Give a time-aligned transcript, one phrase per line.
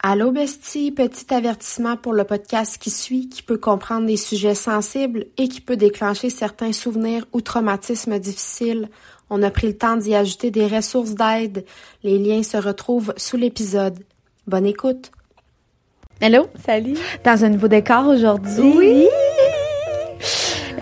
[0.00, 5.26] Allô bestie, petit avertissement pour le podcast qui suit, qui peut comprendre des sujets sensibles
[5.38, 8.88] et qui peut déclencher certains souvenirs ou traumatismes difficiles.
[9.28, 11.64] On a pris le temps d'y ajouter des ressources d'aide.
[12.04, 13.98] Les liens se retrouvent sous l'épisode.
[14.46, 15.10] Bonne écoute.
[16.20, 16.46] Hello.
[16.64, 16.96] Salut.
[17.24, 18.72] Dans un nouveau décor aujourd'hui.
[18.76, 19.08] Oui.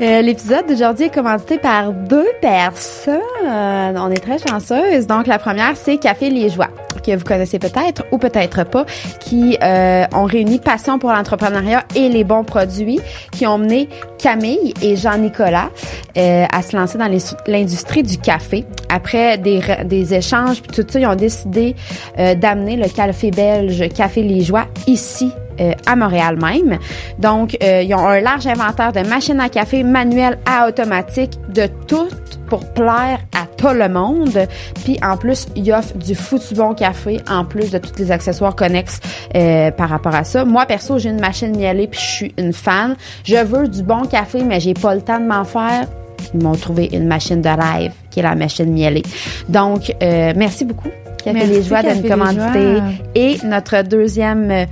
[0.00, 3.20] Euh, L'épisode d'aujourd'hui est commandité par deux personnes.
[3.44, 5.06] on est très chanceuses.
[5.06, 6.68] Donc, la première, c'est Café Les Joies,
[7.04, 8.84] que vous connaissez peut-être ou peut-être pas,
[9.20, 13.00] qui euh, ont réuni passion pour l'entrepreneuriat et les bons produits,
[13.32, 15.70] qui ont mené Camille et Jean-Nicolas
[16.16, 17.10] euh, à se lancer dans
[17.46, 18.64] l'industrie du café.
[18.88, 21.74] Après des, des échanges, puis tout ça, ils ont décidé
[22.18, 26.78] euh, d'amener le café belge Café Les Joies ici euh, à Montréal même.
[27.18, 31.66] Donc, euh, ils ont un large inventaire de machines à café manuelles à automatique, de
[31.86, 32.08] tout
[32.48, 34.46] pour plaire à tout le monde.
[34.84, 38.54] Puis en plus, ils offrent du foutu bon café en plus de tous les accessoires
[38.54, 39.00] connexes
[39.34, 40.44] euh, par rapport à ça.
[40.44, 42.96] Moi perso, j'ai une machine mielée puis je suis une fan.
[43.24, 45.86] Je veux du bon café mais j'ai pas le temps de m'en faire.
[46.34, 49.02] Ils m'ont trouvé une machine de rêve qui est la machine mielée.
[49.48, 50.90] Donc merci beaucoup
[51.26, 52.80] Café Les Joies de commanditer.
[53.16, 54.64] Et notre deuxième euh,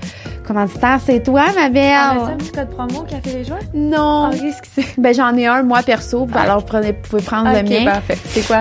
[0.45, 1.93] commanditaire, c'est toi, ma belle.
[1.95, 3.59] Ah, un petit code promo, Café Les Joies?
[3.75, 4.31] Non.
[4.33, 5.01] Oh, qu'est-ce que c'est?
[5.01, 6.27] Ben, j'en ai un, moi, perso.
[6.33, 6.43] Ah.
[6.43, 7.85] Alors, vous, prenez, pouvez prendre le mien.
[7.85, 8.19] parfait.
[8.27, 8.61] C'est quoi?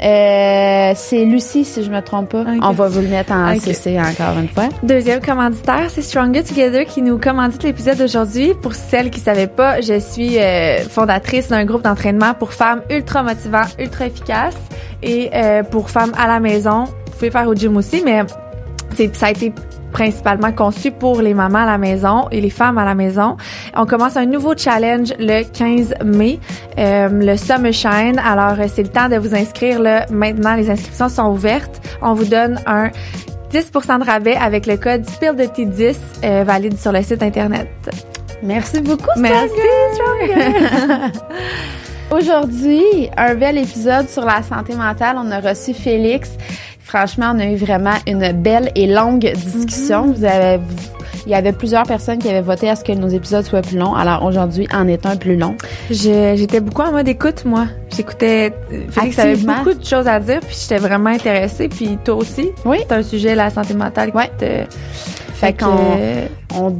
[0.00, 2.44] Euh, c'est Lucie, si je me trompe pas.
[2.62, 4.68] On va vous le mettre en CC encore une fois.
[4.84, 8.54] Deuxième commanditaire, c'est Stronger Together qui nous commandite l'épisode d'aujourd'hui.
[8.62, 13.24] Pour celles qui savaient pas, je suis euh, fondatrice d'un groupe d'entraînement pour femmes ultra
[13.24, 14.54] motivants, ultra efficaces
[15.02, 16.84] et euh, pour femmes à la maison
[17.18, 18.22] pouvez faire au gym aussi, mais
[18.94, 19.52] c'est ça a été
[19.92, 23.36] principalement conçu pour les mamans à la maison et les femmes à la maison.
[23.76, 26.38] On commence un nouveau challenge le 15 mai,
[26.78, 28.20] euh, le Summer Shine.
[28.24, 30.06] Alors, c'est le temps de vous inscrire là.
[30.10, 31.80] Maintenant, les inscriptions sont ouvertes.
[32.02, 32.90] On vous donne un
[33.52, 37.68] 10% de rabais avec le code SPILL de T10 euh, valide sur le site Internet.
[38.42, 39.48] Merci beaucoup, Merci,
[42.10, 45.16] Aujourd'hui, un bel épisode sur la santé mentale.
[45.18, 46.30] On a reçu Félix
[46.88, 50.06] Franchement, on a eu vraiment une belle et longue discussion.
[50.06, 50.58] Vous avez,
[51.26, 53.76] il y avait plusieurs personnes qui avaient voté à ce que nos épisodes soient plus
[53.76, 53.94] longs.
[53.94, 55.54] Alors aujourd'hui, en est un plus long.
[55.90, 57.66] J'étais beaucoup en mode écoute, moi.
[57.94, 58.54] J'écoutais.
[58.90, 61.68] Félix avait beaucoup de choses à dire, puis j'étais vraiment intéressée.
[61.68, 62.48] Puis toi aussi.
[62.64, 62.78] Oui.
[62.88, 64.10] C'est un sujet, la santé mentale.
[64.14, 64.30] Ouais.
[65.34, 65.76] Fait, qu'on
[66.56, 66.74] on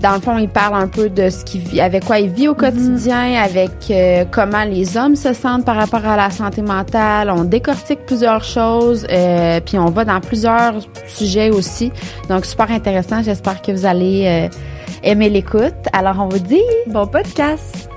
[0.00, 2.48] dans le fond, il parle un peu de ce qu'il vit, avec quoi il vit
[2.48, 7.30] au quotidien, avec euh, comment les hommes se sentent par rapport à la santé mentale.
[7.30, 10.74] On décortique plusieurs choses, euh, puis on va dans plusieurs
[11.06, 11.92] sujets aussi.
[12.28, 13.22] Donc, super intéressant.
[13.22, 14.56] J'espère que vous allez euh,
[15.02, 15.74] aimer l'écoute.
[15.92, 17.93] Alors, on vous dit bon podcast.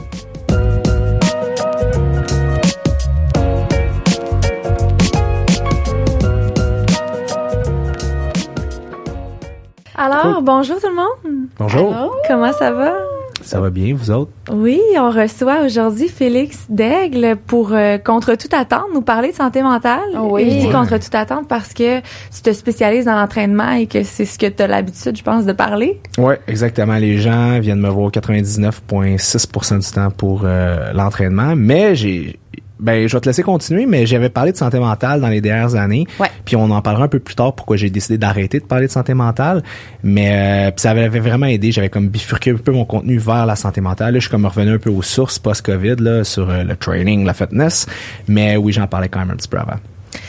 [9.97, 11.47] Alors, bonjour tout le monde.
[11.57, 12.15] Bonjour.
[12.27, 12.93] Comment ça va?
[13.41, 14.31] Ça va bien, vous autres?
[14.51, 19.61] Oui, on reçoit aujourd'hui Félix Daigle pour, euh, contre toute attente, nous parler de santé
[19.63, 20.01] mentale.
[20.19, 20.41] Oui.
[20.43, 24.03] Et je dis contre toute attente parce que tu te spécialises dans l'entraînement et que
[24.03, 25.99] c'est ce que tu as l'habitude, je pense, de parler.
[26.17, 26.95] Oui, exactement.
[26.97, 32.39] Les gens viennent me voir 99,6% du temps pour euh, l'entraînement, mais j'ai
[32.79, 35.75] ben, je vais te laisser continuer, mais j'avais parlé de santé mentale dans les dernières
[35.75, 36.05] années.
[36.19, 36.29] Ouais.
[36.45, 38.91] Puis on en parlera un peu plus tard pourquoi j'ai décidé d'arrêter de parler de
[38.91, 39.63] santé mentale.
[40.03, 41.71] Mais euh, ça avait vraiment aidé.
[41.71, 44.13] J'avais comme bifurqué un peu mon contenu vers la santé mentale.
[44.13, 47.25] Là, je suis comme revenu un peu aux sources post-COVID là, sur euh, le training,
[47.25, 47.87] la fitness.
[48.27, 49.77] Mais oui, j'en parlais quand même un petit peu avant.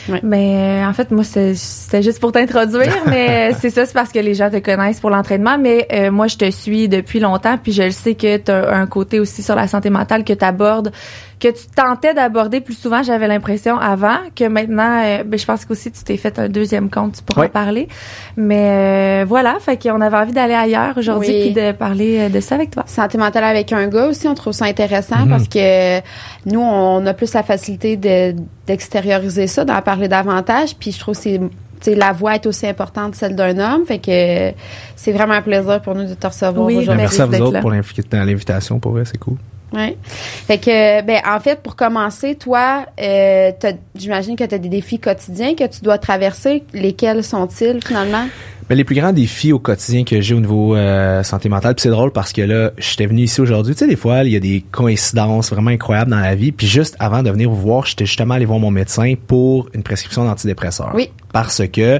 [0.07, 0.19] Ouais.
[0.23, 4.33] Ben, en fait, moi, c'était juste pour t'introduire, mais c'est ça, c'est parce que les
[4.33, 5.57] gens te connaissent pour l'entraînement.
[5.57, 8.75] Mais euh, moi, je te suis depuis longtemps, puis je le sais que tu as
[8.75, 10.91] un côté aussi sur la santé mentale que tu abordes
[11.39, 15.63] que tu tentais d'aborder plus souvent, j'avais l'impression avant que maintenant, euh, ben, je pense
[15.63, 17.87] qu'aussi tu t'es fait un deuxième compte, tu pourras en parler.
[18.35, 22.39] Mais euh, voilà, fait qu'on avait envie d'aller ailleurs aujourd'hui puis de parler euh, de
[22.41, 22.83] ça avec toi.
[22.87, 25.29] Santé mentale avec un gars aussi, on trouve ça intéressant mhm.
[25.29, 25.99] parce que
[26.45, 28.35] nous, on a plus la facilité de,
[28.67, 30.75] d'extérioriser ça, d'en parler davantage.
[30.77, 33.85] Puis je trouve que c'est la voix est aussi importante que celle d'un homme.
[33.85, 34.53] Fait que
[34.97, 37.03] c'est vraiment un plaisir pour nous de te recevoir oui, aujourd'hui.
[37.03, 38.79] Merci à vous autres pour l'invitation.
[38.79, 39.37] Pour vrai, c'est cool.
[39.73, 39.95] Oui.
[40.03, 43.51] Fait que, ben, en fait, pour commencer, toi, euh,
[43.95, 46.63] j'imagine que tu as des défis quotidiens que tu dois traverser.
[46.73, 48.25] Lesquels sont-ils finalement?
[48.69, 51.81] Ben, les plus grands défis au quotidien que j'ai au niveau euh, santé mentale, puis
[51.81, 53.73] c'est drôle parce que là, j'étais venu ici aujourd'hui.
[53.73, 56.51] Tu sais, des fois, il y a des coïncidences vraiment incroyables dans la vie.
[56.51, 59.81] Puis juste avant de venir vous voir, j'étais justement allé voir mon médecin pour une
[59.81, 60.91] prescription d'antidépresseurs.
[60.93, 61.09] Oui.
[61.33, 61.99] Parce que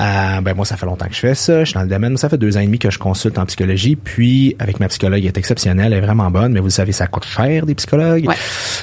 [0.00, 1.60] Euh, ben moi, ça fait longtemps que je fais ça.
[1.60, 2.16] Je suis dans le domaine.
[2.16, 3.96] Ça fait deux ans et demi que je consulte en psychologie.
[3.96, 6.52] Puis, avec ma psychologue, elle est exceptionnelle, elle est vraiment bonne.
[6.52, 8.34] Mais vous savez, ça coûte cher des psychologues Ouais.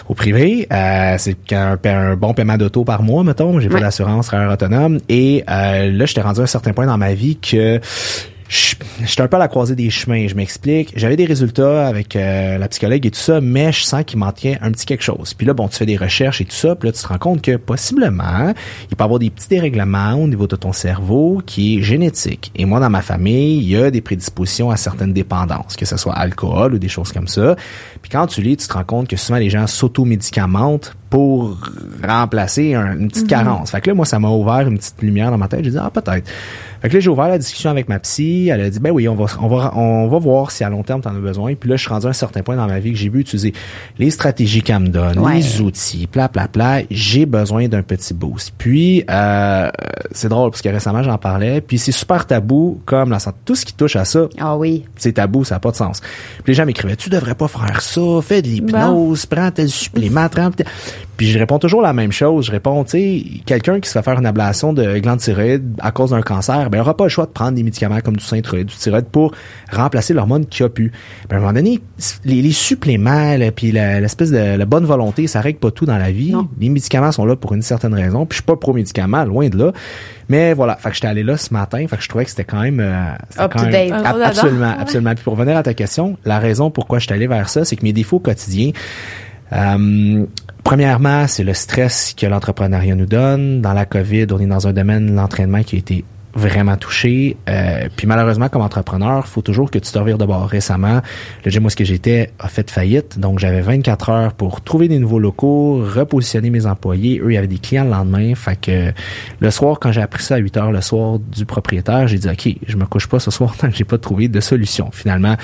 [0.09, 0.67] au privé.
[0.71, 3.59] Euh, c'est un, un bon paiement d'auto par mois, mettons.
[3.59, 4.99] J'ai pas d'assurance travailleur autonome.
[5.09, 7.79] Et euh, là, j'étais rendu à un certain point dans ma vie que
[8.47, 10.27] j'étais un peu à la croisée des chemins.
[10.27, 10.93] Je m'explique.
[10.95, 14.57] J'avais des résultats avec euh, la psychologue et tout ça, mais je sens qu'il manquait
[14.61, 15.33] un petit quelque chose.
[15.33, 17.17] Puis là, bon, tu fais des recherches et tout ça, puis là, tu te rends
[17.17, 18.53] compte que possiblement,
[18.89, 22.51] il peut y avoir des petits dérèglements au niveau de ton cerveau qui est génétique.
[22.55, 25.97] Et moi, dans ma famille, il y a des prédispositions à certaines dépendances, que ce
[25.97, 27.55] soit alcool ou des choses comme ça.
[28.01, 31.57] Puis quand tu lis, tu te rends compte que souvent les gens s'auto-médicamentent pour
[32.05, 33.71] remplacer un- une petite carence.
[33.71, 35.63] Fait que là, moi, ça m'a ouvert une petite lumière dans ma tête.
[35.63, 36.29] J'ai dit, ah, peut-être.
[36.85, 38.49] Fait que là, j'ai ouvert la discussion avec ma psy.
[38.51, 40.83] Elle a dit, ben oui, on va, on va, on va voir si à long
[40.83, 41.55] terme, tu en as besoin.
[41.55, 43.21] Puis là, je suis rendu à un certain point dans ma vie que j'ai vu
[43.21, 43.53] utiliser
[43.97, 45.37] les stratégies qu'elle me donne, Ouais.
[45.37, 46.81] les outils, pla, pla, pla.
[46.91, 48.53] J'ai besoin d'un petit boost.
[48.55, 49.71] Puis, euh,
[50.11, 51.59] c'est drôle parce que récemment, j'en parlais.
[51.59, 53.37] Puis c'est super tabou comme la santé.
[53.45, 54.85] Tout ce qui touche à ça, Ah oui.
[54.95, 56.01] c'est tabou, ça n'a pas de sens.
[56.43, 60.29] Puis les gens m'écrivaient, tu devrais pas faire ça, fais de l'hypnose, prends tel supplément,
[60.29, 60.67] prends tel-
[61.17, 62.45] Puis je réponds toujours la même chose.
[62.47, 65.91] Je réponds, tu sais, quelqu'un qui se fait faire une ablation de glande thyroïde à
[65.91, 68.23] cause d'un cancer, ben, il aura pas le choix de prendre des médicaments comme du
[68.25, 69.33] synthroïde, du thyroïde pour
[69.71, 70.91] remplacer l'hormone qu'il a pu.
[71.29, 71.79] Ben, à un moment donné,
[72.25, 75.97] les, les suppléments, là, puis l'espèce de la bonne volonté, ça règle pas tout dans
[75.97, 76.31] la vie.
[76.31, 76.47] Non.
[76.59, 78.25] Les médicaments sont là pour une certaine raison.
[78.25, 79.71] Puis je suis pas pro-médicaments, loin de là.
[80.27, 82.45] Mais voilà, fait que j'étais allé là ce matin, fait que je trouvais que c'était
[82.45, 85.13] quand même, euh, Up quand to même- Ab- absolument, absolument.
[85.15, 87.75] Puis pour revenir à ta question, la raison pourquoi je suis allé vers ça, c'est
[87.75, 88.71] que mes défauts quotidiens,
[89.53, 90.25] euh,
[90.65, 93.61] premièrement, c'est le stress que l'entrepreneuriat nous donne.
[93.61, 96.03] Dans la COVID, on est dans un domaine l'entraînement qui a été
[96.35, 97.37] vraiment touché.
[97.49, 100.47] Euh, puis malheureusement, comme entrepreneur, faut toujours que tu te revires de bord.
[100.47, 101.01] Récemment,
[101.43, 104.87] le gym où est-ce que j'étais a fait faillite, donc j'avais 24 heures pour trouver
[104.87, 107.21] des nouveaux locaux, repositionner mes employés.
[107.23, 108.35] Eux, il y avait des clients le lendemain.
[108.35, 108.91] Fait que
[109.39, 112.29] le soir, quand j'ai appris ça à 8 heures le soir du propriétaire, j'ai dit
[112.29, 114.89] OK, je me couche pas ce soir tant que j'ai pas trouvé de solution.
[114.91, 115.35] Finalement,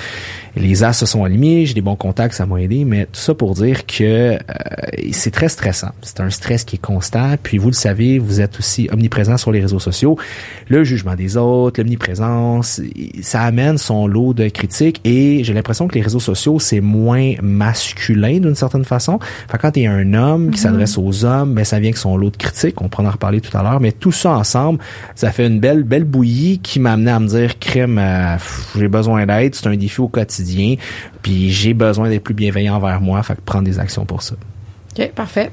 [0.56, 3.34] les as se sont alignés, j'ai des bons contacts, ça m'a aidé, mais tout ça
[3.34, 4.38] pour dire que euh,
[5.12, 5.92] c'est très stressant.
[6.02, 7.36] C'est un stress qui est constant.
[7.42, 10.18] Puis vous le savez, vous êtes aussi omniprésent sur les réseaux sociaux.
[10.84, 12.80] Jugement des autres, l'omniprésence,
[13.22, 17.34] ça amène son lot de critiques et j'ai l'impression que les réseaux sociaux, c'est moins
[17.42, 19.18] masculin d'une certaine façon.
[19.50, 22.30] Fait quand t'es un homme qui s'adresse aux hommes, ben ça vient avec son lot
[22.30, 22.80] de critiques.
[22.80, 24.78] On pourra en reparler tout à l'heure, mais tout ça ensemble,
[25.14, 28.36] ça fait une belle belle bouillie qui m'a amené à me dire crème, euh,
[28.76, 30.76] j'ai besoin d'aide, c'est un défi au quotidien,
[31.22, 34.34] puis j'ai besoin d'être plus bienveillant envers moi, fait que prendre des actions pour ça.
[34.98, 35.50] OK, parfait.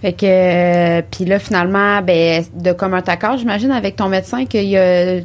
[0.00, 4.64] Fait que, euh, puis là, finalement, ben, de commun accord, j'imagine, avec ton médecin, qu'il
[4.68, 5.16] y a,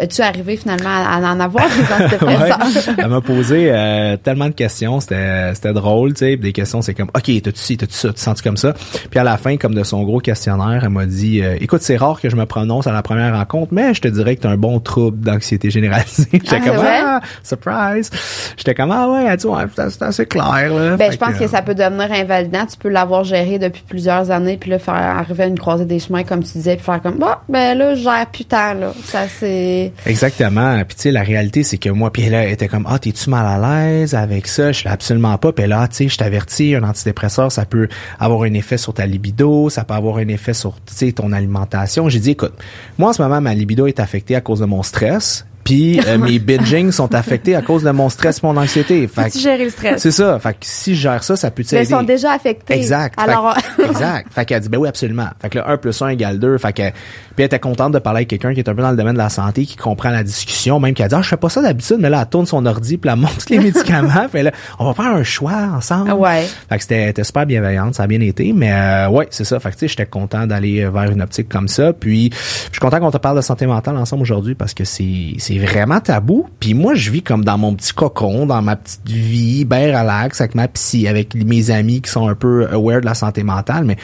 [0.00, 2.94] as-tu arrivé finalement à, à en avoir des antidépresseurs?
[2.98, 6.94] Elle m'a posé euh, tellement de questions, c'était c'était drôle, tu sais, des questions c'est
[6.94, 8.74] comme OK, t'as-tu ci, t'as-tu ça, tu te sens comme ça?
[9.10, 11.96] Puis à la fin comme de son gros questionnaire, elle m'a dit euh, écoute, c'est
[11.96, 14.50] rare que je me prononce à la première rencontre, mais je te dirais que t'as
[14.50, 16.28] un bon trouble d'anxiété généralisée.
[16.32, 17.00] J'étais Ah, comme ouais?
[17.04, 18.10] ah, surprise.
[18.56, 20.96] J'étais comme ah ouais, elle dit ouais, c'est assez clair là.
[20.96, 22.66] Ben, Fait je pense que, euh, ça peut devenir invalidant.
[22.66, 25.98] Tu peux l'avoir géré depuis plusieurs années, puis là, faire arriver à une croisée des
[25.98, 28.94] chemins, comme tu disais, puis faire comme, bah, ben là, gère plus tant, là.
[29.04, 29.92] Ça, c'est...
[30.06, 30.82] Exactement.
[30.88, 33.28] Puis tu sais, la réalité, c'est que moi, puis là, elle était comme, ah, t'es-tu
[33.28, 34.72] mal à l'aise avec ça?
[34.72, 35.52] Je suis absolument pas.
[35.52, 37.88] Puis là, tu sais, je t'avertis, un antidépresseur, ça peut
[38.18, 41.32] avoir un effet sur ta libido, ça peut avoir un effet sur, tu sais, ton
[41.32, 42.08] alimentation.
[42.08, 42.54] J'ai dit, écoute,
[42.96, 45.44] moi, en ce moment, ma libido est affectée à cause de mon stress.
[45.70, 49.06] Puis euh, mes binging sont affectés à cause de mon stress, et mon anxiété.
[49.08, 50.02] Fait que- Tu gérer le stress.
[50.02, 50.38] c'est ça.
[50.38, 51.82] Fait que si je gère ça, ça peut Mais t'aider.
[51.84, 52.74] ils sont déjà affectés.
[52.74, 53.20] Exact.
[53.20, 54.32] Fait Alors, que- exact.
[54.32, 55.28] Fait qu'elle dit, ben oui, absolument.
[55.40, 56.58] Fait que là, 1 plus 1 égale 2.
[56.58, 56.92] Fait que, puis
[57.38, 59.18] elle était contente de parler avec quelqu'un qui est un peu dans le domaine de
[59.18, 61.62] la santé, qui comprend la discussion, même qui a dit, ah, je fais pas ça
[61.62, 64.26] d'habitude, mais là, elle tourne son ordi, puis elle montre les médicaments.
[64.32, 66.12] Puis là, on va faire un choix ensemble.
[66.12, 66.46] Ouais.
[66.68, 68.52] Fait que c'était super bienveillante, ça a bien été.
[68.52, 69.60] Mais euh, ouais, c'est ça.
[69.60, 71.92] Fait que tu sais, j'étais content d'aller vers une optique comme ça.
[71.92, 75.34] Puis je suis content qu'on te parle de santé mentale ensemble aujourd'hui parce que c'est
[75.60, 76.46] vraiment tabou.
[76.58, 80.40] Puis moi, je vis comme dans mon petit cocon, dans ma petite vie, bien relax,
[80.40, 83.84] avec ma psy, avec mes amis qui sont un peu aware de la santé mentale.
[83.84, 83.96] Mais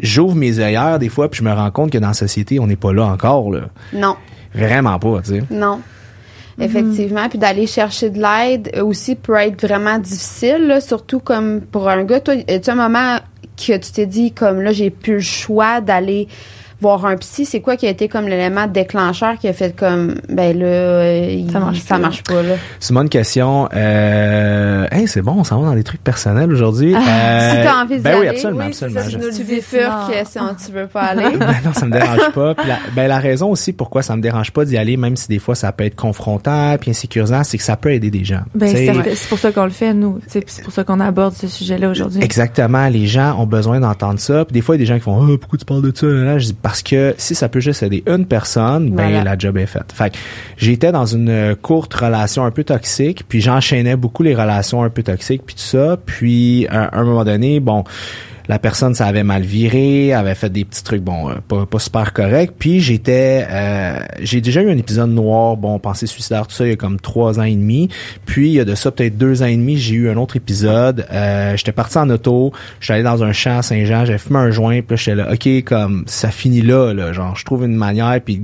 [0.00, 2.66] j'ouvre mes œillères des fois, puis je me rends compte que dans la société, on
[2.66, 3.50] n'est pas là encore.
[3.50, 3.60] Là.
[3.92, 4.16] non,
[4.54, 5.42] Vraiment pas, tu sais.
[5.50, 5.80] non.
[6.60, 11.88] Effectivement, puis d'aller chercher de l'aide aussi peut être vraiment difficile, là, surtout comme pour
[11.88, 12.18] un gars.
[12.18, 13.18] Toi, tu un moment
[13.56, 16.26] que tu t'es dit comme là, j'ai plus le choix d'aller
[16.80, 20.14] voir un psy, c'est quoi qui a été comme l'élément déclencheur qui a fait comme
[20.28, 22.00] ben là euh, il- Ça marche ça pas.
[22.00, 22.54] marche pas là.
[22.78, 23.68] C'est une bonne question.
[23.74, 24.86] Euh...
[24.92, 26.94] Hey, c'est bon, on s'en va dans des trucs personnels aujourd'hui.
[26.96, 29.00] Ah, Euh, si t'as envie d'y ben oui, aller, absolument, oui, absolument.
[29.00, 31.36] ça, tu Je- bifurques si on, tu veux pas aller.
[31.38, 32.54] ben non, ça me dérange pas.
[32.54, 35.28] Puis la, ben la raison aussi pourquoi ça me dérange pas d'y aller, même si
[35.28, 38.40] des fois ça peut être confrontant puis insécurisant, c'est que ça peut aider des gens.
[38.54, 38.68] Ben,
[39.14, 40.20] c'est pour ça qu'on le fait, nous.
[40.26, 42.22] C'est c'est pour ça qu'on aborde ce sujet-là aujourd'hui.
[42.22, 44.44] Exactement, les gens ont besoin d'entendre ça.
[44.44, 45.92] Puis des fois, il y a des gens qui font oh, pourquoi tu parles de
[45.94, 46.06] ça?
[46.06, 46.38] Là?
[46.38, 49.24] Je dis parce que si ça peut juste aider une personne, ben Voilà.
[49.24, 49.90] la job est faite.
[49.90, 50.18] Fait que
[50.58, 55.02] j'étais dans une courte relation un peu toxique, puis j'enchaînais beaucoup les relations un peu
[55.02, 55.96] toxiques, puis tout ça.
[56.04, 57.84] Puis à un moment donné, bon,
[58.48, 61.78] la personne ça avait mal viré, avait fait des petits trucs bon euh, pas, pas
[61.78, 62.52] super corrects.
[62.58, 66.70] Puis j'étais euh, j'ai déjà eu un épisode noir, bon pensée suicidaire tout ça il
[66.70, 67.88] y a comme trois ans et demi.
[68.24, 70.36] Puis il y a de ça peut-être deux ans et demi j'ai eu un autre
[70.36, 71.06] épisode.
[71.12, 74.50] Euh, j'étais parti en auto, j'étais allé dans un champ à Saint-Jean, j'avais fumé un
[74.50, 78.18] joint, puis j'étais là ok comme ça finit là là, genre je trouve une manière
[78.24, 78.42] puis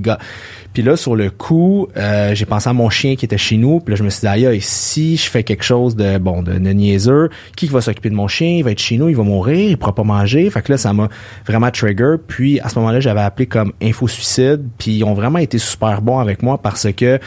[0.73, 1.87] puis là, sur le coup,
[2.33, 3.79] j'ai pensé à mon chien qui était chez nous.
[3.79, 6.51] Puis là, je me suis dit, aïe, si je fais quelque chose de bon, de,
[6.51, 8.57] de niaiseux, qui va s'occuper de mon chien?
[8.57, 10.49] Il va être chez nous, il va mourir, pas manger.
[10.49, 11.09] Fait que là, ça m'a
[11.47, 12.15] vraiment trigger.
[12.27, 14.61] Puis à ce moment-là, j'avais appelé comme Info Suicide.
[14.77, 17.19] Puis ils ont vraiment été super bons avec moi parce que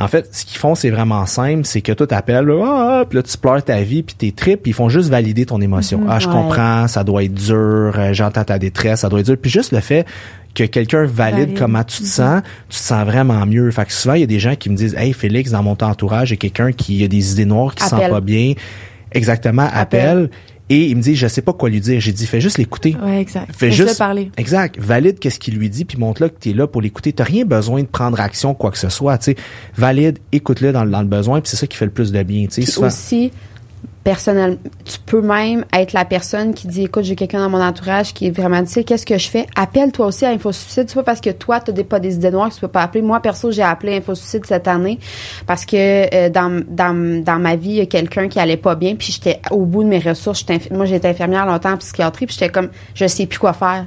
[0.00, 3.22] en fait, ce qu'ils font, c'est vraiment simple, c'est que toi t'appelles, ah, puis là
[3.24, 6.02] tu pleures ta vie, puis tes tripes, puis ils font juste valider ton émotion.
[6.08, 6.32] ah, je ouais.
[6.32, 9.36] comprends, ça doit être dur, euh, j'entends ta détresse, ça doit être dur.
[9.40, 10.06] Puis juste le fait
[10.54, 11.58] que quelqu'un valide, Valide.
[11.58, 13.70] comment tu te sens, tu te sens vraiment mieux.
[13.72, 15.76] Fait que souvent, il y a des gens qui me disent, hey Félix, dans mon
[15.82, 18.54] entourage, il y a quelqu'un qui a des idées noires, qui se sent pas bien.
[19.12, 20.30] Exactement, appelle.
[20.70, 22.00] Et il me dit, je sais pas quoi lui dire.
[22.00, 22.94] J'ai dit, fais juste l'écouter.
[23.02, 23.50] Ouais, exact.
[23.56, 24.30] Fais juste parler.
[24.36, 24.78] Exact.
[24.78, 27.12] Valide qu'est-ce qu'il lui dit, puis montre-le que tu es là pour l'écouter.
[27.12, 29.16] T'as rien besoin de prendre action, quoi que ce soit.
[29.18, 29.36] Tu sais,
[29.76, 32.22] valide, écoute-le dans, le- dans le besoin, puis c'est ça qui fait le plus de
[32.22, 32.46] bien.
[32.46, 33.32] Tu sais, aussi,
[34.08, 34.56] personnellement,
[34.86, 38.28] tu peux même être la personne qui dit, écoute, j'ai quelqu'un dans mon entourage qui
[38.28, 39.46] est vraiment, tu qu'est-ce que je fais?
[39.54, 40.84] Appelle toi aussi à Info Suicide.
[40.88, 42.82] C'est pas parce que toi, t'as des, pas des idées noires que tu peux pas
[42.82, 43.02] appeler.
[43.02, 44.98] Moi, perso, j'ai appelé Info Suicide cette année
[45.46, 45.76] parce que
[46.14, 49.66] euh, dans, ma vie, il y a quelqu'un qui allait pas bien, puis j'étais au
[49.66, 50.44] bout de mes ressources.
[50.70, 53.86] Moi, j'étais infirmière longtemps en psychiatrie, puis j'étais comme, je sais plus quoi faire.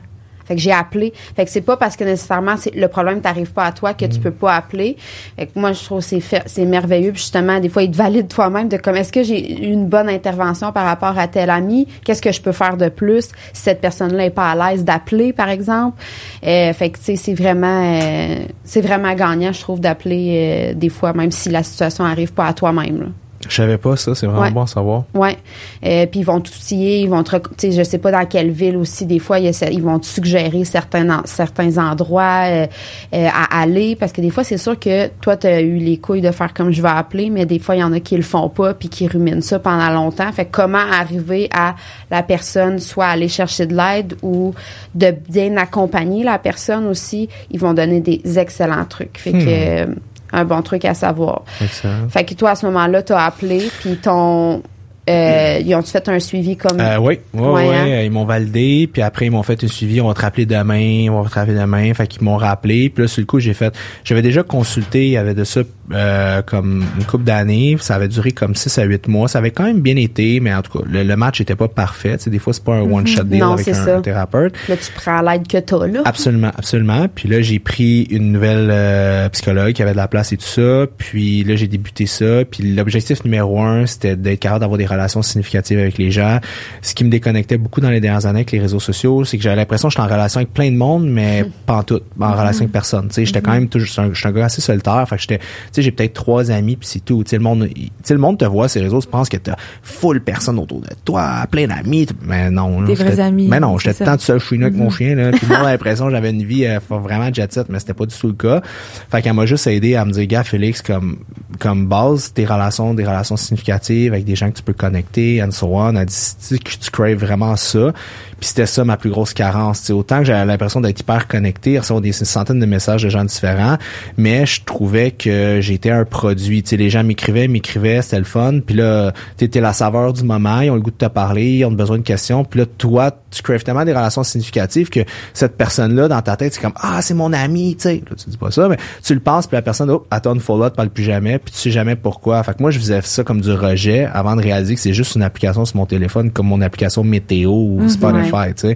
[0.51, 1.13] Fait que j'ai appelé.
[1.34, 4.03] Fait que c'est pas parce que nécessairement c'est le problème t'arrive pas à toi que
[4.03, 4.98] tu peux pas appeler.
[5.38, 7.96] Fait que moi je trouve que c'est c'est merveilleux Puis justement des fois il te
[7.96, 11.50] valide toi-même de comme est-ce que j'ai eu une bonne intervention par rapport à tel
[11.50, 14.84] ami, qu'est-ce que je peux faire de plus si cette personne-là est pas à l'aise
[14.84, 16.03] d'appeler par exemple?
[16.46, 20.74] Euh, fait que tu sais c'est vraiment euh, c'est vraiment gagnant je trouve d'appeler euh,
[20.74, 23.13] des fois même si la situation arrive pas à toi-même.
[23.50, 24.51] Je savais pas ça, c'est vraiment Ouais.
[24.51, 25.03] bon à savoir.
[25.13, 25.38] Ouais.
[25.86, 28.51] Euh, puis ils vont t'outiller, ils vont te, tu sais, je sais pas dans quelle
[28.51, 32.43] ville aussi des fois il y a, ce- ils vont te suggérer certains certains endroits
[32.48, 32.67] euh,
[33.13, 35.98] euh, à aller parce que des fois c'est sûr que toi tu as eu les
[35.98, 38.15] couilles de faire comme je vais appeler mais des fois il y en a qui
[38.15, 40.31] le font pas puis qui ruminent ça pendant longtemps.
[40.31, 41.75] Fait que comment arriver à
[42.10, 44.53] la personne soit aller chercher de l'aide ou
[44.95, 49.17] de bien accompagner la personne aussi, ils vont donner des excellents trucs.
[49.17, 49.86] Fait que euh,
[50.33, 51.43] un bon truc à savoir.
[51.61, 52.09] Excellent.
[52.09, 54.61] Fait que toi, à ce moment-là, t'as appelé, puis ton...
[55.09, 56.79] Euh, ils ont fait un suivi comme...
[56.79, 60.07] Euh, oui, oui, Ouais, Ils m'ont validé, puis après ils m'ont fait un suivi, on
[60.07, 61.91] va te rappeler demain, on va te rappeler demain.
[61.95, 63.73] Fait qu'ils m'ont rappelé, puis là sur le coup j'ai fait,
[64.03, 65.61] j'avais déjà consulté, il y avait de ça
[65.93, 69.51] euh, comme une couple d'années, ça avait duré comme 6 à 8 mois, ça avait
[69.51, 72.17] quand même bien été, mais en tout cas le, le match était pas parfait.
[72.17, 73.39] Tu sais, des fois c'est pas un one shot deal.
[73.39, 73.98] Non, avec c'est un, ça.
[73.98, 74.53] un thérapeute.
[74.67, 76.01] Là, tu prends l'aide que t'as, là.
[76.05, 77.07] Absolument, absolument.
[77.13, 80.45] Puis là, j'ai pris une nouvelle euh, psychologue qui avait de la place et tout
[80.45, 80.86] ça.
[80.98, 82.45] Puis là, j'ai débuté ça.
[82.50, 86.39] Puis l'objectif numéro un, c'était d'être capable d'avoir des relations significatives avec les gens.
[86.81, 89.43] Ce qui me déconnectait beaucoup dans les dernières années avec les réseaux sociaux, c'est que
[89.43, 92.31] j'avais l'impression que j'étais en relation avec plein de monde, mais pas en tout, en
[92.31, 93.07] relation avec personne.
[93.07, 95.05] Tu sais, j'étais quand même toujours, un, j'étais un gars assez solitaire.
[95.07, 95.39] Fait que j'étais,
[95.81, 97.23] sais, j'ai peut-être trois amis puis c'est tout.
[97.23, 99.38] Tu sais, le monde, il- le monde te voit sur les réseaux, tu penses que
[99.38, 102.07] t'as full personne autour de toi, plein d'amis.
[102.23, 102.81] Mais non.
[102.83, 105.45] Des vrais amis, Mais non, j'étais tant seul chez nous avec mon chien là puis
[105.47, 108.15] moi j'ai l'impression que j'avais une vie euh, vraiment jet set mais c'était pas du
[108.15, 108.61] tout le cas
[109.09, 111.17] fait qu'elle m'a juste aidé à me dire gars Félix comme
[111.59, 115.51] comme base tes relations des relations significatives avec des gens que tu peux connecter and
[115.51, 117.93] so on elle dit si tu, tu craves vraiment ça
[118.39, 122.01] puis c'était ça ma plus grosse carence autant que j'avais l'impression d'être hyper connecté recevoir
[122.01, 123.77] des centaines de messages de gens différents
[124.17, 126.63] mais je trouvais que j'étais un produit.
[126.63, 128.59] Tu sais les gens m'écrivaient m'écrivaient c'était le fun.
[128.65, 131.65] Puis là t'étais la saveur du moment ils ont le goût de te parler ils
[131.65, 132.43] ont besoin de questions.
[132.43, 134.99] Puis là toi tu craves tellement des relations significatives que
[135.33, 138.03] cette personne-là, dans ta tête, c'est comme Ah, c'est mon ami, tu sais.
[138.09, 140.69] Là, tu dis pas ça, mais tu le penses, puis la personne, oh, attends follow,
[140.69, 142.43] te parle plus jamais, puis tu sais jamais pourquoi.
[142.43, 145.15] Fait que moi, je faisais ça comme du rejet avant de réaliser que c'est juste
[145.15, 148.75] une application sur mon téléphone, comme mon application météo ou Spotify, tu sais.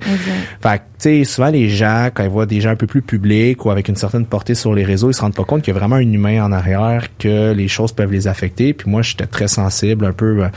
[0.61, 3.01] Fait que, tu sais, souvent les gens, quand ils voient des gens un peu plus
[3.01, 5.73] publics ou avec une certaine portée sur les réseaux, ils se rendent pas compte qu'il
[5.73, 6.74] y a vraiment un humain en arrière,
[7.19, 8.73] que les choses peuvent les affecter.
[8.73, 10.47] Puis moi, j'étais très sensible, un peu, euh,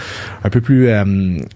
[0.45, 1.05] un peu plus euh,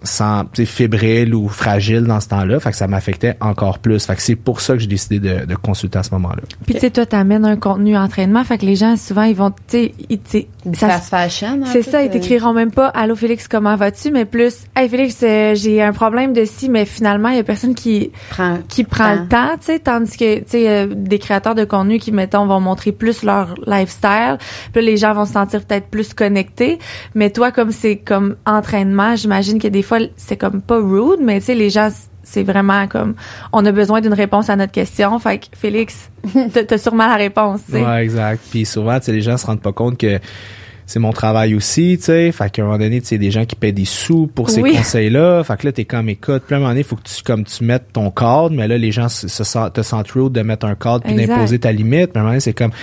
[0.03, 2.61] sans, tu sais, fébrile ou fragile dans ce temps-là.
[2.61, 4.05] Fait que ça m'affectait encore plus.
[4.07, 6.43] Fait que c'est pour ça que j'ai décidé de, de consulter à ce moment-là.
[6.65, 9.51] Puis tu sais, toi, t'amènes un contenu entraînement, fait que les gens, souvent, ils vont,
[9.51, 11.63] tu sais, ils- tu sais, Du ça fast fashion.
[11.63, 14.11] un C'est ça, ils euh, t'écriront même pas Allô Félix, comment vas-tu?
[14.11, 17.45] Mais plus Hey Félix, euh, j'ai un problème de ci, mais finalement, il y a
[17.45, 21.19] personne qui Prends qui prend le temps, tu sais, tandis que tu sais euh, des
[21.19, 24.39] créateurs de contenu qui mettons vont montrer plus leur lifestyle,
[24.73, 26.79] puis là, les gens vont se sentir peut-être plus connectés,
[27.15, 31.41] mais toi comme c'est comme entraînement, j'imagine que des fois c'est comme pas rude, mais
[31.41, 31.91] tu sais les gens
[32.23, 33.15] c'est vraiment comme
[33.53, 35.19] on a besoin d'une réponse à notre question.
[35.19, 36.11] Fait que Félix,
[36.69, 37.61] t'as sûrement la réponse.
[37.67, 37.85] tu sais.
[37.85, 38.43] Ouais, exact.
[38.51, 40.19] Puis souvent, tu sais, les gens se rendent pas compte que
[40.87, 42.33] c'est mon travail aussi, tu sais.
[42.33, 44.61] Fait qu'à un moment donné, tu sais, des gens qui paient des sous pour ces
[44.61, 44.77] Oui.
[44.77, 45.43] conseils-là.
[45.45, 47.45] Fait que là, t'es comme, écoute, puis à un moment donné, faut que tu, comme,
[47.45, 50.43] tu mettes ton cadre, mais là, les gens se, se sentent, te sentent rude de
[50.43, 52.11] mettre un cadre puis d'imposer ta limite.
[52.15, 52.77] Mais à un moment donné, c'est comme, tu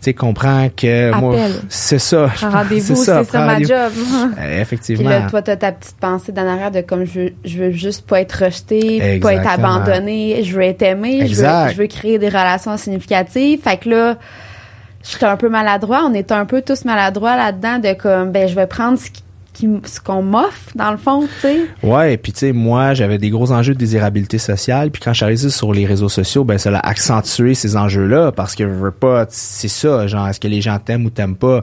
[0.00, 1.36] sais, comprends que moi,
[1.68, 2.26] c'est ça.
[2.40, 3.92] Rendez-vous, c'est ça, prends ma job.
[4.36, 5.10] Puis effectivement.
[5.10, 8.06] là, toi, t'as ta petite pensée d'en arrière de comme je veux, je veux juste
[8.06, 12.18] pas être rejeté, pas être abandonné, je veux être aimé, je veux, je veux créer
[12.18, 13.60] des relations significatives.
[13.62, 14.16] Fait que là,
[15.08, 16.02] j'étais un peu maladroit.
[16.04, 19.22] On est un peu tous maladroits là-dedans de comme, ben, je vais prendre ce qui-
[19.84, 21.60] ce qu'on m'offre, dans le fond, tu sais.
[21.82, 25.16] Ouais, puis tu sais, moi, j'avais des gros enjeux de désirabilité sociale, puis quand je
[25.16, 28.72] suis arrivé sur les réseaux sociaux, ben ça a accentué ces enjeux-là parce que je
[28.72, 31.62] veux pas, c'est ça, genre est-ce que les gens t'aiment ou t'aiment pas?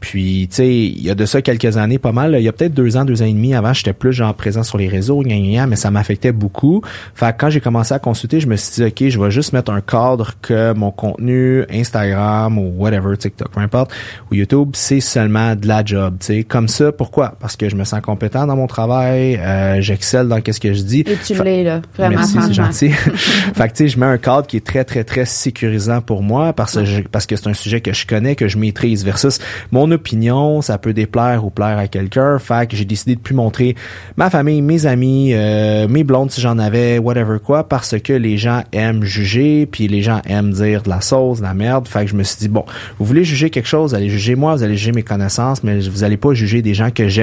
[0.00, 2.36] Puis tu sais, il y a de ça quelques années, pas mal.
[2.38, 4.62] Il y a peut-être deux ans, deux ans et demi avant, j'étais plus genre présent
[4.62, 6.82] sur les réseaux, gna, gna, mais ça m'affectait beaucoup.
[7.14, 9.52] Fait que quand j'ai commencé à consulter, je me suis dit ok, je vais juste
[9.52, 13.92] mettre un cadre que mon contenu Instagram ou whatever, TikTok, peu importe,
[14.30, 16.16] ou YouTube, c'est seulement de la job.
[16.20, 17.31] Tu sais, comme ça, pourquoi?
[17.40, 20.82] Parce que je me sens compétent dans mon travail, euh, j'excelle dans qu'est-ce que je
[20.82, 21.00] dis.
[21.00, 21.82] Et tu l'es, là.
[21.96, 22.88] Vraiment, Merci, c'est gentil.
[23.54, 26.22] fait que tu sais, je mets un cadre qui est très très très sécurisant pour
[26.22, 29.04] moi parce que je- parce que c'est un sujet que je connais, que je maîtrise
[29.04, 29.38] versus
[29.70, 32.38] mon opinion, ça peut déplaire ou plaire à quelqu'un.
[32.38, 33.74] Fait que j'ai décidé de plus montrer
[34.16, 38.36] ma famille, mes amis, euh, mes blondes si j'en avais, whatever quoi, parce que les
[38.38, 41.86] gens aiment juger, puis les gens aiment dire de la sauce, de la merde.
[41.88, 42.64] Fait que je me suis dit bon,
[42.98, 46.04] vous voulez juger quelque chose, allez juger moi, vous allez juger mes connaissances, mais vous
[46.04, 47.21] allez pas juger des gens que j'aime,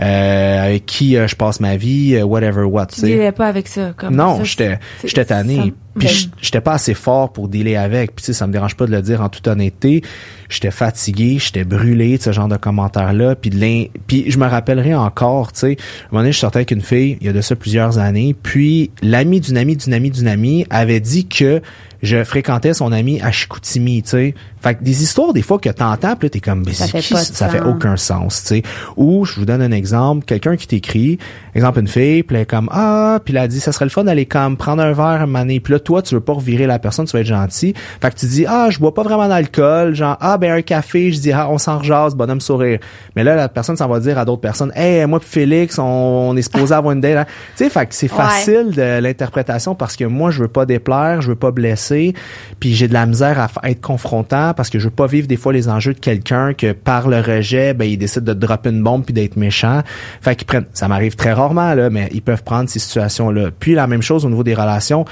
[0.00, 2.86] euh, avec qui euh, je passe ma vie, euh, whatever what.
[2.86, 3.32] tu sais.
[3.32, 3.92] pas avec ça.
[3.96, 5.72] Comme Non, ça, j'étais c'est- j'étais ça- tanné.
[5.98, 8.14] Puis ben, j'étais pas assez fort pour dealer avec.
[8.14, 10.02] Puis tu sais, ça me dérange pas de le dire en toute honnêteté.
[10.50, 13.36] J'étais fatigué, j'étais brûlé de ce genre de commentaires-là.
[13.36, 16.72] Puis de puis je me rappellerai encore, tu sais, un moment donné, je sortais avec
[16.72, 18.34] une fille, il y a de ça plusieurs années.
[18.34, 21.62] Puis l'ami d'une amie d'une amie d'une amie avait dit que
[22.02, 24.34] je fréquentais son ami à Chicoutimi, tu sais.
[24.60, 27.00] Fait que des histoires, des fois, que t'entends, puis là, t'es comme, mais Ça c'est
[27.02, 27.48] fait qui ça?
[27.48, 28.62] fait aucun sens, tu sais.
[28.96, 31.18] Ou, je vous donne un exemple, quelqu'un qui t'écrit,
[31.54, 33.90] exemple, une fille, puis elle est comme, ah, puis elle a dit, ça serait le
[33.90, 35.60] fun d'aller comme prendre un verre, un moment donné.
[35.60, 37.74] Puis là, toi, tu veux pas revirer la personne, tu veux être gentil.
[38.00, 41.12] Fait que tu dis, ah, je bois pas vraiment d'alcool, genre, ah, ben, un café,
[41.12, 42.78] je dis, ah, on s'en rejase, bonhomme sourire.
[43.16, 45.84] Mais là, la personne s'en va dire à d'autres personnes, hey, moi pis Félix, on,
[45.84, 47.16] on est supposé avoir une date.
[47.16, 47.24] hein.
[47.56, 48.16] Tu sais, fait que c'est Ouais.
[48.16, 52.14] facile de l'interprétation parce que moi, je veux pas déplaire, je veux pas blesser,
[52.58, 55.36] puis j'ai de la misère à être confrontant parce que je veux pas vivre des
[55.36, 58.82] fois les enjeux de quelqu'un que par le rejet, ben il décide de dropper une
[58.82, 59.82] bombe puis d'être méchant.
[60.20, 63.50] Fait qu'ils prennent, ça m'arrive très rarement mais ils peuvent prendre ces situations-là.
[63.58, 65.04] Puis la même chose au niveau des relations,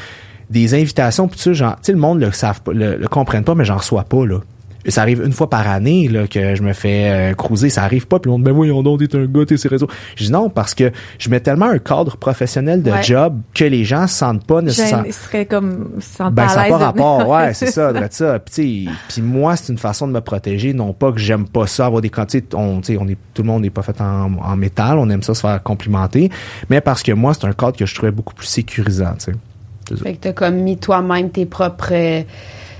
[0.51, 3.09] des invitations, puis tu sais, le monde le savent le, le
[3.43, 4.39] pas, mais j'en reçois pas là.
[4.87, 8.07] Ça arrive une fois par année là, que je me fais euh, cruiser, ça arrive
[8.07, 9.89] pas, puis le monde, ben voyons donc, t'es un gars, t'es ces réseaux.
[10.17, 13.03] Je dis non, parce que je mets tellement un cadre professionnel de Ouais.
[13.03, 15.03] job que les gens se sentent pas nécessairement.
[15.03, 18.39] Gêné, serait comme sans Ben, ça n'a pas de- rapport, ouais, c'est ça, de ça.
[18.39, 18.89] Puis,
[19.21, 22.11] moi, c'est une façon de me protéger, non pas que j'aime pas ça, avoir des
[22.11, 24.97] quantités, on, tu sais, on est, tout le monde n'est pas fait en, en métal,
[24.99, 26.31] on aime ça se faire complimenter,
[26.71, 29.97] mais parce que moi, c'est un cadre que je trouvais beaucoup plus sécurisant, tu sais.
[30.03, 31.93] Fait que t'as comme mis toi-même tes propres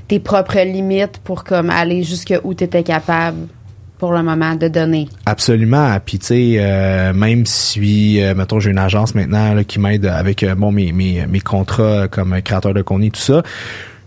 [0.09, 3.47] tes propres limites pour comme aller jusque où t'étais capable
[3.99, 5.09] pour le moment de donner?
[5.27, 5.99] Absolument.
[6.05, 10.43] Puis tu sais, euh, même si, euh, mettons, j'ai une agence maintenant qui m'aide avec
[10.43, 13.43] euh, bon mes, mes, mes contrats comme créateur de contenu, tout ça.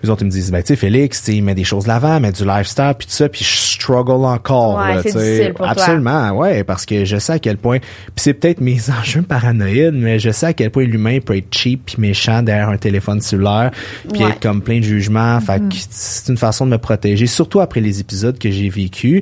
[0.04, 2.20] Les autres ils me disent, ben tu sais, Félix, il met des choses de l'avant,
[2.20, 4.78] met du lifestyle, puis tout ça, puis je struggle encore.
[4.80, 5.70] Ouais, là, difficile pour toi.
[5.70, 7.88] Absolument, ouais, parce que je sais à quel point, puis
[8.18, 11.86] c'est peut-être mes enjeux paranoïdes, mais je sais à quel point l'humain peut être cheap
[11.86, 13.72] puis méchant derrière un téléphone cellulaire,
[14.12, 14.30] puis Ouais.
[14.32, 15.40] être comme plein de jugements.
[15.40, 19.22] Fait que c'est une façon de me protéger, surtout après les épisodes que j'ai vécus.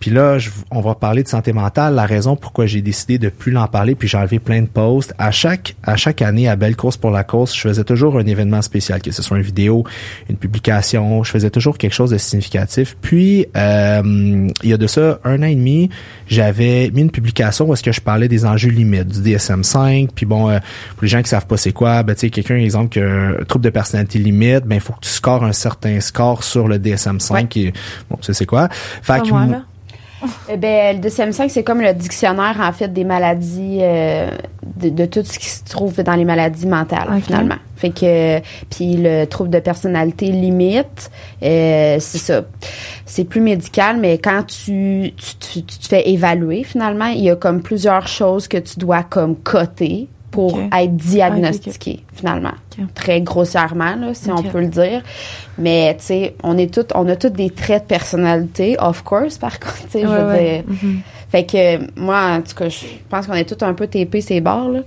[0.00, 1.94] Puis là, je- on va parler de santé mentale.
[1.94, 5.14] La raison pourquoi j'ai décidé de plus l'en parler, puis j'ai enlevé plein de posts.
[5.18, 8.26] À chaque à chaque année, à Belle Course pour la course, je faisais toujours un
[8.26, 9.84] événement spécial, que ce soit une vidéo,
[10.28, 11.22] une publication.
[11.24, 12.96] Je faisais toujours quelque chose de significatif.
[13.00, 15.90] Puis, euh, il y a de ça un an et demi,
[16.28, 20.08] j'avais mis une publication où est-ce que je parlais des enjeux limites du DSM-5.
[20.14, 20.58] Puis bon, euh,
[20.94, 23.06] pour les gens qui savent pas c'est quoi, ben tu sais, quelqu'un, exemple, qui a
[23.08, 26.68] un trouble de personnalité limite, ben il faut que tu scores un certain score sur
[26.68, 27.32] le DSM-5.
[27.32, 27.46] Ouais.
[27.46, 27.72] Qui est,
[28.10, 28.68] bon, tu sais c'est quoi.
[28.70, 29.62] Fait que moi.
[30.48, 34.30] Eh ben, le DSM-5, c'est comme le dictionnaire, en fait, des maladies, euh,
[34.64, 37.56] de, de tout ce qui se trouve dans les maladies mentales, finalement.
[37.76, 41.10] Fait que, puis le trouble de personnalité limite,
[41.42, 42.42] euh, c'est ça.
[43.04, 47.30] C'est plus médical, mais quand tu, tu, tu, tu te fais évaluer, finalement, il y
[47.30, 52.52] a comme plusieurs choses que tu dois comme coter pour être diagnostiqué, finalement.
[52.94, 55.02] Très grossièrement, là, si on peut le dire.
[55.56, 59.38] Mais, tu sais, on est toutes, on a toutes des traits de personnalité, of course,
[59.38, 60.64] par contre, tu sais, je veux ouais.
[60.68, 60.76] dire.
[60.82, 61.00] Mhm.
[61.30, 64.40] Fait que moi, en tout cas, je pense qu'on est tous un peu TP ces
[64.40, 64.80] bords là.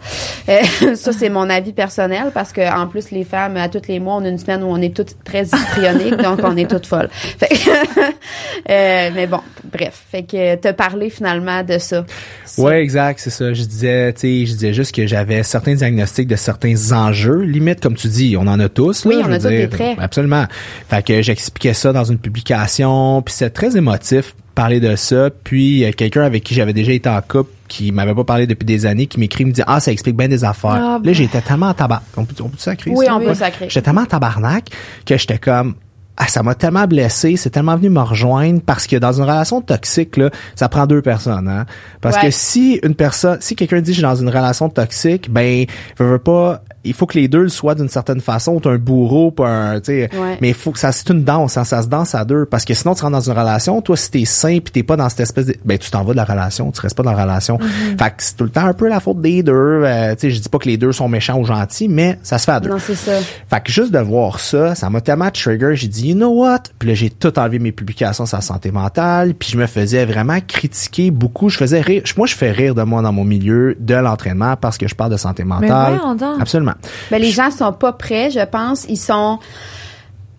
[0.48, 4.00] Euh, ça c'est mon avis personnel parce que en plus les femmes à tous les
[4.00, 6.86] mois on a une semaine où on est toutes très histrioniques donc on est toutes
[6.86, 7.10] folles.
[7.12, 7.70] Fait que,
[8.70, 12.06] euh, mais bon, bref, fait que te parler finalement de ça.
[12.46, 12.62] Ça.
[12.62, 13.54] Ouais, exact, c'est ça.
[13.54, 17.82] Je disais, tu sais, je disais juste que j'avais certains diagnostics de certains enjeux, limite
[17.82, 19.06] comme tu dis, on en a tous.
[19.06, 19.98] Oui, là, on je a tous des traits.
[20.00, 20.46] Absolument.
[20.90, 25.30] Fait que j'expliquais ça dans une publication, puis c'est très émotif parler de ça.
[25.44, 28.66] Puis euh, quelqu'un avec qui j'avais déjà été en couple qui m'avait pas parlé depuis
[28.66, 30.72] des années, qui m'écrit, me dit ah ça explique bien des affaires.
[30.72, 31.14] Ah, là bon.
[31.14, 32.02] j'étais tellement en tabac.
[32.18, 33.16] On peut, on peut sacrer Oui, ça?
[33.16, 33.36] on peut Ouais.
[33.36, 33.68] sacrer.
[33.70, 34.66] J'étais tellement en tabarnak
[35.06, 35.76] que j'étais comme
[36.22, 39.62] ah, ça m'a tellement blessé, c'est tellement venu me rejoindre parce que dans une relation
[39.62, 41.66] toxique là, ça prend deux personnes hein.
[42.02, 42.24] Parce Ouais.
[42.24, 45.66] que si une personne si quelqu'un dit je suis dans une relation toxique, ben
[45.98, 49.32] veut, veut pas il faut que les deux le soient d'une certaine façon, un bourreau,
[49.32, 50.38] pas un, tu sais, Ouais.
[50.42, 52.64] mais il faut que ça c'est une danse, hein, ça se danse à deux parce
[52.66, 55.08] que sinon tu rentres dans une relation, toi si t'es sain puis t'es pas dans
[55.10, 57.24] cette espèce de ben tu t'en vas de la relation, tu restes pas dans la
[57.24, 57.58] relation.
[57.58, 58.04] Mm-hmm.
[58.04, 60.32] Fait que c'est tout le temps un peu la faute des deux, euh, tu sais,
[60.32, 62.60] je dis pas que les deux sont méchants ou gentils, mais ça se fait à
[62.60, 62.70] deux.
[62.70, 63.14] Non, c'est ça.
[63.50, 66.64] Fait que juste de voir ça, ça m'a tellement trigger, j'ai dit, you know what?
[66.78, 70.06] Puis là, j'ai tout enlevé mes publications sur la santé mentale, puis je me faisais
[70.06, 71.50] vraiment critiquer beaucoup.
[71.50, 72.04] Je faisais rire.
[72.18, 75.12] Moi, je fais rire de moi dans mon milieu de l'entraînement parce que je parle
[75.12, 76.00] de santé mentale.
[76.18, 76.42] donc.
[76.42, 76.74] Absolument.
[77.12, 78.86] Ben, les gens sont pas prêts, je pense.
[78.90, 79.40] Ils sont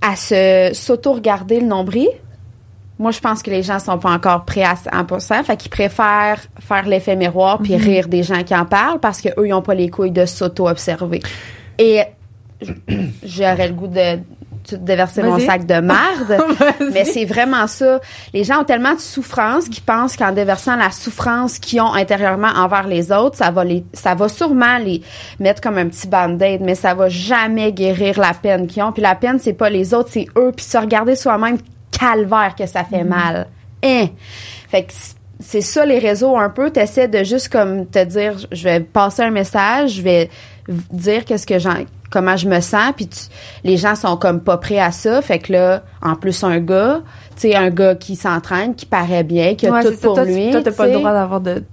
[0.03, 2.09] à se s'auto-regarder le nombril.
[2.99, 5.43] Moi, je pense que les gens sont pas encore prêts à 100%.
[5.45, 7.81] Fait qu'ils préfèrent faire l'effet miroir puis Mhm.
[7.83, 10.27] rire des gens qui en parlent parce que eux, ils ont pas les couilles de
[10.27, 11.21] s'auto-observer.
[11.79, 12.03] Et
[13.25, 14.19] j'aurais le goût de,
[14.77, 16.45] de déverser mon sac de merde.
[16.93, 18.01] Mais c'est vraiment ça.
[18.33, 22.51] Les gens ont tellement de souffrance qu'ils pensent qu'en déversant la souffrance qu'ils ont intérieurement
[22.57, 25.03] envers les autres, ça va les, ça va sûrement les
[25.39, 28.93] mettre comme un petit band-aid, mais ça va jamais guérir la peine qu'ils ont.
[28.93, 30.53] Puis la peine, c'est pas les autres, c'est eux.
[30.55, 31.59] Puis se regarder soi-même,
[31.91, 33.47] calvaire que ça fait mal.
[33.83, 34.07] Hein?
[34.69, 34.93] Fait que
[35.41, 36.71] c'est ça les réseaux un peu.
[36.71, 40.31] T'essaies de juste comme te dire, je vais passer un message, je vais
[40.93, 41.75] dire qu'est-ce que j'en
[42.11, 43.27] comment je me sens puis tu-
[43.63, 47.03] les gens sont comme pas prêts à ça fait que là en plus un gars
[47.37, 49.97] tu sais un gars qui s'entraîne qui paraît bien qui a Ouais, tout ça.
[50.03, 51.65] pour Toi, lui Toi, t'as pas le droit d'avoir de, de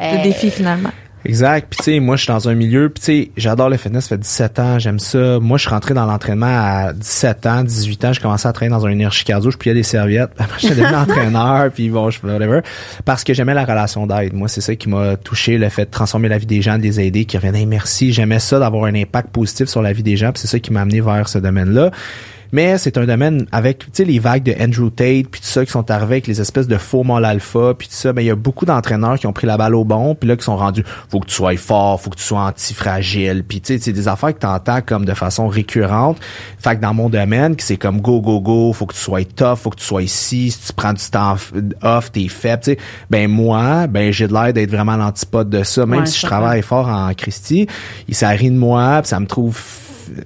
[0.00, 0.90] Euh, défi finalement.
[1.24, 1.68] Exact.
[1.70, 4.04] Puis tu sais, moi je suis dans un milieu, puis tu sais, j'adore le fitness,
[4.04, 5.38] ça fait 17 ans, j'aime ça.
[5.38, 8.70] Moi je suis rentré dans l'entraînement à 17 ans, 18 ans, j'ai commencé à travailler
[8.70, 10.30] dans un énergie cardio, je pliais des serviettes.
[10.38, 12.60] Après j'étais devenu entraîneur, puis bon, je whatever
[13.04, 14.34] parce que j'aimais la relation d'aide.
[14.34, 16.82] Moi, c'est ça qui m'a touché, le fait de transformer la vie des gens, de
[16.82, 20.02] les aider, qui revenaient Hey, merci, j'aimais ça d'avoir un impact positif sur la vie
[20.02, 21.90] des gens, puis c'est ça qui m'a amené vers ce domaine-là.
[22.52, 25.64] Mais c'est un domaine avec, tu sais, les vagues de Andrew Tate, puis tout ça,
[25.64, 28.26] qui sont arrivés avec les espèces de faux mâles alpha, puis tout ça, ben il
[28.26, 30.56] y a beaucoup d'entraîneurs qui ont pris la balle au bon, puis là, qui sont
[30.56, 33.92] rendus, faut que tu sois fort, faut que tu sois antifragile, puis tu sais, c'est
[33.92, 36.18] des affaires que t'entends comme de façon récurrente.
[36.58, 39.56] Fait que dans mon domaine, c'est comme go, go, go, faut que tu sois tough,
[39.56, 41.36] faut que tu sois ici, si tu prends du temps
[41.82, 42.78] off, t'es faible, tu sais.
[43.10, 46.26] Ben moi, ben j'ai de l'air d'être vraiment l'antipode de ça, même Ouais, si je
[46.26, 47.66] travaille fort en Christie,
[48.08, 49.60] il rit de moi, puis ça me trouve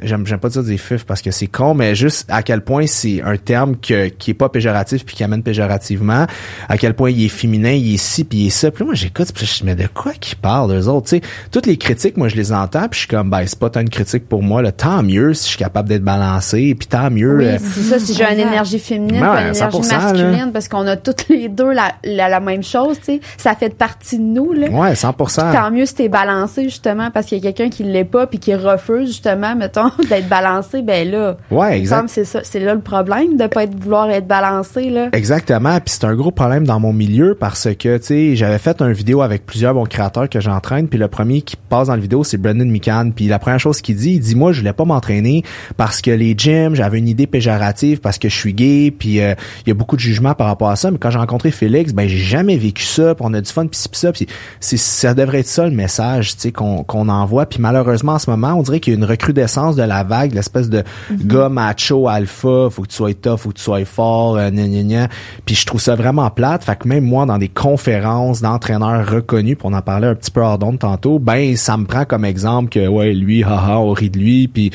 [0.03, 2.87] j'aime j'aime pas dire des fifs parce que c'est con mais juste à quel point
[2.87, 6.27] c'est un terme que, qui est pas péjoratif puis qui amène péjorativement
[6.69, 8.71] à quel point il est féminin il est ci puis il est ça.
[8.71, 11.09] Puis là, moi j'écoute puis je me dis mais de quoi qu'ils parlent eux autres?
[11.09, 13.59] Tu sais toutes les critiques moi je les entends puis je suis comme ben c'est
[13.59, 14.73] pas tant une critique pour moi là.
[14.73, 17.99] Tant mieux si je suis capable d'être balancé puis tant mieux oui euh, c'est ça
[17.99, 20.03] si j'ai une énergie féminine pas une énergie 100%, là.
[20.03, 23.55] masculine parce qu'on a toutes les deux la, la, la même chose tu sais ça
[23.55, 24.69] fait partie de nous là.
[24.69, 28.05] Ouais 100% Tant mieux si t'es balancé, justement, parce qu'il y a quelqu'un qui l'est
[28.05, 31.37] pas puis qui refuse, justement, mettons, d'être balancé, ben là.
[31.51, 32.41] ouais exact c'est ça.
[32.43, 35.09] C'est là le problème de pas être, vouloir être balancé, là.
[35.13, 38.81] Exactement, puis c'est un gros problème dans mon milieu parce que tu sais, j'avais fait
[38.81, 42.01] une vidéo avec plusieurs bons créateurs que j'entraîne, puis le premier qui passe dans la
[42.01, 44.73] vidéo, c'est Brendan McCann, puis la première chose qu'il dit, il dit moi je voulais
[44.73, 45.43] pas m'entraîner
[45.77, 49.35] parce que les gyms, j'avais une idée péjorative parce que je suis gay, puis euh,
[49.67, 51.93] il y a beaucoup de jugements par rapport à ça, mais quand j'ai rencontré Félix,
[51.93, 54.27] ben j'ai jamais vécu ça, puis on a du fun puis ça, puis
[54.61, 58.19] c'est ça devrait être ça le message, tu sais qu'on qu'on envoie, puis malheureusement en
[58.19, 61.49] ce moment, on dirait qu'il y a une recrudescence de la vague, l'espèce de gars
[61.49, 64.83] macho alpha, faut que tu sois tough, faut que tu sois fort, euh, gna, gna,
[64.83, 65.09] gna.
[65.45, 66.65] Puis je trouve ça vraiment plate.
[66.65, 70.41] Fait que même moi, dans des conférences d'entraîneurs reconnus, on en parlait un petit peu
[70.41, 74.11] hors d'onde tantôt, ben ça me prend comme exemple que ouais, lui, haha, on rit
[74.11, 74.49] de lui.
[74.49, 74.71] Puis,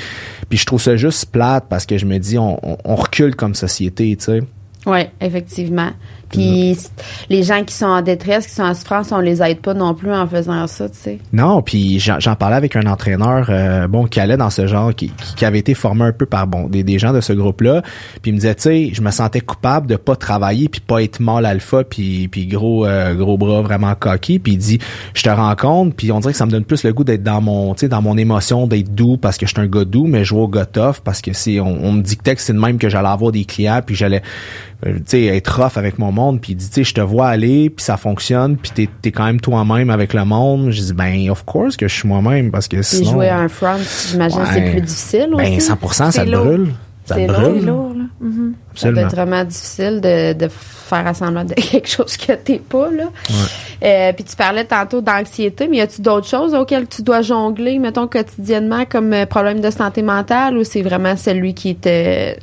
[0.49, 3.35] puis je trouve ça juste plate parce que je me dis, on, on, on recule
[3.35, 4.43] comme société, tu sais.
[4.85, 5.91] Oui, effectivement.
[6.29, 6.77] Puis
[7.29, 9.93] les gens qui sont en détresse, qui sont en souffrance, on les aide pas non
[9.93, 11.19] plus en faisant ça, tu sais.
[11.33, 15.11] Non, puis j'en parlais avec un entraîneur euh, bon qui allait dans ce genre qui,
[15.35, 17.81] qui, avait été formé un peu par bon des, des gens de ce groupe-là,
[18.21, 21.01] puis il me disait tu sais, je me sentais coupable de pas travailler puis pas
[21.01, 24.79] être mâle alpha puis puis gros euh, gros bras vraiment coquille, puis il dit
[25.13, 27.41] je te rencontre puis on dirait que ça me donne plus le goût d'être dans
[27.41, 30.05] mon tu sais dans mon émotion d'être doux parce que je suis un gars doux
[30.05, 32.53] mais je vais au gars tough parce que c'est on, on me dictait que c'est
[32.53, 34.21] de même que j'allais avoir des clients puis j'allais
[34.85, 37.01] euh, tu sais être rough avec mon monde puis il dit, tu sais, je te
[37.01, 40.71] vois aller, puis ça fonctionne, puis t'es es quand même toi-même avec le monde.
[40.71, 43.11] Je dis, ben, of course que je suis moi-même, parce que sinon...
[43.11, 43.77] jouer à un front,
[44.09, 45.69] j'imagine c'est plus difficile ben, aussi.
[45.69, 46.73] Ben, 100%, ça te brûle.
[47.05, 47.65] Ça te brûle.
[47.65, 48.03] lourd, là.
[48.23, 48.53] Mm-hmm.
[48.75, 52.89] Ça peut être vraiment difficile de, de faire assembler de quelque chose que t'es pas,
[52.91, 53.05] là.
[53.83, 57.79] Euh, puis tu parlais tantôt d'anxiété, mais y a-tu d'autres choses auxquelles tu dois jongler,
[57.79, 62.37] mettons, quotidiennement, comme euh, problème de santé mentale, ou c'est vraiment celui qui était...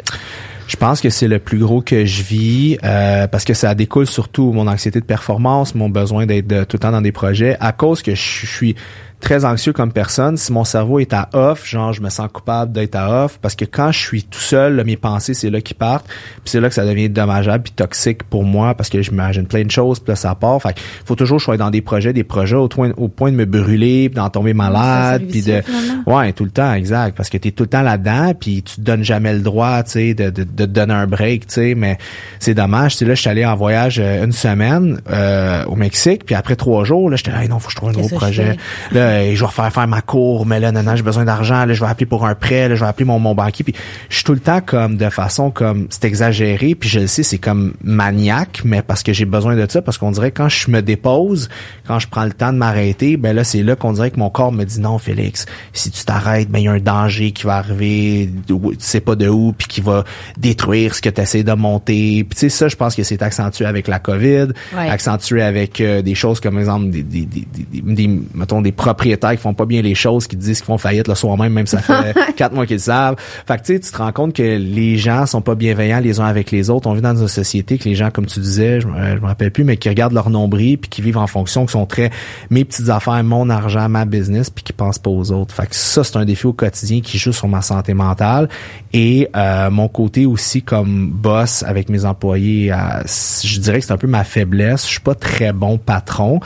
[0.67, 4.07] Je pense que c'est le plus gros que je vis euh, parce que ça découle
[4.07, 7.57] surtout mon anxiété de performance, mon besoin d'être tout le temps dans des projets.
[7.61, 8.75] À cause que je suis
[9.21, 10.37] très anxieux comme personne.
[10.37, 13.55] Si mon cerveau est à off, genre je me sens coupable d'être à off parce
[13.55, 16.69] que quand je suis tout seul, mes pensées c'est là qui partent, puis c'est là
[16.69, 20.01] que ça devient dommageable puis toxique pour moi parce que je m'imagine plein de choses,
[20.01, 20.61] puis là ça part.
[20.61, 23.31] Fait faut toujours que je sois dans des projets, des projets au, point, au point
[23.31, 25.63] de me brûler, d'en tomber malade, puis de
[26.07, 28.77] ouais tout le temps exact parce que tu es tout le temps là-dedans puis tu
[28.77, 31.55] te donnes jamais le droit, tu sais, de, de, de, te donner un break, tu
[31.55, 31.75] sais.
[31.75, 31.99] Mais
[32.39, 32.97] c'est dommage.
[32.97, 36.57] Tu là, je suis allé en voyage euh, une semaine euh, au Mexique, puis après
[36.57, 38.57] trois jours, là, j'étais là, non, faut que je trouve un gros projet.
[39.07, 41.75] Euh, je vais refaire faire ma cour, mais là, non, non, j'ai besoin d'argent, là,
[41.75, 43.65] je vais appeler pour un prêt, là, je vais appeler mon, mon banquier.
[43.65, 43.75] Puis
[44.09, 47.23] je suis tout le temps comme de façon comme c'est exagéré, puis je le sais,
[47.23, 50.71] c'est comme maniaque, mais parce que j'ai besoin de ça, parce qu'on dirait quand je
[50.71, 51.49] me dépose,
[51.87, 54.31] quand je prends le temps de m'arrêter, ben là, c'est là qu'on dirait que mon
[54.31, 57.45] corps me dit non, Félix, si tu t'arrêtes, ben il y a un danger qui
[57.45, 60.05] va arriver, tu sais pas de où, puis qui va
[60.37, 62.25] détruire ce que tu essaies de monter.
[62.25, 66.03] Puis tu sais, ça, je pense que c'est accentué avec la COVID, accentué avec euh,
[66.03, 69.67] des choses comme, exemple, des, des, des, des, des mettons, des propriétaires qui font pas
[69.67, 72.55] bien les choses, qui disent qu'ils font faillite le soir même, même ça fait quatre
[72.55, 73.17] mois qu'ils le savent.
[73.47, 76.19] Fait que tu sais, tu te rends compte que les gens sont pas bienveillants les
[76.19, 76.89] uns avec les autres.
[76.89, 79.51] On vit dans une société que les gens, comme tu disais, je, je me rappelle
[79.51, 82.11] plus, mais qui regardent leur nombril puis qui vivent en fonction, qui sont très
[82.51, 85.55] mes petites affaires, mon argent, ma business, puis qui pensent pas aux autres.
[85.55, 88.49] Fait que ça, c'est un défi au quotidien qui joue sur ma santé mentale
[88.93, 92.73] et euh, mon côté aussi comme boss avec mes employés.
[93.07, 94.87] je dirais que c'est un peu ma faiblesse.
[94.87, 96.41] Je suis pas très bon patron.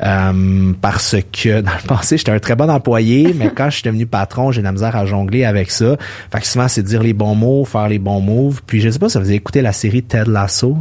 [0.00, 3.82] Euh, parce que dans le passé, j'étais un très bon employé, mais quand je suis
[3.82, 5.96] devenu patron, j'ai de la misère à jongler avec ça.
[6.30, 8.62] Fait que c'est dire les bons mots, faire les bons moves.
[8.66, 10.76] Puis je sais pas si vous avez écouté la série Ted Lasso.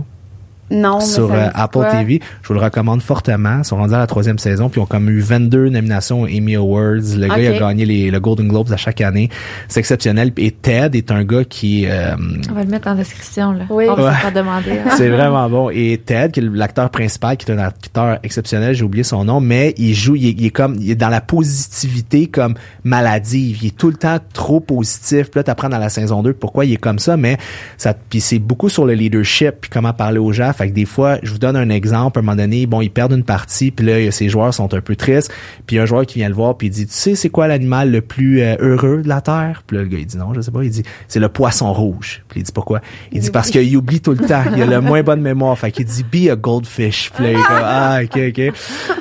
[0.72, 2.22] Non, sur euh, Apple TV.
[2.42, 3.60] Je vous le recommande fortement.
[3.60, 6.28] Ils sont rendus à la troisième saison, puis ils ont comme eu 22 nominations aux
[6.28, 7.18] Emmy Awards.
[7.18, 9.30] Le gars il a gagné les, le Golden Globes à chaque année.
[9.68, 10.32] C'est exceptionnel.
[10.38, 11.86] Et Ted est un gars qui...
[11.88, 12.16] Euh,
[12.50, 13.52] On va le mettre en description.
[13.52, 13.66] Là.
[13.70, 13.86] Oui.
[13.90, 14.72] On va pas demander.
[14.72, 14.92] Hein.
[14.98, 15.70] C'est vraiment bon.
[15.70, 19.42] Et Ted, qui est l'acteur principal, qui est un acteur exceptionnel, j'ai oublié son nom,
[19.42, 23.60] mais il joue, il est, comme, il est dans la positivité comme maladive.
[23.62, 25.30] Il est tout le temps trop positif.
[25.32, 27.38] Puis là, t'apprends dans la saison 2 pourquoi il est comme ça, mais
[27.78, 30.86] ça, puis c'est beaucoup sur le leadership, puis comment parler aux gens fait que des
[30.86, 33.72] fois, je vous donne un exemple, à un moment donné, bon, ils perdent une partie,
[33.72, 35.32] puis là, ces joueurs sont un peu tristes,
[35.66, 37.90] puis un joueur qui vient le voir, puis il dit, tu sais, c'est quoi l'animal
[37.90, 39.64] le plus euh, heureux de la Terre?
[39.66, 40.64] Puis là, le gars, il dit non, je sais pas.
[40.64, 42.24] Il dit, c'est le poisson rouge.
[42.28, 42.82] Puis il dit, pourquoi?
[43.12, 44.44] Il dit, parce qu'il oublie tout le temps.
[44.56, 45.58] Il a le moins bonne mémoire.
[45.58, 47.10] Fait qu'il dit, be a goldfish.
[47.12, 48.54] Puis il dit, ah, ok, ok.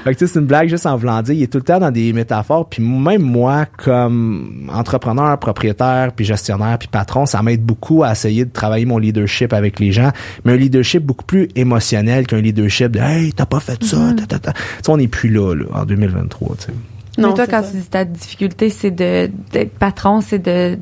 [0.05, 1.23] Fait que c'est une blague juste en voulant.
[1.29, 2.71] Il est tout le temps dans des métaphores.
[2.71, 8.47] Puis même moi, comme entrepreneur, propriétaire, puis gestionnaire, puis patron, ça m'aide beaucoup à essayer
[8.47, 10.11] de travailler mon leadership avec les gens.
[10.45, 14.53] Mais un leadership beaucoup plus émotionnel qu'un leadership de Hey, t'as pas fait ça, mm-hmm.
[14.89, 16.57] on n'est plus là, là, en 2023.
[16.57, 16.73] T'sais.
[17.19, 20.79] Non, Mais toi, quand tu dis ta difficulté, c'est de d'être patron, c'est de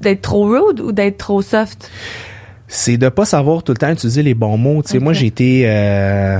[0.00, 1.90] d'être trop rude ou d'être trop soft?
[2.68, 4.82] C'est de pas savoir tout le temps utiliser les bons mots.
[4.82, 5.64] Tu sais, moi, j'ai été...
[5.66, 6.38] Euh,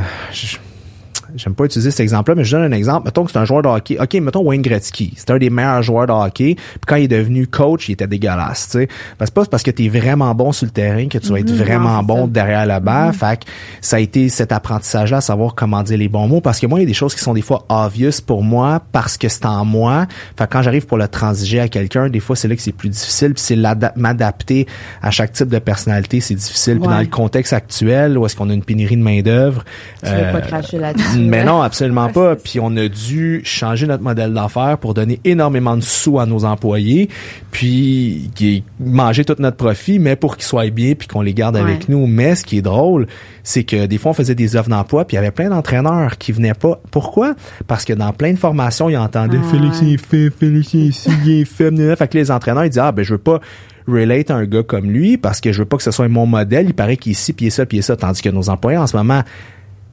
[1.37, 3.07] j'aime pas utiliser cet exemple-là, mais je donne un exemple.
[3.07, 3.99] Mettons que c'est un joueur de hockey.
[4.01, 5.14] OK, mettons Wayne Gretzky.
[5.16, 6.55] C'est un des meilleurs joueurs de hockey.
[6.55, 8.87] Puis quand il est devenu coach, il était dégueulasse, tu sais.
[8.87, 8.93] Que
[9.25, 11.51] c'est pas parce que tu es vraiment bon sur le terrain que tu vas être
[11.51, 11.57] mhm.
[11.57, 13.09] vraiment bon derrière la barre.
[13.09, 13.14] Mhm.
[13.14, 16.40] Fait que ça a été cet apprentissage-là à savoir comment dire les bons mots.
[16.40, 18.83] Parce que moi, il y a des choses qui sont des fois obvious pour moi
[18.93, 20.07] parce que c'est en moi.
[20.37, 22.73] Fait que quand j'arrive pour le transiger à quelqu'un, des fois, c'est là que c'est
[22.73, 23.35] plus difficile.
[23.35, 23.57] Puis c'est
[23.97, 24.66] m'adapter
[25.03, 26.79] à chaque type de personnalité, c'est difficile.
[26.79, 29.64] Puis dans le contexte actuel, où est-ce qu'on a une pénurie de main-d'œuvre.
[30.03, 31.20] Tu veux pas euh, cracher là-dessus.
[31.29, 32.37] Mais non, absolument pas.
[32.37, 36.45] Puis on a dû changer notre modèle d'affaires pour donner énormément de sous à nos
[36.45, 37.09] employés,
[37.51, 38.31] puis
[38.79, 42.07] manger tout notre profit, mais pour qu'ils soient bien puis qu'on les garde avec nous.
[42.07, 43.07] Mais ce qui est drôle,
[43.43, 46.19] c'est que des fois on faisait des offres d'emploi puis il y avait plein d'entraîneurs
[46.19, 46.81] qui venaient pas.
[46.91, 47.35] Pourquoi?
[47.67, 50.89] Parce que dans plein de formations, ils entendaient ah, Félix il est fait, Félix il
[50.89, 51.97] est fait.
[51.97, 53.41] fait que les entraîneurs ils disaient ah ben je veux pas
[53.87, 56.27] relate à un gars comme lui parce que je veux pas que ce soit mon
[56.27, 56.67] modèle.
[56.67, 57.97] Il paraît qu'il est ici, puis il est ça, puis il est ça.
[57.97, 59.23] Tandis que nos employés en ce moment,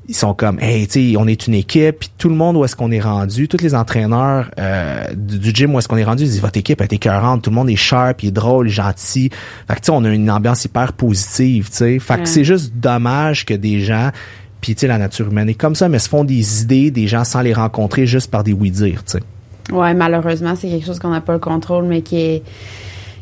[0.08, 2.64] ils sont comme hey tu sais on est une équipe puis tout le monde où
[2.64, 3.48] est-ce qu'on est rendu?
[3.48, 6.24] Tous les entraîneurs euh, du, gym où est-ce qu'on est rendu?
[6.24, 9.30] Ils disent votre équipe est écœurante tout le monde est sharp il est drôle gentil.
[9.68, 12.00] Fait que tu sais on a une ambiance hyper positive tu sais.
[12.00, 14.12] Fait que c'est juste dommage que des gens
[14.62, 17.08] puis tu sais la nature humaine est comme ça mais se font des idées des
[17.08, 19.74] gens sans les rencontrer juste par des oui dire tu sais.
[19.74, 22.44] Ouais malheureusement c'est quelque chose qu'on n'a pas le contrôle mais qui est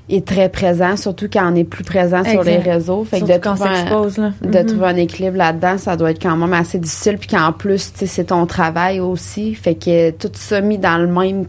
[0.10, 3.04] est très présent, surtout quand on est plus présent sur les réseaux.
[3.06, 4.32] Fait que de quand on trouver un- là.
[4.42, 4.66] de Mhm.
[4.66, 7.18] trouver un équilibre là-dedans, ça doit être quand même assez difficile.
[7.18, 9.56] Puis qu'en plus, tu sais, c'est ton travail aussi.
[9.56, 11.46] Fait que tout ça mis dans le même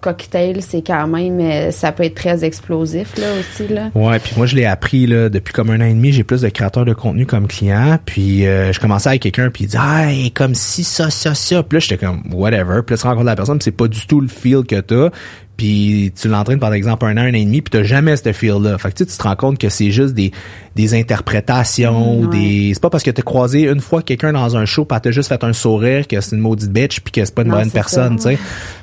[0.00, 3.90] cocktail, c'est quand même, euh, ça peut être très explosif là aussi là.
[3.94, 6.40] Ouais, puis moi je l'ai appris là depuis comme un an et demi, j'ai plus
[6.40, 9.76] de créateurs de contenu comme client, puis euh, je commençais avec quelqu'un puis il dit
[9.78, 13.06] ah, est comme si ça ça ça, puis là j'étais comme whatever, puis là tu
[13.06, 15.10] rencontres la personne, puis c'est pas du tout le feel que t'as,
[15.58, 18.32] puis tu l'entraînes par exemple un an, un an et demi, puis t'as jamais ce
[18.32, 18.78] feel là.
[18.78, 20.32] Fait que tu sais, tu te rends compte que c'est juste des
[20.74, 22.38] des interprétations ou Mm, ouais.
[22.38, 25.10] des c'est pas parce que t'as croisé une fois quelqu'un dans un show, puis t'as
[25.10, 27.58] juste fait un sourire que c'est une maudite bitch puis que c'est pas une Non,
[27.58, 28.38] bonne personne, tu sais.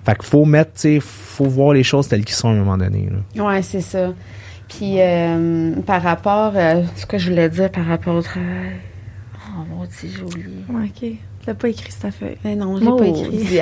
[0.05, 2.55] Fait qu'il faut mettre, tu sais, faut voir les choses telles qu'elles sont à un
[2.55, 3.09] moment donné.
[3.35, 3.43] Là.
[3.47, 4.13] Ouais, c'est ça.
[4.67, 8.73] Puis euh, par rapport, euh, ce que je voulais dire par rapport au travail.
[9.57, 10.47] Oh mon dieu, j'ai oublié.
[10.69, 11.17] OK.
[11.45, 12.37] T'as pas écrit cette feuille.
[12.43, 13.59] Eh non, je l'ai pas écrit.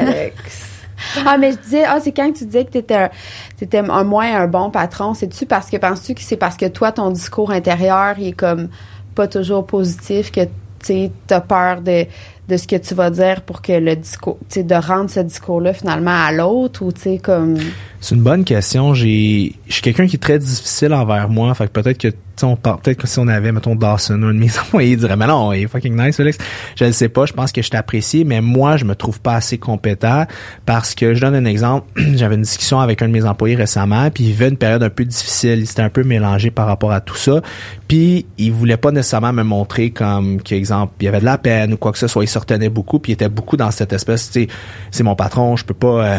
[1.26, 3.10] Ah, mais je disais, ah, c'est quand tu disais que t'étais un,
[3.58, 5.14] t'étais un moins un bon patron.
[5.14, 8.70] C'est-tu parce que, penses-tu que c'est parce que toi, ton discours intérieur, il est comme
[9.16, 10.42] pas toujours positif, que,
[10.84, 12.06] tu t'as peur de,
[12.50, 15.22] de ce que tu vas dire pour que le discours, tu sais, de rendre ce
[15.22, 17.58] discours-là finalement à l'autre ou, tu sais, comme.
[18.02, 18.94] C'est une bonne question.
[18.94, 21.54] J'ai, je suis quelqu'un qui est très difficile envers moi.
[21.54, 24.34] Fait que peut-être que, tu on par- peut-être que si on avait, mettons, Dawson, un
[24.34, 26.38] de mes employés, il dirait, mais non, il est fucking nice, Félix.
[26.76, 27.26] Je ne sais pas.
[27.26, 30.26] Je pense que je t'apprécie, mais moi, je me trouve pas assez compétent
[30.66, 31.88] parce que je donne un exemple.
[32.16, 34.90] J'avais une discussion avec un de mes employés récemment, puis il vivait une période un
[34.90, 35.60] peu difficile.
[35.60, 37.42] Il s'était un peu mélangé par rapport à tout ça.
[37.88, 41.74] Puis, il voulait pas nécessairement me montrer comme, qu'exemple, il y avait de la peine
[41.74, 42.24] ou quoi que ce soit.
[42.24, 44.48] Il se retenait beaucoup, puis il était beaucoup dans cette espèce, tu sais,
[44.90, 46.18] c'est mon patron, je peux pas, euh,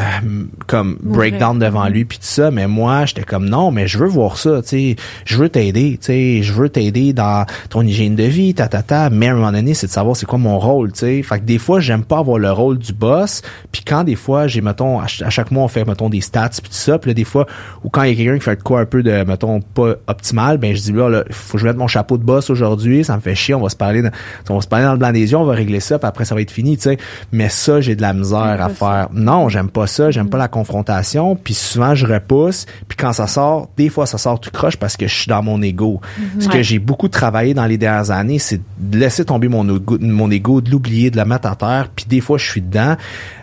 [0.67, 3.99] comme, break down devant lui puis tout ça mais moi j'étais comme non mais je
[3.99, 7.83] veux voir ça tu sais je veux t'aider tu sais je veux t'aider dans ton
[7.83, 9.11] hygiène de vie ta ta ta.
[9.11, 11.23] Mais à un moment donné c'est de savoir c'est quoi mon rôle tu sais.
[11.23, 13.43] Fait que des fois j'aime pas avoir le rôle du boss.
[13.73, 16.21] Puis quand des fois j'ai mettons à, ch- à chaque mois on fait mettons des
[16.21, 16.99] stats puis tout ça.
[16.99, 17.47] Puis là des fois
[17.83, 19.95] ou quand il y a quelqu'un qui fait de quoi un peu de mettons pas
[20.07, 23.05] optimal ben je dis là, là faut que je mette mon chapeau de boss aujourd'hui
[23.05, 24.11] ça me fait chier on va se parler dans,
[24.51, 26.25] on va se parler dans le blanc des yeux on va régler ça puis après
[26.25, 26.99] ça va être fini tu sais.
[27.33, 29.09] Mais ça j'ai de la misère à faire.
[29.13, 31.37] Non j'aime pas ça j'aime pas la confrontation.
[31.37, 32.67] Puis souvent je repousse.
[32.89, 35.43] Puis quand ça sort des fois ça sort tout croche parce que je suis dans
[35.43, 35.94] mon ego
[36.39, 39.99] ce que j'ai beaucoup travaillé dans les dernières années c'est de laisser tomber mon ego,
[40.01, 42.97] mon ego de l'oublier de le mettre à terre puis des fois je suis dedans.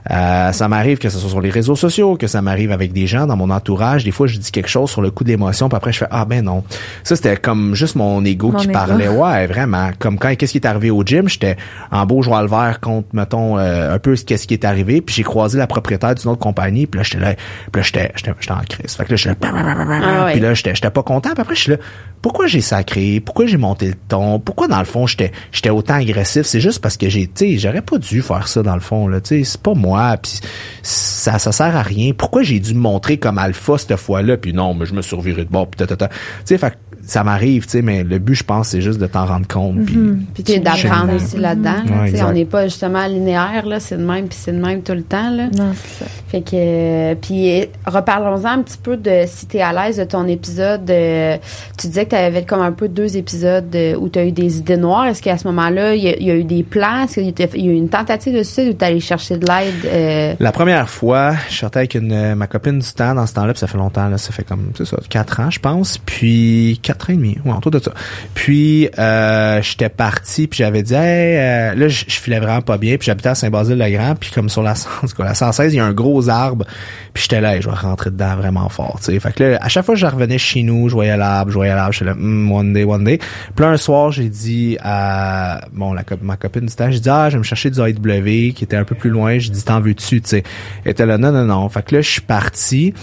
[0.09, 3.05] Euh, ça m'arrive que ce soit sur les réseaux sociaux que ça m'arrive avec des
[3.05, 4.03] gens dans mon entourage.
[4.03, 6.07] Des fois je dis quelque chose sur le coup de l'émotion puis après je fais
[6.09, 6.63] ah ben non.
[7.03, 8.73] Ça c'était comme juste mon ego Mon qui ego.
[8.73, 9.07] parlait.
[9.09, 9.91] Ouais vraiment.
[9.99, 11.29] Comme quand qu'est-ce qui est arrivé au gym?
[11.29, 11.55] J'étais
[11.91, 15.13] en beau joueur le vert contre mettons euh, un peu qu'est-ce qui est arrivé puis
[15.13, 17.35] j'ai croisé la propriétaire d'une autre compagnie puis là j'étais là
[17.71, 18.95] puis là j'étais j'étais j'étais en crise.
[18.95, 20.31] Fait que là j'étais Ah ouais.
[20.31, 21.77] puis là j'étais pas content puis après je suis là
[22.21, 23.19] pourquoi j'ai sacré?
[23.19, 24.39] Pourquoi j'ai monté le ton?
[24.39, 26.43] Pourquoi dans le fond j'étais autant agressif?
[26.43, 29.21] C'est juste parce que j'ai tu j'aurais pas dû faire ça dans le fond là.
[29.21, 30.39] Tu c'est pas moi puis
[30.83, 32.11] ça ça sert à rien.
[32.13, 34.37] Pourquoi j'ai dû me montrer comme alpha cette fois-là?
[34.37, 36.09] Puis non mais je me reviré de bord puis ta, ta, ta.
[36.45, 36.57] tu
[37.05, 39.85] ça m'arrive tu sais mais le but je pense c'est juste de t'en rendre compte
[39.85, 39.97] puis
[40.33, 41.83] Puis tu sais, d'apprendre aussi là-dedans.
[42.13, 44.93] tu on n'est pas justement linéaire, là, c'est de même, puis c'est de même tout
[44.93, 45.29] le temps.
[45.29, 45.47] Là.
[45.57, 46.09] Non, c'est ça.
[46.29, 50.03] Fait que, euh, puis euh, reparlons-en un petit peu de si t'es à l'aise de
[50.05, 50.89] ton épisode.
[50.89, 51.37] euh,
[51.77, 54.57] tu disais que tu avais comme un peu deux épisodes où tu as eu des
[54.59, 55.05] idées noires.
[55.07, 57.03] Est-ce qu'à ce moment-là, il y, a- il y a eu des plans?
[57.03, 58.99] Est-ce qu'il y a il y a eu une tentative de suicide ou tu allé
[58.99, 59.85] chercher de l'aide?
[59.85, 63.53] euh, La première fois, je sortais avec une, ma copine du temps dans ce temps-là,
[63.53, 66.79] puis ça fait longtemps, là, ça fait comme, c'est ça, quatre ans, je pense, puis
[66.93, 67.91] quatre ans et demi, ouais, autour de ça.
[68.33, 72.77] Puis, euh, j'étais parti, puis j'avais dit, hey, euh, là, je je filais vraiment pas
[72.77, 74.73] bien, puis j'habitais à Saint-Basile-le-Grand, puis comme sur la,
[75.17, 76.65] cas, la 116, il y a un gros arbre,
[77.13, 79.19] puis j'étais là, hey, je vais rentrer dedans vraiment fort, tu sais.
[79.19, 81.55] Fait que là, à chaque fois que je revenais chez nous, je voyais l'arbre, je
[81.55, 83.17] voyais l'arbre, j'étais là, Hmm, one day, one day.
[83.55, 87.09] Puis là, un soir, j'ai dit à, bon, la, ma copine du temps, j'ai dit,
[87.09, 89.63] ah, je vais me chercher du AW, qui était un peu plus loin, j'ai dit,
[89.63, 90.43] t'en veux-tu, tu sais.
[90.85, 91.67] Elle était là, non, non, non.
[91.69, 92.93] Fait que là, je suis parti.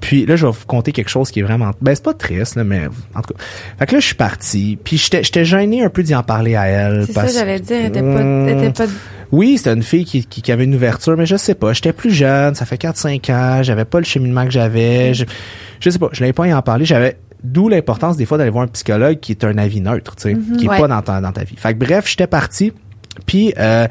[0.00, 1.72] Puis là, je vais vous conter quelque chose qui est vraiment...
[1.80, 3.40] Ben, c'est pas triste, là, mais en tout cas.
[3.78, 4.78] Fait que là, je suis parti.
[4.82, 7.04] Puis j'étais j'étais gêné un peu d'y en parler à elle.
[7.06, 7.76] C'est ça, j'allais dire.
[7.76, 8.92] Elle était pas, elle était pas
[9.30, 11.74] oui, c'était une fille qui, qui, qui avait une ouverture, mais je sais pas.
[11.74, 15.12] J'étais plus jeune, ça fait 4-5 ans, j'avais pas le cheminement que j'avais.
[15.12, 15.24] Je,
[15.80, 16.86] je sais pas, je n'avais pas à y en parler.
[16.86, 20.22] J'avais d'où l'importance des fois d'aller voir un psychologue qui est un avis neutre, tu
[20.22, 20.78] sais, qui est Ouais.
[20.80, 21.56] pas dans ta, dans ta vie.
[21.58, 22.72] Fait que bref, j'étais parti.
[23.26, 23.86] Puis euh,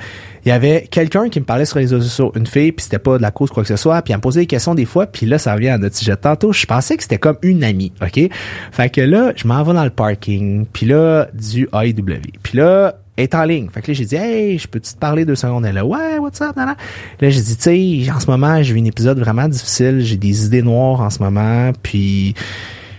[0.48, 3.00] il y avait quelqu'un qui me parlait sur les réseaux sociaux, une fille, puis c'était
[3.00, 4.86] pas de la cause quoi que ce soit, puis elle me posait des questions des
[4.86, 7.36] fois, puis là ça revient à notre sujet de tantôt, je pensais que c'était comme
[7.42, 8.30] une amie, OK?
[8.72, 12.22] Fait que là, je m'en vais dans le parking, puis là du AEW.
[12.44, 13.68] Puis là est en ligne.
[13.70, 15.66] Fait que là, j'ai dit, hey, je peux-tu te parler deux secondes?
[15.66, 16.78] Elle là, ouais, what's up, nana?
[17.20, 20.02] Là, j'ai dit, tu sais, en ce moment, j'ai eu un épisode vraiment difficile.
[20.02, 22.36] J'ai des idées noires en ce moment, puis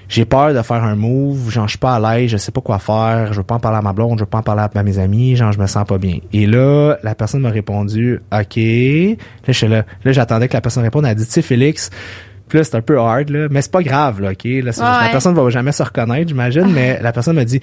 [0.09, 1.51] j'ai peur de faire un move.
[1.51, 3.33] Genre, je suis pas à l'aise, je sais pas quoi faire.
[3.33, 4.99] Je veux pas en parler à ma blonde, je veux pas en parler à mes
[4.99, 5.37] amis.
[5.37, 6.19] Genre, je me sens pas bien.
[6.33, 8.57] Et là, la personne m'a répondu, OK.
[8.57, 9.85] Là, je suis là.
[10.05, 11.05] Là, j'attendais que la personne réponde.
[11.05, 11.91] Elle a dit, tu sais, Félix,
[12.49, 13.49] Puis là, c'est un peu hard, là.
[13.51, 14.45] Mais c'est pas grave, là, OK?
[14.45, 15.11] Là, la Ouais.
[15.13, 17.61] personne va jamais se reconnaître, j'imagine, mais la personne me dit,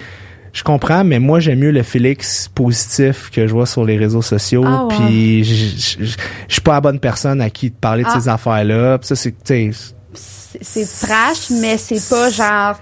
[0.52, 4.22] je comprends, mais moi, j'aime mieux le Félix positif que je vois sur les réseaux
[4.22, 4.62] sociaux.
[4.64, 4.86] Ah.
[4.88, 6.06] Puis je
[6.48, 8.20] suis pas la bonne personne à qui te parler de Ah.
[8.20, 8.98] ces affaires-là.
[9.02, 9.34] Ça, c'est,
[10.60, 12.76] C'est trash, mais c'est pas genre.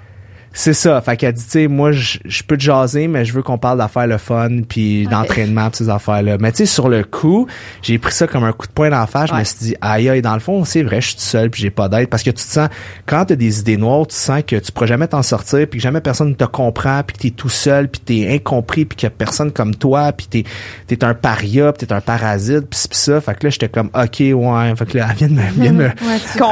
[0.56, 1.00] C'est ça.
[1.00, 3.76] Fait qu'elle dit, tu sais, moi, je peux te jaser, mais je veux qu'on parle
[3.78, 6.36] d'affaires le fun, puis d'entraînement, pis ces affaires-là.
[6.40, 7.46] Mais tu sais, sur le coup,
[7.82, 9.28] j'ai pris ça comme un coup de poing d'en face.
[9.30, 11.50] Je me suis dit, aïe, aïe, dans le fond, c'est vrai, je suis tout seul,
[11.50, 12.08] puis j'ai pas d'aide.
[12.08, 12.68] Parce que tu te sens,
[13.06, 15.82] quand t'as des idées noires, tu sens que tu pourras jamais t'en sortir, puis que
[15.82, 19.08] jamais personne te comprend, puis que t'es tout seul, puis t'es incompris, puis qu'il y
[19.08, 20.44] a personne comme toi, puis t'es
[20.86, 23.20] t'es un paria, puis t'es un parasite, puis ça.
[23.20, 24.76] Fait que là, j'étais comme, ok, ouais.
[24.76, 25.84] Fait que là, elle vient de me, vient de me-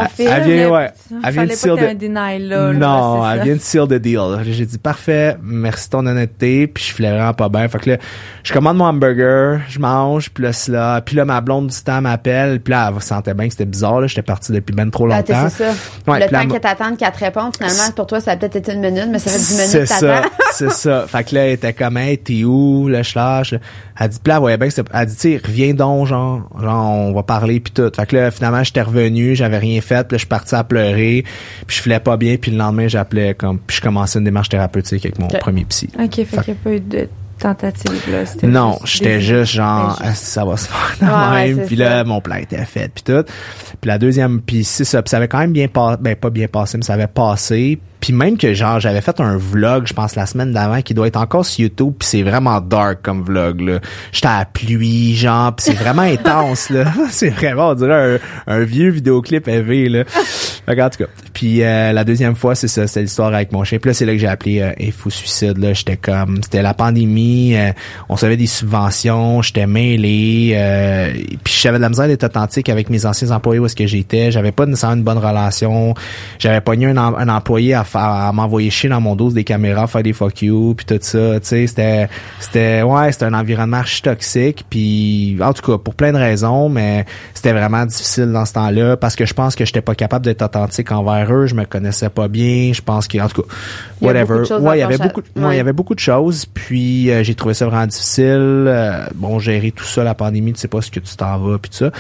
[0.03, 0.91] Ouais, elle vient, ouais,
[1.25, 1.49] elle vient de
[2.73, 3.61] non, elle vient de
[3.99, 4.21] the deal.
[4.45, 7.69] J'ai dit parfait, merci ton honnêteté, puis je filais vraiment pas bien.
[7.69, 7.97] Fait que là,
[8.43, 11.77] je commande mon hamburger, je mange, puis là, c'est là, puis là ma blonde du
[11.83, 14.91] temps m'appelle, puis là elle sentait bien que c'était bizarre là, j'étais parti depuis ben
[14.91, 15.49] trop Ah, longtemps.
[15.49, 15.73] c'est ça.
[16.07, 18.37] Ouais, le là, temps elle que t'attendes qu'elle te réponde, finalement, pour toi, ça a
[18.37, 20.23] peut-être été une minute, mais ça fait 10 C'est minutes que ça,
[20.53, 21.07] c'est ça.
[21.07, 22.89] Fait que là, elle était comme, hey, t'es où?
[22.89, 23.55] Là, je lâche.
[24.03, 27.23] Elle dit, là, voyait bien que elle dit, tu reviens donc, genre, genre, on va
[27.23, 27.91] parler puis tout.
[27.95, 30.65] Fait que là, finalement, j'étais revenu, j'avais rien fait, puis là, je suis parti à
[30.65, 31.25] pleurer,
[31.67, 34.49] puis je filais pas bien, puis le lendemain, j'appelais comme, puis je commençais une démarche
[34.49, 35.89] thérapeutique avec mon premier psy.
[35.99, 38.23] Ok, fait, qu'il n'y a pas eu de tentative, là.
[38.49, 40.97] Non, j'étais juste genre Ah, juste- ça va se faire
[41.35, 41.67] Ouais, même?
[41.67, 43.25] puis là mon plan était fait puis tout.
[43.81, 46.31] Puis la deuxième puis c'est ça, puis ça avait quand même bien passé ben pas
[46.31, 47.81] bien passé mais ça avait passé.
[48.03, 51.07] Puis même que genre j'avais fait un vlog, je pense la semaine d'avant qui doit
[51.07, 53.79] être encore sur YouTube, puis c'est vraiment dark comme vlog là.
[54.11, 56.85] J'étais à la pluie genre, puis c'est vraiment intense là.
[57.11, 60.03] c'est vraiment on dirait un, un vieux vidéoclip élevé là.
[60.69, 61.11] En tout cas.
[61.33, 63.79] Puis euh, la deuxième fois, c'est ça, c'était l'histoire avec mon chien.
[63.79, 65.59] Puis là, c'est là que j'ai appelé euh, Info Suicide.
[65.59, 67.73] Là, j'étais comme, c'était la pandémie, euh,
[68.09, 70.53] on savait des subventions, j'étais mêlé.
[70.55, 73.87] Euh, puis j'avais de la misère d'être authentique avec mes anciens employés où est-ce que
[73.87, 74.31] j'étais.
[74.31, 75.95] J'avais pas nécessairement une bonne relation.
[76.39, 80.03] J'avais pogné un, un employé à, à m'envoyer chier dans mon dos des caméras, faire
[80.03, 81.41] des fuck you, puis tout ça.
[81.41, 82.09] Tu sais, c'était,
[82.41, 84.65] c'était, ouais, c'était un environnement archi toxique.
[84.71, 88.97] Puis en tout cas, pour plein de raisons, mais c'était vraiment difficile dans ce temps-là
[88.97, 91.47] parce que je pense que j'étais pas capable d'être authentique envers eux.
[91.47, 92.73] Je me connaissais pas bien.
[92.73, 93.49] Je pense que, en tout cas,
[94.01, 94.43] whatever.
[94.61, 95.55] Ouais, il y avait beaucoup, de- ouais, ouais.
[95.55, 96.47] il y avait beaucoup de choses.
[96.47, 98.65] Puis euh, j'ai trouvé ça vraiment difficile.
[98.69, 101.59] Euh, bon, gérer tout ça, la pandémie, tu sais pas ce que tu t'en vas,
[101.59, 101.91] puis tout ça.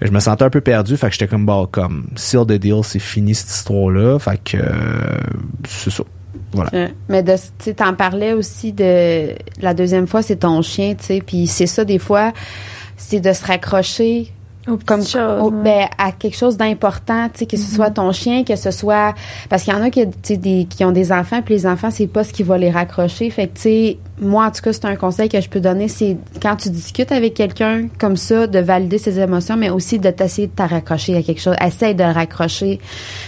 [0.00, 0.96] Je me sentais un peu perdu.
[0.96, 4.18] Fait que j'étais comme, bon, comme, seal the deal, c'est fini cette histoire-là.
[4.18, 5.18] Fait que, euh,
[5.66, 6.04] c'est ça.
[6.52, 6.70] Voilà.
[6.74, 11.04] Euh, Mais de, tu t'en parlais aussi de la deuxième fois, c'est ton chien, tu
[11.04, 12.32] sais, puis c'est ça des fois,
[12.96, 14.32] c'est de se raccrocher
[14.86, 15.02] comme
[15.40, 18.70] au- ben, à quelque chose d'important, tu sais, que ce soit ton chien, que ce
[18.70, 19.14] soit
[19.48, 20.06] parce qu'il y en a qui,
[20.36, 23.30] des, qui ont des enfants, puis les enfants, c'est pas ce qui va les raccrocher.
[23.30, 25.88] Fait que tu sais, moi en tout cas, c'est un conseil que je peux donner,
[25.88, 30.10] c'est quand tu discutes avec quelqu'un comme ça, de valider ses émotions, mais aussi de
[30.10, 31.56] t'essayer de te raccrocher à quelque chose.
[31.64, 32.80] Essaye de le raccrocher,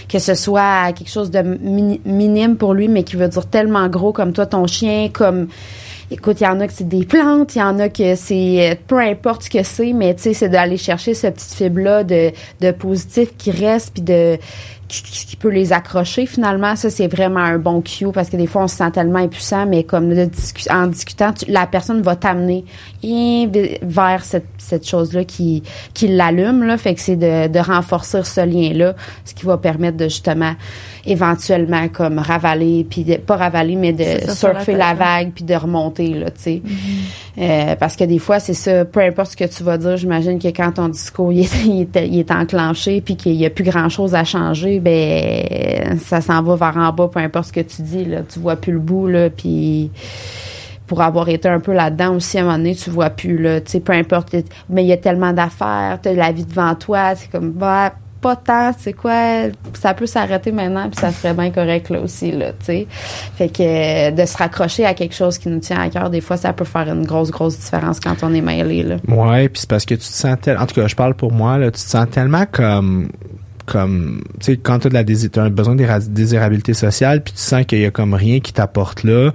[0.09, 3.45] que ce soit à quelque chose de mini- minime pour lui, mais qui veut dire
[3.47, 5.47] tellement gros comme toi, ton chien, comme
[6.13, 8.71] Écoute, il y en a que c'est des plantes, il y en a que c'est
[8.71, 12.03] euh, peu importe ce que c'est, mais tu sais, c'est d'aller chercher ce petit fibre-là
[12.03, 14.37] de, de positif qui reste puis de
[14.89, 16.75] qui, peut les accrocher finalement.
[16.75, 19.65] Ça, c'est vraiment un bon cue parce que des fois, on se sent tellement impuissant,
[19.65, 20.29] mais comme de
[20.69, 22.65] en discutant, tu- la personne va t'amener
[23.81, 26.63] vers cette, cette chose-là qui, qui l'allume.
[26.63, 26.77] Là.
[26.77, 30.53] Fait que c'est de, de renforcer ce lien-là, ce qui va permettre de justement
[31.05, 35.43] éventuellement comme ravaler, puis de- pas ravaler, mais de ça, la surfer la vague puis
[35.43, 36.61] de remonter, là, tu sais.
[37.37, 40.37] Euh, parce que des fois, c'est ça, peu importe ce que tu vas dire, j'imagine
[40.39, 43.49] que quand ton discours il est, il est, il est enclenché puis qu'il y a
[43.49, 47.61] plus grand-chose à changer, ben ça s'en va vers en bas, peu importe ce que
[47.61, 48.21] tu dis, là.
[48.27, 49.91] Tu vois plus le bout, là, puis
[50.87, 53.61] pour avoir été un peu là-dedans aussi, à un moment donné, tu vois plus, là,
[53.61, 54.35] tu sais, peu importe,
[54.69, 58.35] mais il y a tellement d'affaires, t'as la vie devant toi, c'est comme, bah, pas
[58.35, 62.51] tant, c'est quoi, ça peut s'arrêter maintenant, puis ça serait bien correct, là, aussi, là,
[62.51, 62.87] tu sais.
[63.35, 66.21] Fait que euh, de se raccrocher à quelque chose qui nous tient à cœur, des
[66.21, 68.97] fois, ça peut faire une grosse, grosse différence quand on est mêlé, là.
[69.07, 71.31] Ouais, puis c'est parce que tu te sens tellement, en tout cas, je parle pour
[71.31, 73.09] moi, là, tu te sens tellement comme,
[73.65, 77.23] comme, tu sais, quand tu as de la dési- t'as un besoin de désirabilité sociale,
[77.23, 79.31] puis tu sens qu'il y a comme rien qui t'apporte là.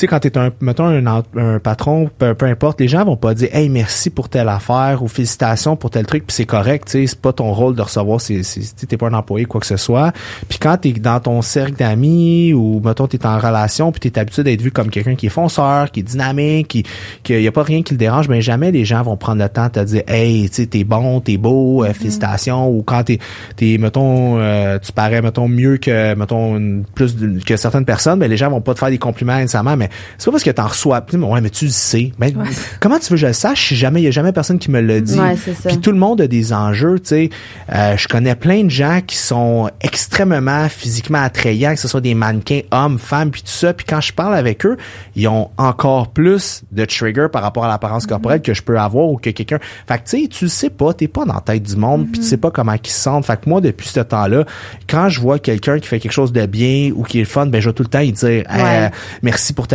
[0.00, 3.34] Sais, quand t'es un, mettons, un, un patron, peu, peu importe, les gens vont pas
[3.34, 6.92] dire, hey, merci pour telle affaire ou félicitations pour tel truc, puis c'est correct, tu
[6.92, 8.40] sais, c'est pas ton rôle de recevoir, c'est,
[8.88, 10.12] t'es pas un employé, quoi que ce soit.
[10.48, 14.42] Puis quand t'es dans ton cercle d'amis ou, mettons, t'es en relation, puis t'es habitué
[14.42, 16.84] d'être vu comme quelqu'un qui est fonceur, qui est dynamique, qui,
[17.22, 19.50] qu'il y a pas rien qui le dérange, ben jamais les gens vont prendre le
[19.50, 23.04] temps de te dire, hey, tu sais, t'es bon, t'es beau, euh, félicitations, ou quand
[23.04, 23.18] t'es,
[23.56, 28.30] t'es, mettons, euh, tu parais, mettons, mieux que, mettons, une- plus que certaines personnes, ben
[28.30, 30.66] les gens vont pas te faire des compliments nécessairement, mais c'est pas parce que t'en
[30.66, 32.12] reçois ouais, mais tu le sais.
[32.18, 32.32] Ben,
[32.80, 34.70] comment tu veux que je le sache si jamais, il y a jamais personne qui
[34.70, 35.18] me l'a dit?
[35.18, 35.68] Ouais, c'est ça.
[35.68, 37.30] Puis tout le monde a des enjeux, tu sais.
[37.74, 42.14] Euh, je connais plein de gens qui sont extrêmement physiquement attrayants, que ce soit des
[42.14, 43.72] mannequins, hommes, femmes, puis tout ça.
[43.74, 44.76] Puis quand je parle avec eux,
[45.16, 49.08] ils ont encore plus de trigger par rapport à l'apparence corporelle que je peux avoir
[49.08, 49.58] ou que quelqu'un.
[49.86, 52.06] Fait que tu sais, tu le sais pas, t'es pas dans la tête du monde,
[52.10, 53.26] puis tu sais pas comment ils se sentent.
[53.26, 54.44] Fait que moi, depuis ce temps-là,
[54.88, 57.46] quand je vois quelqu'un qui fait quelque chose de bien ou qui est le fun,
[57.46, 58.86] ben je vais tout le temps y dire Hey, Ouais.
[58.86, 58.88] euh,
[59.22, 59.66] merci pour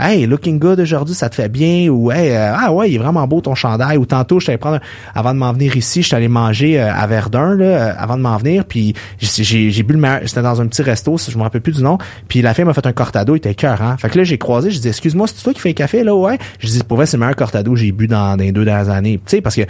[0.00, 1.88] Hey, looking good aujourd'hui, ça te fait bien?
[1.88, 4.58] Ou hey, euh, ah ouais, il est vraiment beau ton chandail ou tantôt je t'allais
[4.58, 4.78] prendre
[5.14, 8.22] avant de m'en venir ici, je t'allais manger euh, à Verdun là, euh, avant de
[8.22, 11.60] m'en venir puis j'ai bu le meilleur, c'était dans un petit resto, je me rappelle
[11.60, 11.98] plus du nom,
[12.28, 13.96] puis la fille m'a fait un cortado, il était cœur hein.
[13.98, 16.14] Fait que là j'ai croisé, je dis excuse-moi, c'est toi qui fais le café là
[16.14, 16.38] ouais.
[16.60, 18.64] Je dis pour vrai c'est le meilleur cortado que j'ai bu dans, dans les deux
[18.64, 19.20] dernières années.
[19.26, 19.62] Tu sais parce que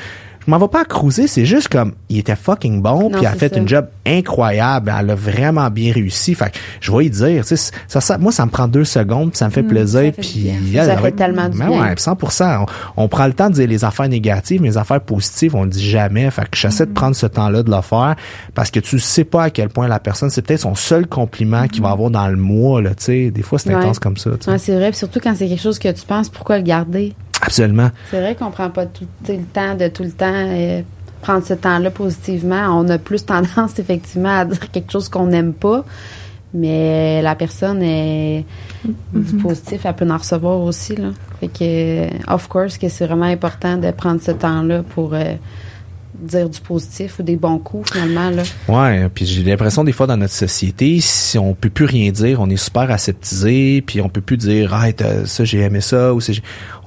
[0.47, 3.27] je m'en vais pas à cruiser, c'est juste comme il était fucking bon, puis elle
[3.27, 3.61] a fait ça.
[3.61, 6.35] une job incroyable, elle a vraiment bien réussi.
[6.35, 8.85] Fait que je vais y dire, tu sais, ça, ça, moi ça me prend deux
[8.85, 11.81] secondes, puis ça me fait plaisir, fait puis Ça elle fait tellement du Ben bien.
[11.83, 12.65] ouais, puis 100%.
[12.97, 15.65] On, on prend le temps de dire les affaires négatives, mais les affaires positives, on
[15.65, 16.31] le dit jamais.
[16.31, 18.17] Fait que j'essaie de prendre ce temps-là de le faire
[18.55, 21.67] parce que tu sais pas à quel point la personne, c'est peut-être son seul compliment
[21.69, 23.31] qu'il va avoir dans le mois, là, tu sais.
[23.31, 23.75] Des fois, c'est Ouais.
[23.75, 24.31] intense comme ça.
[24.47, 27.13] Ouais, c'est vrai, puis surtout quand c'est quelque chose que tu penses, pourquoi le garder?
[27.41, 27.91] Absolument.
[28.11, 30.83] C'est vrai qu'on prend pas tout le temps de tout le temps euh,
[31.21, 32.79] prendre ce temps-là positivement.
[32.79, 35.85] On a plus tendance effectivement à dire quelque chose qu'on n'aime pas,
[36.55, 38.45] mais la personne est
[39.13, 41.09] du positif, elle peut en recevoir aussi là.
[41.41, 45.35] Fait que euh, of course que c'est vraiment important de prendre ce temps-là pour euh,
[46.21, 48.43] dire du positif ou des bons coups finalement là.
[48.69, 52.41] Ouais, puis j'ai l'impression des fois dans notre société, si on peut plus rien dire,
[52.41, 54.87] on est super aseptisé, puis on peut plus dire ah
[55.27, 56.35] ça j'ai aimé ça ou c'est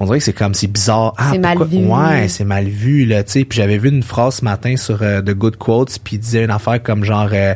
[0.00, 1.14] on dirait que c'est comme c'est bizarre.
[1.16, 1.78] Ah, C'est mal vu.
[1.86, 3.44] Ouais, c'est mal vu là, tu sais.
[3.44, 6.44] Puis j'avais vu une phrase ce matin sur euh, The Good Quotes, puis il disait
[6.44, 7.54] une affaire comme genre euh,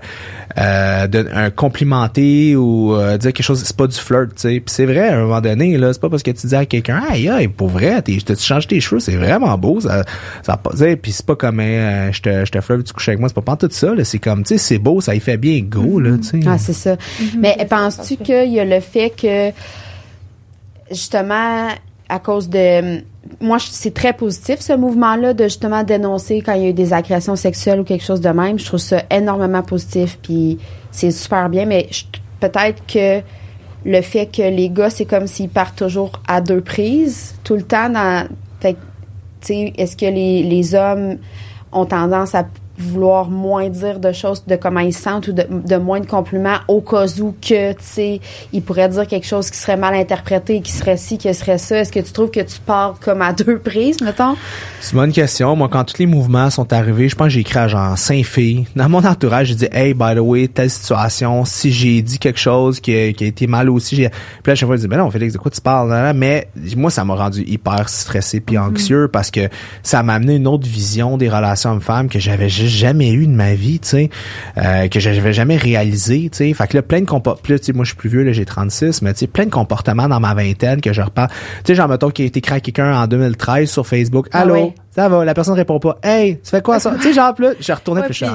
[0.59, 4.49] euh, de- un complimenter ou euh, dire quelque chose, c'est pas du flirt, tu sais.
[4.61, 6.65] Puis c'est vrai à un moment donné là, c'est pas parce que tu dis à
[6.67, 10.05] quelqu'un aïe aïe pour vrai, t'as-tu changé tes cheveux, c'est vraiment beau, ça
[10.43, 13.21] ça tu puis c'est pas comme euh, je te je te flirte, tu couches avec
[13.21, 15.21] moi, c'est pas pas tout ça là, c'est comme tu sais c'est beau, ça y
[15.21, 16.41] fait bien gros là, tu sais.
[16.47, 16.97] Ah, c'est ça.
[17.39, 19.51] Mais penses-tu qu'il y a le fait que,
[20.91, 21.69] justement,
[22.09, 23.03] à cause de.
[23.41, 26.93] Moi, c'est très positif, ce mouvement-là, de justement dénoncer quand il y a eu des
[26.93, 28.59] agressions sexuelles ou quelque chose de même.
[28.59, 30.59] Je trouve ça énormément positif, puis
[30.93, 31.89] c'est super bien, mais
[32.41, 33.21] peut-être que
[33.85, 37.63] le fait que les gars, c'est comme s'ils partent toujours à deux prises, tout le
[37.63, 38.29] temps dans.
[38.61, 38.79] Fait que,
[39.41, 41.19] tu sais, est-ce que les, les hommes
[41.73, 42.45] ont tendance à
[42.79, 46.07] vouloir moins dire de choses de comment ils se sentent ou de, de moins de
[46.07, 48.21] compliments au cas où que, tu sais,
[48.53, 51.79] ils pourraient dire quelque chose qui serait mal interprété, qui serait ci, qui serait ça.
[51.79, 54.37] Est-ce que tu trouves que tu pars comme à deux prises, mettons?
[54.81, 55.57] C'est une bonne question.
[55.57, 58.25] Moi, quand tous les mouvements sont arrivés, je pense que j'ai écrit à genre cinq
[58.25, 58.67] filles.
[58.77, 62.41] Dans mon entourage, j'ai dit, hey, by the way, telle situation, si j'ai dit quelque
[62.41, 64.09] chose qui a, qui a été mal aussi, j'ai...
[64.09, 65.89] Puis là, à chaque fois, je dis, ben non, Félix, de quoi tu parles?
[65.89, 66.13] là, là?
[66.13, 69.49] Mais moi, ça m'a rendu hyper stressé puis anxieux parce que
[69.83, 73.33] ça m'a amené une autre vision des relations hommes-femmes que j'avais juste jamais eu de
[73.33, 74.11] ma vie, tu sais,
[74.59, 76.53] euh, que j'avais jamais réalisé, tu sais.
[76.55, 78.45] Fait que là, plein de comportements, tu sais, moi, je suis plus vieux, là, j'ai
[78.45, 81.29] 36, mais tu sais, plein de comportements dans ma vingtaine que je repars.
[81.29, 81.37] Tu
[81.67, 84.29] sais, genre, mettons, qui a été à quelqu'un en 2013 sur Facebook.
[84.33, 84.55] Ah Allô?
[84.55, 84.73] oui.
[84.95, 85.99] Ça va, la personne répond pas.
[86.03, 86.95] Hey, tu fais quoi ça?
[86.97, 88.35] tu sais, genre, là, je retournais Ouais, suis puis-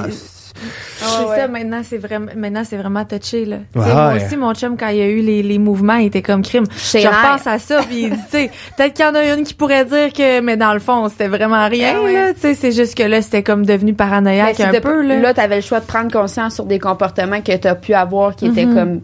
[1.00, 1.36] genre, c'est ouais.
[1.36, 3.56] ça, maintenant, c'est vraiment, maintenant, c'est vraiment touché, là.
[3.74, 4.24] Moi ouais.
[4.24, 6.64] aussi, mon chum, quand il y a eu les, les mouvements, il était comme crime.
[6.76, 9.34] Chez je repense à ça, puis il dit, tu sais, peut-être qu'il y en a
[9.34, 12.12] une qui pourrait dire que, mais dans le fond, c'était vraiment rien, Ah ouais.
[12.12, 12.34] là.
[12.34, 15.34] Tu sais, c'est juste que là, c'était comme devenu paranoïaque un peu, là.
[15.34, 18.36] tu avais le choix de prendre conscience sur des comportements que tu as pu avoir
[18.36, 19.00] qui étaient comme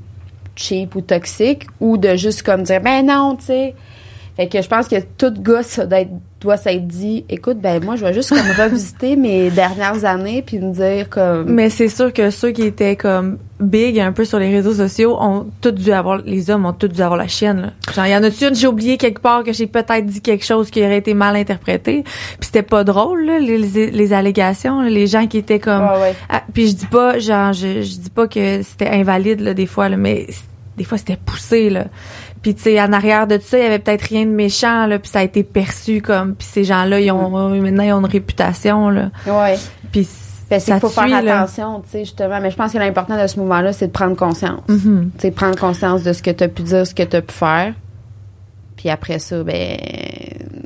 [0.57, 3.75] cheap ou toxiques ou de juste comme dire ben non, tu sais.
[4.39, 5.35] Fait que je pense que tout
[5.65, 6.11] ça doit être-
[6.41, 10.61] doit s'être dit écoute ben moi je vais juste comme revisiter mes dernières années puis
[10.61, 14.39] me dire comme Mais c'est sûr que ceux qui étaient comme big un peu sur
[14.39, 17.61] les réseaux sociaux ont tous dû avoir, les hommes ont tous dû avoir la chienne,
[17.61, 17.93] là.
[17.93, 20.71] Genre, y en a-tu une, j'ai oublié quelque part que j'ai peut-être dit quelque chose
[20.71, 22.05] qui aurait été mal interprété.
[22.05, 25.83] Puis c'était pas drôle, là, les, les, les allégations, là, les gens qui étaient comme,
[25.83, 26.15] Ouais, ouais.
[26.29, 29.67] Ah, puis je dis pas, genre, je, je dis pas que c'était invalide, là, des
[29.67, 30.29] fois, là, mais
[30.77, 31.87] des fois, c'était poussé, là.
[32.43, 34.87] Puis, tu sais, en arrière de tout ça, il y avait peut-être rien de méchant,
[34.87, 38.01] là, puis ça a été perçu comme, puis ces gens-là, ils ont, maintenant, ils ont
[38.01, 39.11] une réputation, là.
[39.27, 39.57] ouais
[39.91, 40.07] Puis,
[40.49, 42.41] c'est ça qu'il faut suit, faire attention, tu sais, justement.
[42.41, 44.63] Mais je pense que l'important de ce mouvement-là, c'est de prendre conscience.
[44.69, 45.11] Mhm.
[45.15, 47.23] Tu sais, prendre conscience de ce que tu as pu dire, ce que tu as
[47.23, 47.75] pu faire.
[48.77, 49.77] Puis après ça, ben,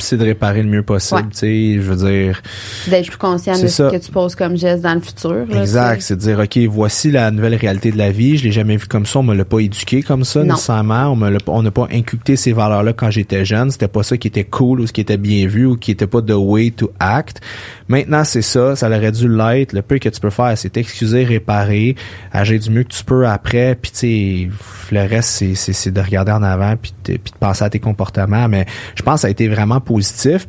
[0.02, 1.26] c'est de réparer le mieux possible, Ouais.
[1.32, 2.42] tu sais, je veux dire.
[2.88, 5.46] D'être plus conscient de ce que tu poses comme geste dans le futur.
[5.48, 8.52] là, Exact, c'est de dire OK, voici la nouvelle réalité de la vie, je l'ai
[8.52, 10.54] jamais vu comme ça, on me l'a pas éduqué comme ça Non.
[10.54, 14.16] nécessairement, on me on n'a pas inculqué ces valeurs-là quand j'étais jeune, c'était pas ça
[14.16, 16.70] qui était cool ou ce qui était bien vu ou qui était pas the way
[16.70, 17.40] to act.
[17.88, 21.24] Maintenant, c'est ça, ça aurait dû l'être, le peu que tu peux faire, c'est t'excuser,
[21.24, 21.94] réparer,
[22.32, 24.48] agir du mieux que tu peux après, puis tu sais,
[24.92, 28.48] le reste c'est de regarder en avant puis de, puis de penser à tes comportements,
[28.48, 29.80] mais je pense que ça a été vraiment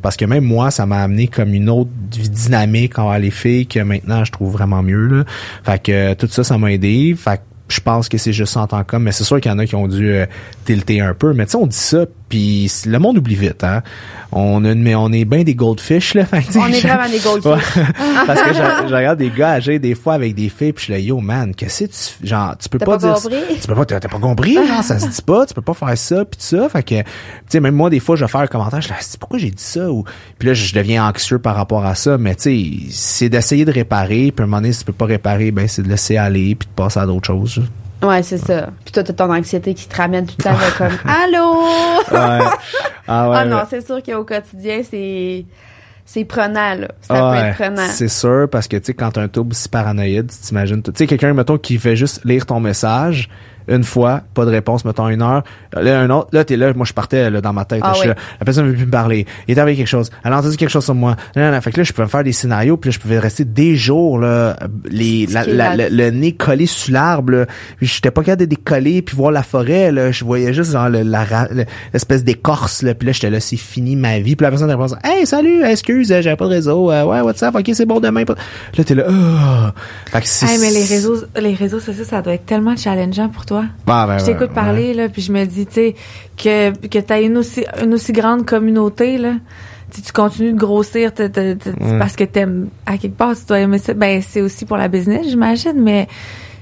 [0.00, 3.80] parce que même moi, ça m'a amené comme une autre dynamique envers les filles que
[3.80, 5.24] maintenant je trouve vraiment mieux là.
[5.64, 7.14] Fait que euh, tout ça, ça m'a aidé.
[7.16, 9.54] Fait que je pense que c'est juste en tant qu'homme, mais c'est sûr qu'il y
[9.54, 10.26] en a qui ont dû euh,
[10.64, 11.32] tilter un peu.
[11.32, 12.04] Mais tu sais, on dit ça,
[12.34, 13.62] puis le monde oublie vite.
[13.62, 13.84] Hein?
[14.32, 16.24] On a mais on est bien des goldfish là.
[16.24, 17.76] Fait que, On est vraiment des goldfish.
[17.76, 17.84] Ouais.
[18.26, 20.84] Parce que je, je regarde des gars agir des fois avec des filles, puis je
[20.84, 23.60] suis là, yo man, qu'est-ce que tu genre tu peux pas, pas dire compris?
[23.60, 25.96] tu peux pas t'as pas compris genre ça se dit pas, tu peux pas faire
[25.96, 27.06] ça puis tout ça, fait que tu
[27.50, 29.38] sais même moi des fois je vais faire un commentaire, je suis là, C'est pourquoi
[29.38, 30.02] j'ai dit ça ou
[30.36, 33.70] puis là je deviens anxieux par rapport à ça, mais tu sais c'est d'essayer de
[33.70, 36.16] réparer, puis à un moment donné si tu peux pas réparer, ben c'est de laisser
[36.16, 37.62] aller puis de passer à d'autres choses.
[38.02, 38.68] Ouais, c'est ça.
[38.84, 41.62] Puis toi, t'as ton anxiété qui te ramène tout le temps là, comme Allô?
[42.10, 42.46] Ouais.
[43.08, 43.36] Ah ouais.
[43.38, 45.44] Ah non, c'est sûr qu'au quotidien, c'est
[46.06, 46.88] c'est prenant, là.
[47.00, 47.86] Ça peut être prenant.
[47.90, 50.92] C'est sûr, parce que, tu sais, quand t'as un trouble si paranoïde, tu t'imagines, tout-
[50.92, 53.30] tu sais, quelqu'un, mettons, qui fait juste lire ton message,
[53.68, 55.42] une fois, pas de réponse, mettons une heure,
[55.72, 57.98] là, un autre, là, t'es là, moi, je partais, là, dans ma tête, Ah là,
[58.00, 58.06] oui.
[58.08, 60.56] là, la personne veut plus me parler, il est arrivé quelque chose, elle a entendu
[60.56, 62.32] quelque chose sur moi, non, non, non, fait que là, je pouvais me faire des
[62.32, 64.56] scénarios, puis là, je pouvais rester des jours, là,
[64.90, 67.46] les, la- Stické la- là- le, le nez collé sur l'arbre, là,
[67.80, 70.88] j'étais pas capable de décoller, puis voir la forêt, là, je voyais juste, genre,
[71.92, 74.86] l'espèce d'écorce, là, puis là, j'étais là, c'est fini ma vie, puis la personne répond,
[75.04, 78.00] hey, salut, excuse, euh, j'avais pas de réseau, euh, ouais, what's up, ok, c'est bon
[78.00, 78.24] demain,
[78.76, 79.04] là, t'es là,
[80.06, 83.28] fait que c'est, Hey, mais les réseaux, les réseaux sociaux, ça doit être tellement challengeant
[83.28, 83.53] pour toi.
[83.86, 85.94] Ah, ben, je t'écoute parler, là, puis je me dis, tu sais,
[86.36, 89.34] que, que t'as une aussi, une aussi grande communauté, là.
[89.90, 91.12] Tu sais, tu continues de grossir
[91.98, 93.94] parce que t'aimes, à quelque part, tu dois aimer ça.
[93.94, 96.08] Ben, c'est aussi pour la business, j'imagine, mais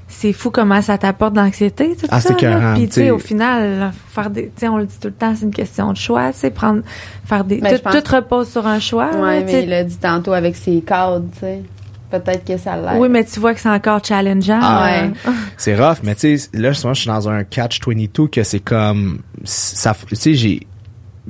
[0.09, 2.34] c'est fou comment ça t'apporte de l'anxiété, tout Ah, ça.
[2.38, 2.74] là.
[2.74, 5.32] Puis, tu sais, au final, faire des, tu sais, on le dit tout le temps,
[5.34, 6.82] c'est une question de choix, tu sais, prendre,
[7.24, 9.84] faire des, Mais tout, je pense- tout repose sur un choix, tu mais il l'a
[9.84, 11.62] dit tantôt avec ses cadres, tu sais.
[12.12, 13.00] Peut-être que ça l'aide.
[13.00, 14.60] Oui, mais tu vois que c'est encore challengeant.
[14.62, 15.10] Ah, ouais.
[15.56, 18.60] c'est rough, mais tu sais, là, justement, je suis dans un catch 22 que c'est
[18.60, 20.66] comme, ça, tu sais, j'ai,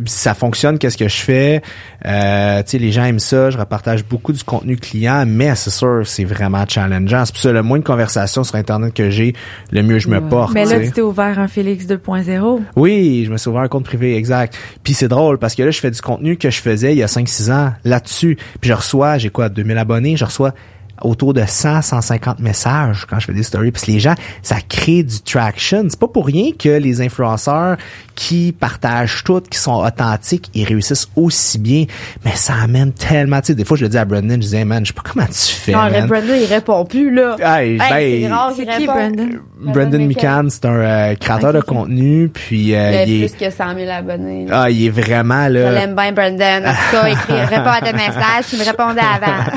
[0.06, 1.60] ça fonctionne, qu'est-ce que je fais,
[2.06, 5.68] euh, tu sais, les gens aiment ça, je repartage beaucoup du contenu client, mais c'est
[5.70, 7.26] sûr, c'est vraiment challengeant.
[7.26, 9.34] C'est pour ça, le moins de conversations sur Internet que j'ai,
[9.70, 10.28] le mieux je me Ouais.
[10.30, 10.54] porte.
[10.54, 12.62] Mais là, tu t'es ouvert un Félix 2.0.
[12.74, 14.56] Oui, je me suis ouvert un compte privé, exact.
[14.82, 17.02] Puis c'est drôle parce que là, je fais du contenu que je faisais il y
[17.02, 18.38] a 5-6 ans là-dessus.
[18.62, 20.54] Puis je reçois, j'ai quoi, 2000 abonnés, je reçois
[21.02, 23.72] autour de 100, 150 messages quand je fais des stories.
[23.72, 25.84] Que les gens, ça crée du traction.
[25.88, 27.76] C'est pas pour rien que les influenceurs
[28.14, 31.84] qui partagent tout, qui sont authentiques, ils réussissent aussi bien.
[32.24, 34.64] Mais ça amène tellement, tu sais, des fois, je le dis à Brandon, je disais,
[34.64, 36.06] man, je sais pas comment tu fais, Non, man.
[36.06, 37.36] Brandon, il répond plus, là.
[37.40, 38.86] Hey, ben, c'est rare C'est qu'il qui.
[38.86, 39.28] Brandon?
[39.60, 43.28] Brandon Mikan, c'est un euh, créateur Ok, de contenu, puis euh, Il a il est,
[43.36, 44.46] plus que 100 000 abonnés.
[44.46, 44.62] là.
[44.62, 45.72] ah, il est vraiment Je là.
[45.72, 46.66] l'aime bien, Brandon.
[46.68, 49.50] En tout cas, écris, réponds à tes messages, tu me répondais avant.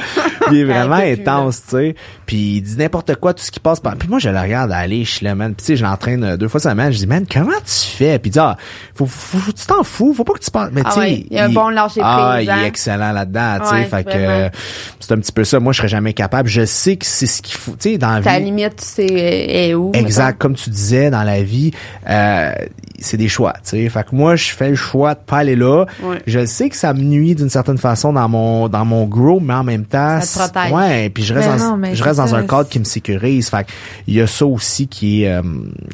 [0.52, 1.96] il est vraiment intense, tu sais.
[2.26, 3.96] Puis il dit n'importe quoi, tout ce qui passe par.
[3.96, 5.54] Puis moi, je le regarde aller, je suis là, man.
[5.56, 6.92] Puis tu sais, je l'entraîne euh, deux fois semaine.
[6.92, 8.18] Je dis, man, comment tu fais?
[8.20, 8.58] Puis il dit, ah,
[8.94, 10.70] faut, faut, faut- tu t'en fous, faut pas que tu penses.
[10.72, 12.64] Mais Ah tu sais, ouais, il y a un bon lâcher Ah, prise, il hein?
[12.64, 13.74] est excellent là-dedans, tu sais.
[13.76, 14.50] Ouais, fait que vraiment.
[15.00, 15.60] c'est un petit peu ça.
[15.60, 16.48] Moi, je serais jamais capable.
[16.50, 18.46] Je sais que c'est ce qu'il faut, tu sais, dans la Ta vie.
[18.46, 19.92] limite, tu sais, est où.
[19.94, 21.72] Exact, comme tu disais dans la vie,
[22.10, 22.52] euh,
[23.00, 23.90] c'est des choix, tu sais.
[23.90, 25.86] Fait que moi, je fais le choix de pas aller là.
[26.04, 26.22] Ouais.
[26.28, 29.54] Je sais que ça me nuit d'une certaine façon dans mon dans mon grow, mais
[29.54, 30.72] en même temps, Ça te protège.
[30.74, 31.10] ouais.
[31.10, 33.50] Puis je reste Mais dans, non, je reste dans ça, un cadre qui me sécurise.
[33.50, 33.72] Fait que
[34.08, 35.42] il y a ça aussi qui est euh,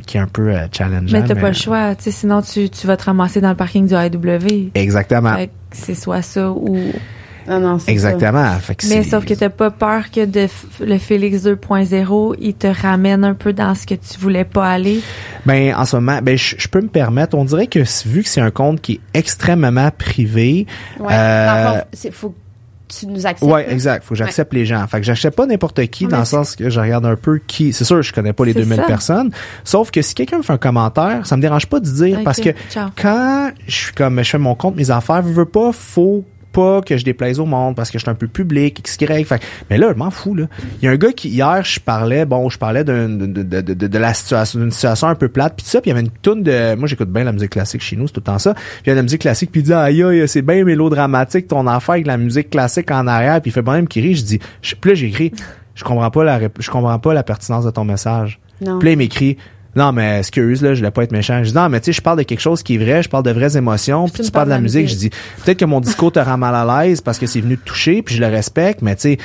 [0.06, 1.20] qui est un peu euh, challengeant.
[1.20, 3.56] Mais t'as pas le choix, tu sais, sinon tu, tu vas te ramasser dans le
[3.56, 4.70] parking du AW.
[4.76, 6.78] Exactement, Fait que c'est soit ça ou.
[7.48, 7.92] Non, non, c'est ça.
[7.92, 8.52] exactement.
[8.60, 10.50] Fait que Mais sauf que t'as pas peur que de f-
[10.86, 15.02] le Félix 2.0, il te ramène un peu dans ce que tu voulais pas aller?
[15.46, 17.36] Ben en ce moment, ben je je peux me permettre.
[17.38, 20.68] On dirait que vu que c'est un compte qui est extrêmement privé.
[21.00, 21.08] Ouais.
[21.14, 22.36] euh, c'est- faut que
[23.00, 23.50] tu nous acceptes.
[23.50, 24.04] Ouais, exact.
[24.04, 24.86] Faut que j'accepte les gens.
[24.86, 27.40] Fait que j'achète pas n'importe qui Ouais, dans le sens que je regarde un peu
[27.48, 27.72] qui.
[27.74, 28.84] C'est sûr, je connais pas les C'est 2000 ça.
[28.84, 29.32] personnes.
[29.64, 32.40] Sauf que si quelqu'un me fait un commentaire, ça me dérange pas de dire parce
[32.42, 32.90] que ciao.
[33.02, 36.82] quand je suis comme je fais mon compte, mes affaires, je veux pas, faut pas
[36.82, 39.24] que je déplaise au monde parce que je suis un peu public, x, y.
[39.26, 40.46] Fait mais là, je m'en fous, là.
[40.82, 43.62] Il y a un gars qui, hier, je parlais, bon, je parlais d'un- de, de,
[43.62, 45.98] de, de, la situation, d'une situation un peu plate, puis tout ça, puis il y
[45.98, 48.26] avait une toune de, moi, j'écoute bien la musique classique chez nous, c'est tout le
[48.26, 48.54] temps ça.
[48.54, 50.64] Puis il y a de la musique classique, puis il dit, aïe, aïe, c'est bien
[50.64, 54.16] mélodramatique, ton affaire avec la musique classique en arrière, puis il fait même qui rit,
[54.16, 55.32] je dis, je, puis là, j'ai écrit,
[55.76, 58.40] je comprends pas la, je comprends pas la pertinence de ton message.
[58.66, 58.78] Non.
[58.80, 59.38] Puis là, il m'écrit,
[59.76, 61.44] Non, mais excuse, là, je voulais pas être méchant.
[61.44, 63.10] Je dis, non, mais tu sais, je parle de quelque chose qui est vrai, je
[63.10, 64.88] parle de vraies émotions, puis tu parles de la musique.
[64.88, 67.58] Je dis, peut-être que mon discours te rend mal à l'aise parce que c'est venu
[67.58, 69.18] te toucher, puis je le respecte, mais tu sais,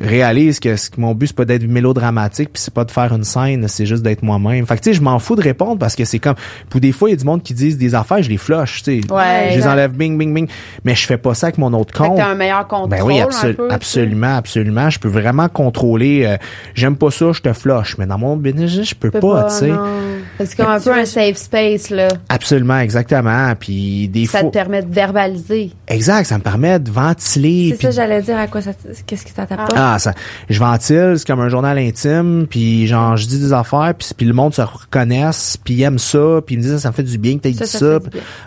[0.00, 3.66] réalise que, mon but c'est pas d'être mélodramatique puis c'est pas de faire une scène
[3.68, 6.04] c'est juste d'être moi-même fait que tu sais je m'en fous de répondre parce que
[6.04, 6.34] c'est comme
[6.68, 8.82] pour des fois il y a du monde qui disent des affaires je les flush
[8.82, 10.48] tu sais Ouais, je les enlève bing bing bing
[10.84, 12.90] mais je fais pas ça avec mon autre Fait que compte t'as un meilleur contrôle.
[12.90, 14.90] ben oui, absolu- peu, absolument, absolument.
[14.90, 16.24] Je peux vraiment contrôler.
[16.26, 16.36] euh,
[16.74, 17.96] J'aime pas ça, je te flush.
[17.98, 19.72] Mais dans mon business, je peux pas, tu sais.
[20.40, 20.46] Non.
[20.46, 22.08] C'est comme un peu un safe space, là.
[22.28, 23.52] Absolument, exactement.
[23.58, 25.70] Puis des Ça fois, te permet de verbaliser.
[25.86, 27.70] exact, ça me permet de ventiler.
[27.70, 28.70] C'est puis ça, j'allais dire à quoi ça,
[29.06, 29.72] qu'est-ce que ça t'apporte?
[29.76, 30.14] Ah, ça,
[30.48, 34.26] je ventile, c'est comme un journal intime, puis genre, je dis des affaires, puis, puis
[34.26, 36.94] le monde se reconnaisse, puis il aime ça, puis il me dit ça, ça me
[36.94, 37.98] fait du bien que t'aies dit ça.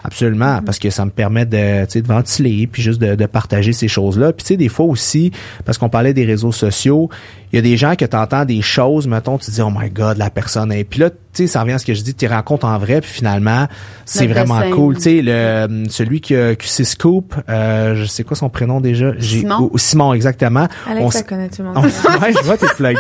[0.04, 3.26] Absolument, parce que ça me permet de, tu sais, de ventiler, puis juste de, de
[3.26, 4.34] partager ces choses-là.
[4.34, 5.32] Puis tu sais, des fois aussi,
[5.66, 7.10] parce qu'on parlait des réseaux sociaux,
[7.52, 9.90] il y a des gens que t'entends des choses, mettons, tu te dis, oh my
[9.90, 10.84] god, la personne est...
[10.84, 13.00] Puis là, tu sais, ça revient à ce que je dis, tu rencontres en vrai,
[13.02, 13.68] puis finalement,
[14.06, 14.96] c'est vraiment cool.
[14.98, 19.14] Tu sais, le, celui qui a QC Scoop, euh, je sais quoi son prénom déjà?
[19.20, 19.70] Simon.
[19.72, 20.68] oh, Simon, exactement.
[20.90, 21.86] Alex, On ça connaît tout le on- monde.
[21.86, 23.00] ouais, je vois, t'es plugué.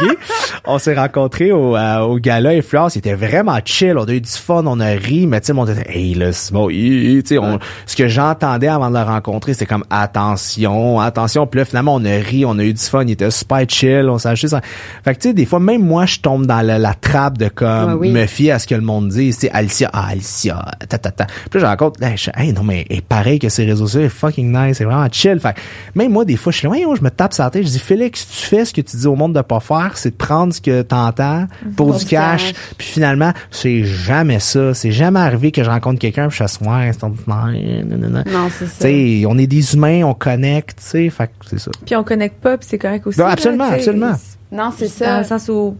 [0.66, 2.94] On s'est rencontrés au, euh, au gala Influence.
[2.94, 3.98] C'était vraiment chill.
[3.98, 6.32] On a eu du fun, on a ri, mais tu sais, on était, hey, là,
[6.32, 11.48] Simon, tu sais, on- ce que j'entendais avant de le rencontrer, c'est comme, attention, attention.
[11.48, 13.04] Puis là, finalement, on a ri, on a eu du fun.
[13.04, 16.20] Il était super chill, on s'est Fait que, tu sais, des fois, même moi, je
[16.20, 18.12] tombe dans la, la trappe de comme, oui.
[18.12, 19.28] me fier à ce que le monde dit.
[19.34, 21.26] Tu sais, Alicia, ah, Alicia, ta, ta, ta.
[21.50, 24.02] Puis là, je rencontre, hey, je- hey, non, mais, hey, pareil que ces réseaux sociaux,
[24.04, 25.40] c'est fucking nice, c'est vraiment chill.
[25.40, 25.56] Fait
[25.96, 27.70] même moi, des fois, je suis là, ouais, je me tape sur la tête, je
[27.72, 30.16] dis, Félix, tu fais ce que tu dis au monde de pas faire, c'est de
[30.16, 32.54] prendre ce que t'entends pour, Pour du cash.
[32.54, 32.54] cash.
[32.78, 34.74] Puis finalement, c'est jamais ça.
[34.74, 37.02] C'est jamais arrivé que je rencontre quelqu'un puis je fasse, ouais, c'est.
[37.06, 38.78] Non, c'est Tu ça.
[38.80, 41.72] sais, on est des humains, on connecte, tu sais, fait c'est ça.
[41.86, 43.20] Puis on connecte pas, puis c'est correct aussi.
[43.20, 44.14] Non, là, absolument, absolument.
[44.52, 45.18] Non, c'est Dans ça.
[45.20, 45.76] le sens où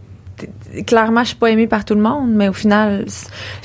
[0.86, 3.04] clairement je suis pas aimée par tout le monde mais au final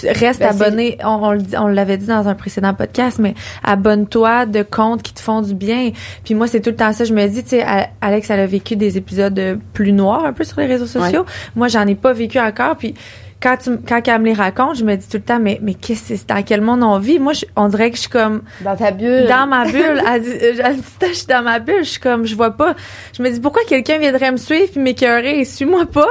[0.04, 0.98] reste Ben, abonné.
[1.04, 3.34] On, l'avait dit dans un précédent podcast mais
[3.64, 5.92] abonne-toi de comptes qui te font du bien.
[6.24, 7.06] Puis moi c'est tout le temps ça.
[7.06, 7.66] Je me dis tu sais
[8.02, 11.26] Alex elle a vécu des épisodes euh, plus noirs un peu sur les réseaux sociaux.
[11.56, 12.76] Moi j'en ai pas vécu encore.
[12.76, 12.94] Puis
[13.42, 15.74] quand tu quand elle me les raconte je me dis tout le temps mais mais
[15.76, 17.20] qu'est-ce que c'est dans quel monde on vit?
[17.20, 19.28] Moi je- on dirait que je suis comme Dans ta bulle.
[19.28, 20.02] dans ma bulle.
[20.12, 21.84] Elle dit, euh, elle dit, je suis dans ma bulle.
[21.84, 22.76] Je suis comme, je vois pas.
[23.16, 25.46] Je me dis, pourquoi quelqu'un viendrait me suivre puis m'écœurer?
[25.46, 26.06] Suis-moi pas.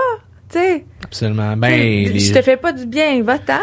[0.51, 0.85] Tu sais.
[1.05, 1.57] Absolument.
[1.57, 3.21] Ben, Tu sais, les- je te fais pas du bien.
[3.23, 3.55] Va-t'en.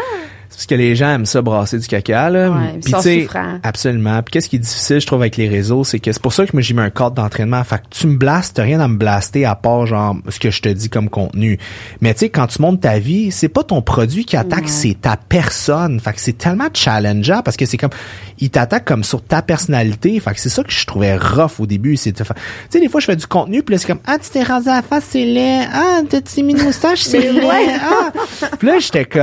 [0.54, 2.50] Parce que les gens aiment ça brasser du caca là.
[2.50, 3.28] Ouais, Puis tu
[3.62, 4.22] absolument.
[4.22, 6.46] Puis qu'est-ce qui est difficile, je trouve, avec les réseaux, c'est que c'est pour ça
[6.46, 7.62] que moi j'ai mis un cadre d'entraînement.
[7.64, 10.50] Fait que tu me blastes, t'as rien à me blaster à part genre ce que
[10.50, 11.58] je te dis comme contenu.
[12.00, 15.00] Mais tu sais, quand tu montes ta vie, c'est pas ton produit qui attaque, c'est
[15.00, 16.00] ta personne.
[16.00, 17.90] Fait que c'est tellement challengeant parce que c'est comme
[18.38, 20.18] il t'attaque comme sur ta personnalité.
[20.20, 21.96] Fait que c'est ça que je trouvais rough au début.
[21.96, 22.22] C'est tu
[22.70, 24.70] sais, des fois je fais du contenu puis là c'est comme ah tu t'es rasé
[24.70, 25.66] la face, c'est laid.
[25.72, 27.80] Ah t'as-tu mis une moustache, c'est laid.
[27.80, 28.12] Ah.
[28.58, 29.22] Puis là j'étais comme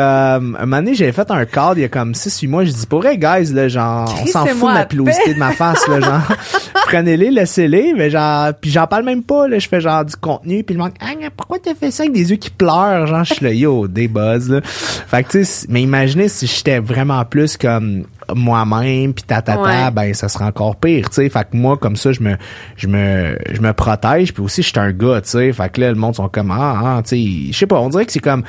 [0.60, 2.72] un moment donné j'avais fait un cadre il y a comme 6 8 mois, je
[2.72, 5.88] dis pour vrai guys là genre on s'en fout de la pilosité de ma face
[5.88, 6.22] là genre.
[6.88, 10.64] Prenez-les laissez-les mais genre puis j'en parle même pas là je fais genre du contenu
[10.64, 13.08] puis le monde ah pourquoi t'as fait ça avec des yeux qui pleurent?
[13.08, 14.62] Genre je suis là yo des buzz là.
[14.64, 19.56] Fait que tu sais mais imaginez si j'étais vraiment plus comme moi-même puis ta ta
[19.56, 19.92] ta Ouais.
[19.92, 21.30] ben ça serait encore pire tu sais.
[21.30, 22.38] Fait que moi comme ça je me
[22.78, 25.54] je me je me protège puis aussi je suis un gars tu sais.
[25.54, 27.90] Fait que là le monde sont comme ah, ah tu sais je sais pas on
[27.90, 28.44] dirait que c'est comme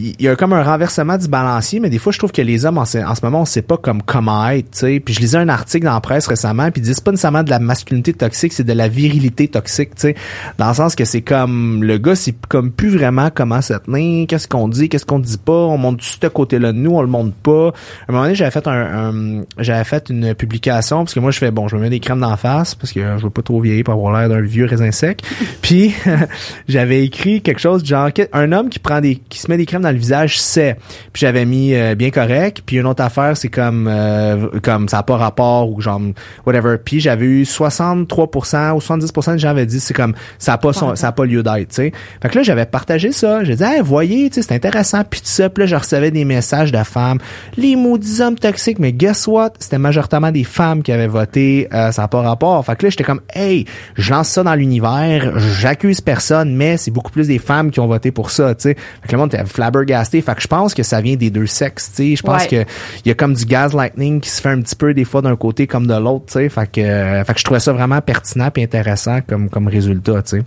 [0.00, 2.64] il y a comme un renversement du balancier, mais des fois, je trouve que les
[2.64, 5.00] hommes, en ce, en ce moment, on sait pas comme comment être, tu sais.
[5.00, 7.50] Puis je lisais un article dans la presse récemment, puis ils disent pas nécessairement de
[7.50, 10.14] la masculinité toxique, c'est de la virilité toxique, tu sais.
[10.56, 14.26] Dans le sens que c'est comme, le gars, c'est comme plus vraiment comment se tenir,
[14.28, 17.08] qu'est-ce qu'on dit, qu'est-ce qu'on dit pas, on monte ce côté-là de nous, on le
[17.08, 17.68] monte pas.
[17.68, 21.32] À un moment donné, j'avais fait un, un- j'avais fait une publication, parce que moi,
[21.32, 23.42] je fais, bon, je me mets des crèmes d'en face, parce que je veux pas
[23.42, 25.22] trop vieillir pour avoir l'air d'un vieux raisin sec.
[25.62, 25.94] puis,
[26.68, 29.82] j'avais écrit quelque chose genre, un homme qui prend des, qui se met des crèmes
[29.88, 30.76] dans le visage sait.
[31.12, 32.62] Puis j'avais mis euh, bien correct.
[32.64, 36.00] Puis une autre affaire, c'est comme, euh, comme ça n'a pas rapport ou genre,
[36.46, 36.76] whatever.
[36.84, 40.72] Puis j'avais eu 63% ou 70% de gens avaient dit c'est comme, ça n'a pas,
[40.72, 41.92] son- ça a pas lieu d'être, tu sais.
[42.22, 43.44] Fait que là, j'avais partagé ça.
[43.44, 45.02] J'ai dit, hey, voyez, tu sais, c'est intéressant.
[45.08, 45.48] Puis tout ça.
[45.48, 47.18] Puis là, je recevais des messages de femmes.
[47.56, 48.78] Les maudits hommes toxiques.
[48.78, 49.52] Mais guess what?
[49.58, 52.64] C'était majoritairement des femmes qui avaient voté, euh, ça n'a pas rapport.
[52.64, 53.64] Fait que là, j'étais comme, hey,
[53.96, 55.38] je lance ça dans l'univers.
[55.38, 58.74] J'accuse personne, mais c'est beaucoup plus des femmes qui ont voté pour ça, tu sais.
[59.02, 60.20] Fait que le monde était flabbergasté.
[60.20, 62.16] Fait que je pense que ça vient des deux sexes, tu sais.
[62.16, 62.48] Je pense Ouais.
[62.48, 62.70] que
[63.04, 65.36] il y a comme du gaslighting qui se fait un petit peu des fois d'un
[65.36, 66.48] côté comme de l'autre, tu sais.
[66.48, 70.22] Fait que, euh, fait que je trouvais ça vraiment pertinent et intéressant comme, comme résultat,
[70.22, 70.44] tu sais.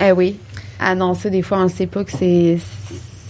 [0.00, 0.36] Eh oui.
[0.80, 2.58] Annoncer, des fois, on ne sait pas que c'est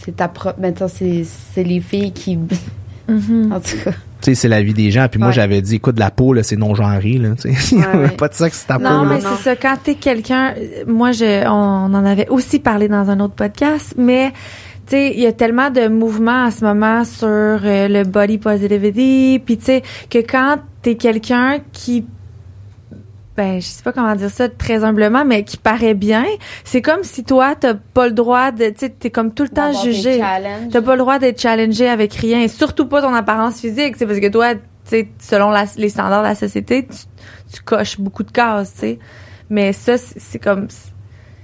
[0.05, 0.61] c'est ta propre.
[0.61, 1.25] Maintenant, c'est
[1.55, 2.39] c'est les filles qui.
[3.09, 3.93] En tout cas.
[4.21, 5.07] Tu sais, c'est la vie des gens.
[5.09, 7.31] Puis moi, j'avais dit, écoute, la peau, là, c'est non-genré, là.
[7.41, 9.15] Tu sais, Ouais, pas de sexe, ta Non, peau, là.
[9.15, 9.57] mais c'est ça.
[9.57, 10.55] Quand t'es quelqu'un,
[10.89, 14.33] moi, je, on en avait aussi parlé dans un autre podcast, mais
[14.89, 18.39] tu sais, il y a tellement de mouvements en ce moment sur euh, le body
[18.39, 22.05] positivity, puis tu sais que quand t'es quelqu'un qui
[23.37, 26.25] ben je sais pas comment dire ça très humblement mais qui paraît bien
[26.65, 29.49] c'est comme si toi t'as pas le droit de tu sais t'es comme tout le
[29.51, 30.19] temps jugé.
[30.73, 34.07] t'as pas le droit d'être challengé avec rien et surtout pas ton apparence physique c'est
[34.07, 36.97] parce que toi tu sais selon la- les standards de la société tu,
[37.55, 38.99] tu coches beaucoup de cases tu sais.
[39.51, 40.67] Mais ça c'est comme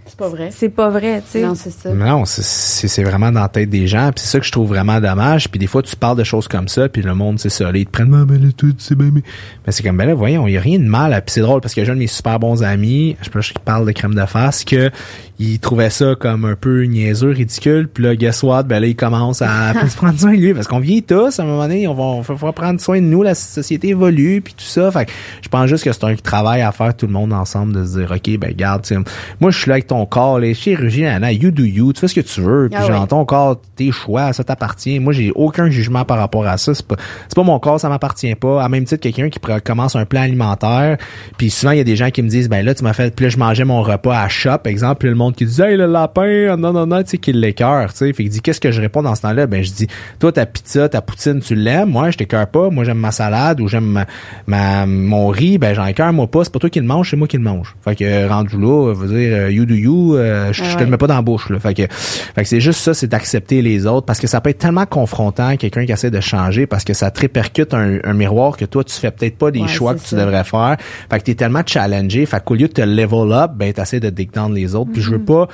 [0.06, 0.50] C'est pas vrai.
[0.52, 1.90] c'est pas vrai tu sais Non, c'est ça.
[1.92, 4.10] Mais non, c'est- c'est c'est vraiment dans la tête des gens.
[4.14, 5.48] Puis c'est ça que je trouve vraiment dommage.
[5.48, 7.72] Puis des fois, tu parles de choses comme ça, puis le monde, c'est ça.
[7.72, 9.22] Là, ils te prennent, ah, ben là, tout, c'est bien, mais...
[9.66, 11.10] Mais c'est comme, ben là, voyons, il y a rien de mal.
[11.24, 13.40] Puis c'est drôle, parce que j'ai un de mes super bons amis, je sais pas,
[13.40, 14.90] je parle de crème de face, que
[15.38, 17.88] il trouvait ça comme un peu niaiseux, ridicule.
[17.88, 18.64] Puis là, guess what?
[18.64, 20.54] Ben là, il commence à se prendre soin de lui.
[20.54, 23.06] Parce qu'on vieillit tous, à un moment donné, on va, on va prendre soin de
[23.06, 23.22] nous.
[23.22, 24.90] La société évolue, puis tout ça.
[24.92, 25.12] Fait que
[25.42, 27.98] je pense juste que c'est un travail à faire tout le monde ensemble, de se
[27.98, 28.84] dire, OK, ben garde,
[29.40, 32.08] moi, je suis là avec ton corps, les chirurgiens, Anna, you do you, tu fais
[32.08, 32.68] ce que tu veux.
[32.70, 34.98] Puis Ah genre, ton corps, tes choix, ça t'appartient.
[35.00, 36.74] Moi, j'ai aucun jugement par rapport à ça.
[36.74, 36.96] C'est pas,
[37.28, 38.62] c'est pas mon corps, ça m'appartient pas.
[38.62, 40.98] À même titre, quelqu'un qui commence un plan alimentaire,
[41.38, 43.14] puis souvent, il y a des gens qui me disent, ben là, tu m'as fait,
[43.14, 45.76] puis là, je mangeais mon repas à shop, exemple, puis le monde qui dit, hey,
[45.76, 48.12] le lapin, non, non, non, tu sais, qui l'écœure, tu sais.
[48.12, 49.46] Fait qu'il dit, qu'est-ce que je réponds dans ce temps-là?
[49.46, 49.86] Ben, je dis,
[50.18, 51.90] toi, ta pizza, ta poutine, tu l'aimes.
[51.90, 52.70] Moi, je t'écœure pas.
[52.70, 54.06] Moi, j'aime ma salade ou j'aime ma,
[54.46, 55.58] ma- mon riz.
[55.58, 56.44] Ben, j'en écœure, moi pas.
[56.44, 57.74] C'est pas toi qui le mange, c'est moi qui le mange.
[57.84, 60.90] Fait que, euh, rendu là, veut dire, euh, you do you, euh, je, te le
[60.90, 61.58] mets pas dans la bouche, là.
[61.58, 64.50] Fait que, fait que c'est juste ça, c'est d'accepter les autres parce que ça peut
[64.50, 68.12] être tellement confrontant, quelqu'un qui essaie de changer parce que ça te répercute un, un
[68.14, 70.16] miroir que toi, tu fais peut-être pas des Ouais, choix que tu ça.
[70.16, 70.76] devrais faire.
[71.10, 72.26] Fait que t'es tellement challengé.
[72.26, 74.90] Fait qu'au lieu de te level up, ben, t'essaies de dig down les autres.
[74.92, 75.48] Puis je veux pas,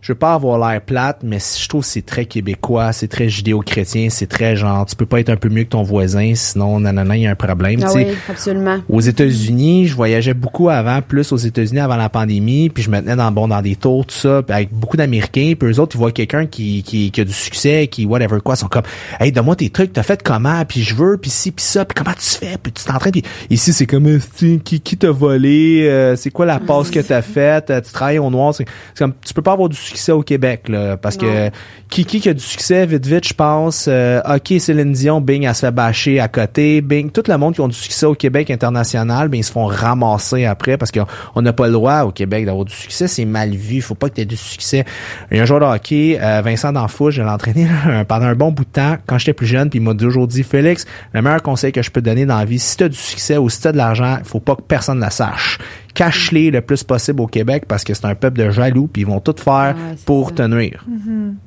[0.00, 3.28] je veux pas avoir l'air plate, mais je trouve que c'est très québécois, c'est très
[3.28, 6.80] judéo-chrétien, c'est très genre, tu peux pas être un peu mieux que ton voisin, sinon,
[6.80, 7.80] nanana, il y a un problème.
[7.84, 8.78] Ah oui, absolument.
[8.88, 12.98] Aux États-Unis, je voyageais beaucoup avant, plus aux États-Unis avant la pandémie, puis je me
[13.00, 15.98] tenais dans bon dans des tours tout ça, avec beaucoup d'Américains, puis eux autres ils
[15.98, 18.84] voient quelqu'un qui, qui qui a du succès, qui whatever quoi, sont comme
[19.20, 20.64] "Hey, donne-moi tes trucs, t'as fait comment?
[20.64, 22.56] Puis je veux, puis ci puis ça, puis comment tu fais?
[22.62, 24.18] Puis tu t'entraînes puis ici c'est comme
[24.64, 28.18] qui qui t'a volé, euh, c'est quoi la passe que t'as faite, euh, tu travailles
[28.18, 28.64] au noir, c'est
[28.96, 31.50] comme tu peux pas avoir du succès au Québec là parce que Non.
[31.88, 32.86] qui a du succès?
[32.86, 36.80] Vite vite, je pense euh, OK, Céline Dion, Bing elle se fait bâcher à côté,
[36.80, 39.66] Bing tout le monde qui ont du succès au Québec international, ben ils se font
[39.66, 43.24] ramasser après parce qu'on on n'a pas le droit au Québec d'avoir du succès, c'est
[43.24, 44.84] mal vu, faut pas que tu aies du succès.
[45.30, 47.66] Il y a un joueur de hockey, euh, Vincent D'Anfouche, je l'ai entraîné
[48.08, 50.42] pendant un bon bout de temps quand j'étais plus jeune, puis il m'a toujours dit
[50.42, 52.88] Félix, le meilleur conseil que je peux te donner dans la vie, si tu as
[52.88, 55.58] du succès ou si tu as de l'argent, il faut pas que personne le sache.
[56.00, 59.06] Cache-les le plus possible au Québec parce que c'est un peuple de jaloux puis ils
[59.06, 60.34] vont tout faire Ouais, pour ça.
[60.36, 60.84] te nuire.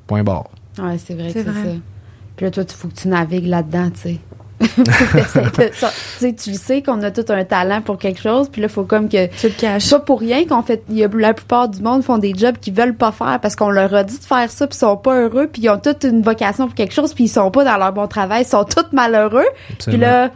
[0.06, 0.50] Point barre.
[0.78, 1.52] Ouais, c'est vrai que C'est ça.
[2.36, 4.18] Puis là, toi, il faut que tu navigues là-dedans, tu sais.
[4.64, 5.64] Tu
[6.20, 8.84] sais, tu le sais qu'on a tout un talent pour quelque chose, puis là, faut
[8.84, 11.34] comme que tu le caches c'est pas pour rien qu'on fait il y a la
[11.34, 14.18] plupart du monde font des jobs qu'ils veulent pas faire parce qu'on leur a dit
[14.20, 16.76] de faire ça puis ils sont pas heureux puis ils ont toute une vocation pour
[16.76, 19.48] quelque chose puis ils sont pas dans leur bon travail ils sont tous malheureux
[19.86, 20.30] puis là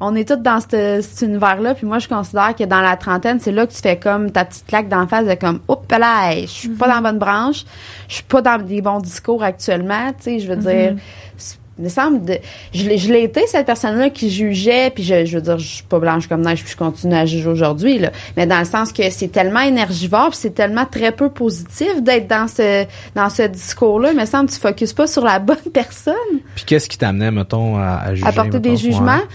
[0.00, 2.96] on est tous dans ce- cet univers là puis moi je considère que dans la
[2.96, 5.86] trentaine c'est là que tu fais comme ta petite claque d'en face de comme oups
[5.98, 7.64] là je suis pas dans la bonne branche
[8.08, 10.96] je suis pas dans des bons discours actuellement tu sais je veux dire
[11.36, 12.38] c'est- il me semble de,
[12.72, 15.66] je l'ai je l'ai été cette personne-là qui jugeait puis je, je veux dire je
[15.66, 18.64] suis pas blanche comme neige puis je continue à juger aujourd'hui là mais dans le
[18.64, 22.84] sens que c'est tellement énergivore puis c'est tellement très peu positif d'être dans ce
[23.16, 26.14] dans ce discours-là il me semble que tu focuses pas sur la bonne personne
[26.54, 28.28] Puis qu'est-ce qui t'amenait, mettons, à, à juger?
[28.28, 28.80] apporter des mettons?
[28.80, 29.06] jugements?
[29.16, 29.28] Ouais.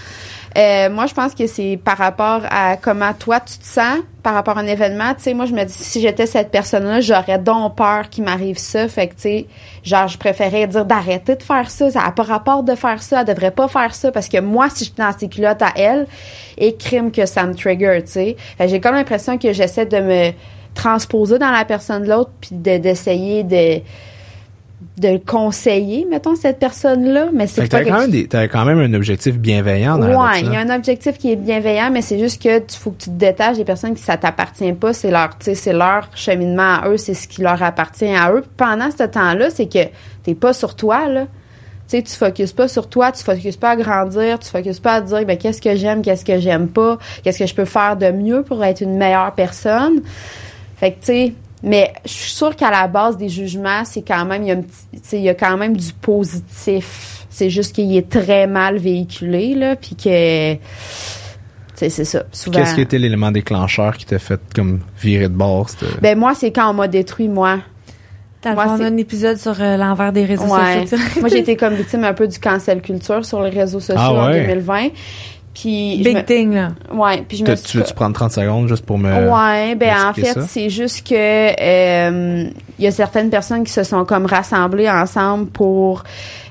[0.58, 4.34] Euh, moi, je pense que c'est par rapport à comment toi tu te sens par
[4.34, 5.14] rapport à un événement.
[5.14, 8.58] Tu sais, moi, je me dis si j'étais cette personne-là, j'aurais donc peur qu'il m'arrive
[8.58, 8.88] ça.
[8.88, 9.45] Fait que, tu sais,
[9.84, 11.91] genre, je préférais dire d'arrêter de faire ça.
[11.91, 13.22] Ça n'a pas rapport de faire ça.
[13.22, 16.08] Elle devrait pas faire ça parce que moi, si j'étais dans ses culottes à elle,
[16.58, 18.36] et crime que ça me trigger, tu sais.
[18.60, 20.32] J'ai comme l'impression que j'essaie de me
[20.74, 23.82] transposer dans la personne de l'autre puis de- d'essayer de
[25.00, 28.47] de conseiller, mettons, cette personne-là, mais c'est Fait que pas quelque quand, même des- t'avais
[28.47, 31.36] quand même un objectif bienveillant dans la Ouais, il y a un objectif qui est
[31.36, 34.18] bienveillant, mais c'est juste que tu faut que tu te détaches des personnes qui ça
[34.18, 37.62] t'appartient pas, c'est leur, tu sais, c'est leur cheminement à eux, c'est ce qui leur
[37.64, 38.43] appartient à eux.
[38.58, 39.89] Pendant ce temps-là, c'est que
[40.24, 41.26] t'es pas sur toi là.
[41.89, 44.95] Tu sais, tu focuses pas sur toi, tu focuses pas à grandir, tu focuses pas
[44.95, 47.97] à dire ben qu'est-ce que j'aime, qu'est-ce que j'aime pas, qu'est-ce que je peux faire
[47.97, 50.02] de mieux pour être une meilleure personne.
[50.78, 51.34] Fait que tu sais,
[51.64, 54.55] mais je suis sûre qu'à la base des jugements, c'est quand même il y a
[54.55, 57.26] un petit, tu sais, il y a quand même du positif.
[57.30, 60.60] C'est juste qu'il est très mal véhiculé là, puis que tu
[61.76, 62.24] sais, c'est ça.
[62.32, 62.60] Souvent.
[62.60, 65.70] Qu'est-ce qui était l'élément déclencheur qui t'a fait comme virer de bord?
[65.70, 67.60] c'était- Ben moi, c'est quand on m'a détruit moi.
[68.41, 70.88] Dans Moi, on a un épisode sur euh, l'envers des réseaux Ouais.
[70.88, 70.97] sociaux.
[71.20, 74.14] moi, j'ai été comme victime un peu du cancel culture sur les réseaux sociaux Ah
[74.14, 74.45] en ouais?
[74.47, 74.88] 2020.
[75.60, 76.70] Puis Big me- thing, là.
[76.93, 79.10] ouais, puis je me suis tu veux-tu prendre 30 secondes juste pour me.
[79.12, 80.41] Ouais, ben en fait, ça?
[80.47, 85.47] c'est juste que euh, il y a certaines personnes qui se sont comme rassemblées ensemble
[85.47, 86.03] pour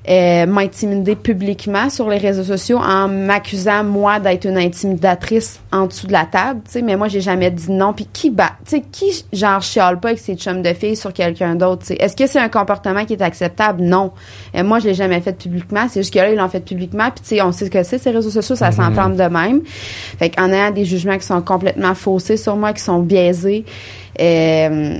[0.08, 6.06] euh, m'intimider publiquement sur les réseaux sociaux en m'accusant moi d'être une intimidatrice en dessous
[6.06, 7.92] de la table, tu sais, mais moi j'ai jamais dit non.
[7.92, 11.12] Puis qui bat, tu sais, qui genre chiale pas avec ses chums de filles sur
[11.12, 11.96] quelqu'un d'autre, tu sais?
[12.00, 13.82] Est-ce que c'est un comportement qui est acceptable?
[13.82, 14.12] Non.
[14.54, 17.10] Et moi je l'ai jamais fait publiquement, c'est juste que là ils l'ont fait publiquement,
[17.10, 19.60] puis tu sais on sait ce que c'est ces réseaux sociaux, ça s'enflamme de même.
[20.18, 23.66] Fait qu'en ayant des jugements qui sont complètement faussés sur moi, qui sont biaisés,
[24.20, 24.98] euh,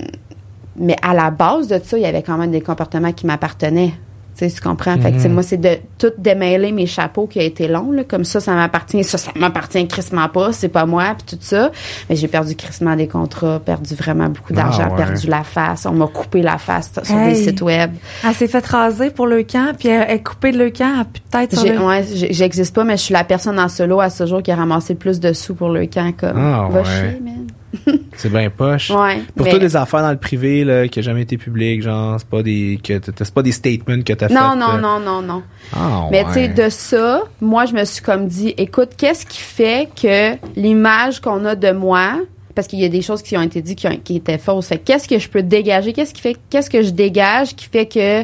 [0.76, 3.94] mais à la base de ça, il y avait quand même des comportements qui m'appartenaient.
[4.38, 4.96] Tu sais, tu comprends?
[5.00, 8.04] Fait que, sais, moi, c'est de tout démêler mes chapeaux qui a été long, là.
[8.04, 9.02] Comme ça, ça m'appartient.
[9.02, 10.52] Ça, ça m'appartient crissement pas.
[10.52, 11.72] C'est pas moi, puis tout ça.
[12.08, 14.96] Mais j'ai perdu crissement des contrats, perdu vraiment beaucoup d'argent, Ah, ouais.
[14.96, 15.86] perdu la face.
[15.86, 17.34] On m'a coupé la face sur Hey.
[17.34, 17.90] des sites web.
[18.24, 21.66] Elle s'est fait raser pour le camp, puis elle est coupée de le camp, peut-être
[21.66, 21.84] le...
[21.84, 24.56] ouais, j'existe pas, mais je suis la personne en solo à ce jour qui a
[24.56, 26.38] ramassé le plus de sous pour le camp, comme.
[26.38, 26.84] Ah, Va ouais.
[26.84, 27.47] chier, man.
[28.16, 28.90] C'est bien poche.
[28.90, 29.22] Ouais.
[29.36, 32.16] Pour mais- toi, des affaires dans le privé, là, qui a jamais été public, genre,
[32.18, 34.34] c'est pas des, que c'est pas des statements que t'as fait.
[34.34, 35.42] Non, non, euh, non, non, non.
[35.74, 39.38] Ah, Mais tu sais, de ça, moi, je me suis comme dit, écoute, qu'est-ce qui
[39.40, 42.20] fait que l'image qu'on a de moi,
[42.54, 44.66] parce qu'il y a des choses qui ont été dites qui, ont- qui étaient fausses,
[44.68, 47.66] fait que qu'est-ce que je peux dégager, qu'est-ce qui fait, qu'est-ce que je dégage qui
[47.66, 48.22] fait que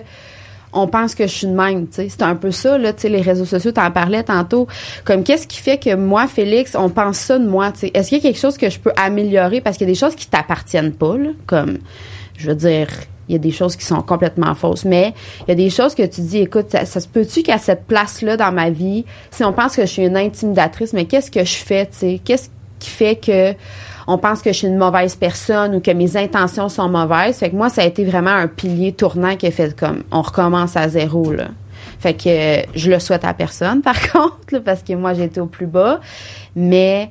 [0.74, 1.86] on pense que je suis de même.
[1.90, 4.66] C'est un peu ça, là, tu sais, les réseaux sociaux, t'en parlais tantôt.
[5.04, 7.72] Comme, qu'est-ce qui fait que moi, Félix, on pense ça de moi.
[7.82, 9.60] Est-ce qu'il y a quelque chose que je peux améliorer?
[9.60, 11.30] Parce qu'il y a des choses qui t'appartiennent pas, là.
[11.46, 11.78] Comme,
[12.36, 12.88] je veux dire,
[13.28, 14.84] il y a des choses qui sont complètement fausses.
[14.84, 15.14] Mais
[15.46, 17.84] il y a des choses que tu dis, écoute, ça, ça se peut-tu qu'à cette
[17.84, 21.44] place-là dans ma vie, si on pense que je suis une intimidatrice, mais qu'est-ce que
[21.44, 22.20] je fais, tu sais?
[22.24, 22.48] Qu'est-ce
[22.78, 23.54] qui fait que
[24.06, 27.38] on pense que je suis une mauvaise personne ou que mes intentions sont mauvaises.
[27.38, 30.22] Fait que moi, ça a été vraiment un pilier tournant qui a fait comme on
[30.22, 31.48] recommence à zéro, là.
[31.98, 35.46] Fait que euh, je le souhaite à personne, par contre, parce que moi, j'étais au
[35.46, 36.00] plus bas.
[36.56, 37.10] Mais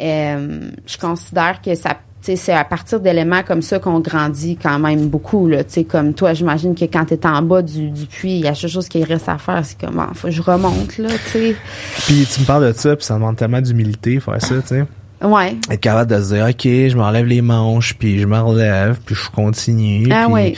[0.00, 5.08] euh, je considère que ça c'est à partir d'éléments comme ça qu'on grandit quand même
[5.08, 5.48] beaucoup.
[5.48, 8.52] Là, comme toi, j'imagine que quand tu es en bas du, puits, il y a
[8.52, 9.64] quelque chose qui reste à faire.
[9.64, 10.98] C'est comme, ah, faut que je remonte.
[10.98, 11.08] Là.
[11.32, 11.56] Puis
[12.32, 14.84] tu me parles de ça, puis ça demande tellement d'humilité, faire ça, sais.
[15.22, 15.56] Ouais.
[15.70, 19.14] Être capable de se dire, OK, je m'enlève les manches, puis je me relève, puis
[19.14, 20.08] je continue.
[20.10, 20.54] Ah puis- ouais.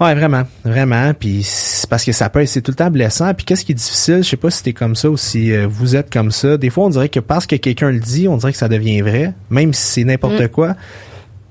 [0.00, 1.12] Ouais, vraiment, vraiment.
[1.12, 3.34] Puis c'est parce que ça peut, c'est tout le temps blessant.
[3.34, 5.66] Puis qu'est-ce qui est difficile, je sais pas si t'es comme ça ou si euh,
[5.68, 6.56] vous êtes comme ça.
[6.56, 9.02] Des fois, on dirait que parce que quelqu'un le dit, on dirait que ça devient
[9.02, 10.48] vrai, même si c'est n'importe Mm.
[10.48, 10.74] quoi.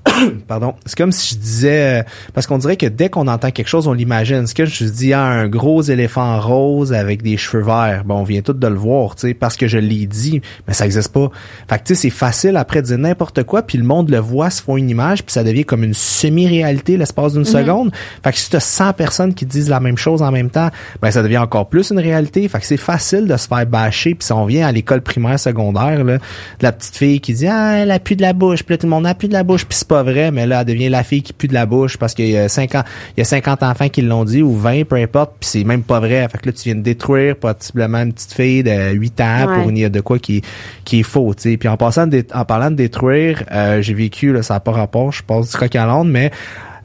[0.48, 0.74] Pardon.
[0.86, 2.02] C'est comme si je disais, euh,
[2.34, 4.46] parce qu'on dirait que dès qu'on entend quelque chose, on l'imagine.
[4.46, 8.02] Ce que je dis, ah, un gros éléphant rose avec des cheveux verts.
[8.04, 10.74] Bon, on vient tout de le voir, tu sais, parce que je l'ai dit, mais
[10.74, 11.30] ça existe pas.
[11.68, 14.18] Fait que tu sais, c'est facile après de dire n'importe quoi, puis le monde le
[14.18, 17.92] voit, se font une image, puis ça devient comme une semi-réalité l'espace d'une seconde.
[18.22, 20.70] Fait que si t'as 100 personnes qui disent la même chose en même temps,
[21.02, 22.46] ben ça devient encore plus une réalité.
[22.48, 25.38] Fait que c'est facile de se faire bâcher, puis si on vient à l'école primaire,
[25.38, 26.20] secondaire, là, de
[26.60, 28.86] la petite fille qui dit ah elle a plus de la bouche, puis là tout
[28.86, 30.88] le monde a plus de la bouche, puis c'est pas vrai, mais là elle devient
[30.88, 32.84] la fille qui pue de la bouche parce qu'il y a 50
[33.16, 35.82] il y a 50 enfants qui l'ont dit ou 20 peu importe, puis c'est même
[35.82, 36.26] pas vrai.
[36.30, 39.54] Fait que là tu viens de détruire possiblement une petite fille de 8 ans Ouais.
[39.60, 40.42] pour une de quoi qui
[40.84, 41.56] qui est faux, tu sais.
[41.56, 44.72] Puis en passant de en parlant de détruire, euh, j'ai vécu là ça a pas
[44.72, 46.30] rapport, je passe du coq à l'âne, mais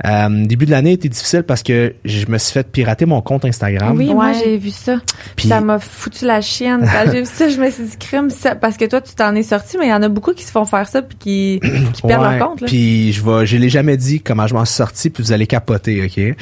[0.06, 3.46] euh, début de l'année était difficile parce que je me suis fait pirater mon compte
[3.46, 3.98] Instagram.
[3.98, 4.34] Oui, moi Ouais.
[4.44, 4.98] j'ai vu ça.
[5.36, 6.82] Puis- ça m'a foutu la chienne.
[6.82, 9.34] Quand j'ai vu ça, je me suis dit crime ça parce que toi tu t'en
[9.36, 11.60] es sorti mais il y en a beaucoup qui se font faire ça puis qui,
[11.94, 12.68] qui perdent Ouais, leur compte là.
[12.68, 15.48] Puis je vais, je l'ai jamais dit comment je m'en suis sorti, puis vous allez
[15.48, 16.36] capoter, ok?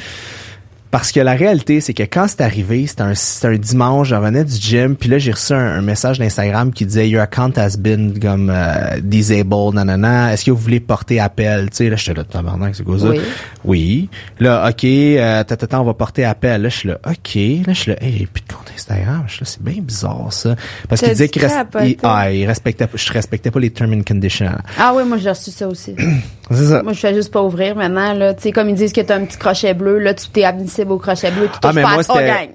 [0.94, 4.44] Parce que la réalité, c'est que quand c'est arrivé, c'était un, un dimanche, je revenais
[4.44, 7.76] du gym, puis là j'ai reçu un, un message d'Instagram qui disait Your account has
[7.76, 10.32] been comme euh, disabled, nanana.
[10.32, 11.68] Est-ce que vous voulez porter appel?
[11.70, 13.08] Tu sais, là j'étais là, tabarnak, c'est quoi ça?
[13.08, 13.20] Oui.
[13.64, 14.08] Oui.
[14.38, 16.62] Là, ok, euh, tata, on va porter appel.
[16.62, 17.34] Là je suis là, ok.
[17.66, 19.24] Là je suis là, hey, plus de compte Instagram.
[19.26, 20.54] Je suis là, c'est bien bizarre ça,
[20.88, 24.52] parce qu'il disait qu'il il, ah, respectait, pas- je respectais pas les terms and conditions.
[24.78, 25.96] Ah oui, moi, j'ai reçu ça aussi.
[26.50, 26.82] C'est ça.
[26.82, 28.34] moi, je fais juste pas ouvrir maintenant, là.
[28.34, 30.92] Tu sais, comme ils disent que t'as un petit crochet bleu, là, tu t'es admissible
[30.92, 32.02] au crochet bleu, tu Ah, mais moi,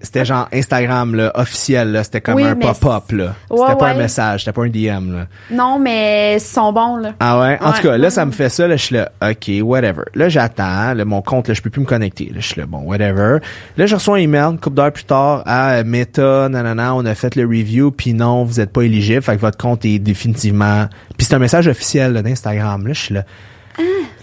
[0.04, 2.04] c'était, genre Instagram, là, officiel, là.
[2.04, 3.34] C'était comme Oui, un pop-up, là.
[3.50, 5.28] Ouais, c'était pas un message, c'était pas un DM, là.
[5.50, 7.14] Non, mais ils sont bons, là.
[7.20, 7.58] Ah ouais?
[7.62, 7.76] En Ouais.
[7.78, 10.04] tout cas, là, ça me fait ça, là, je suis là, OK, whatever.
[10.14, 12.26] Là, j'attends, là, mon compte, là, je peux plus me connecter.
[12.26, 13.40] Là, je suis là, bon, whatever.
[13.78, 17.06] Là, je reçois un email, une couple d'heures plus tard, à euh, Meta, nanana, on
[17.06, 19.98] a fait le review, puis non, vous êtes pas éligible, fait que votre compte est
[19.98, 20.88] définitivement...
[21.18, 22.86] Puis c'est un message officiel, là, d'Instagram.
[22.86, 23.24] Là, je suis là.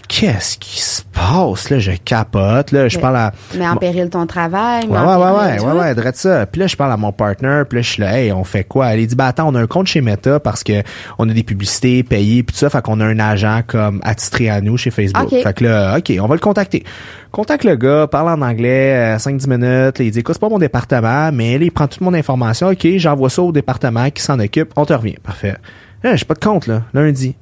[0.07, 1.69] Qu'est-ce qui se passe?
[1.69, 3.33] Là, je capote, là, je Mais- parle à...
[3.57, 4.85] Mais en péril ton travail.
[4.87, 6.45] Ouais, ouais, ouais, ouais, ouais, ouais, drette ça.
[6.45, 8.63] Puis là, je parle à mon partner, puis là, je suis là, hey, on fait
[8.63, 8.93] quoi?
[8.93, 10.83] Elle dit, bah attends, on a un compte chez Meta parce que
[11.17, 14.49] on a des publicités payées, puis tout ça, fait qu'on a un agent comme attitré
[14.49, 15.31] à nous chez Facebook.
[15.31, 15.41] Ok.
[15.43, 16.83] Fait que là, OK, on va le contacter.
[17.31, 20.49] Contacte le gars, parle en anglais, euh, 5-10 minutes, là, il dit, écoute, c'est pas
[20.49, 24.21] mon département, mais là, il prend toute mon information, OK, j'envoie ça au département qui
[24.23, 25.15] s'en occupe, on te revient.
[25.21, 25.55] Parfait.
[26.03, 27.35] Là, j'ai pas de compte, là, lundi.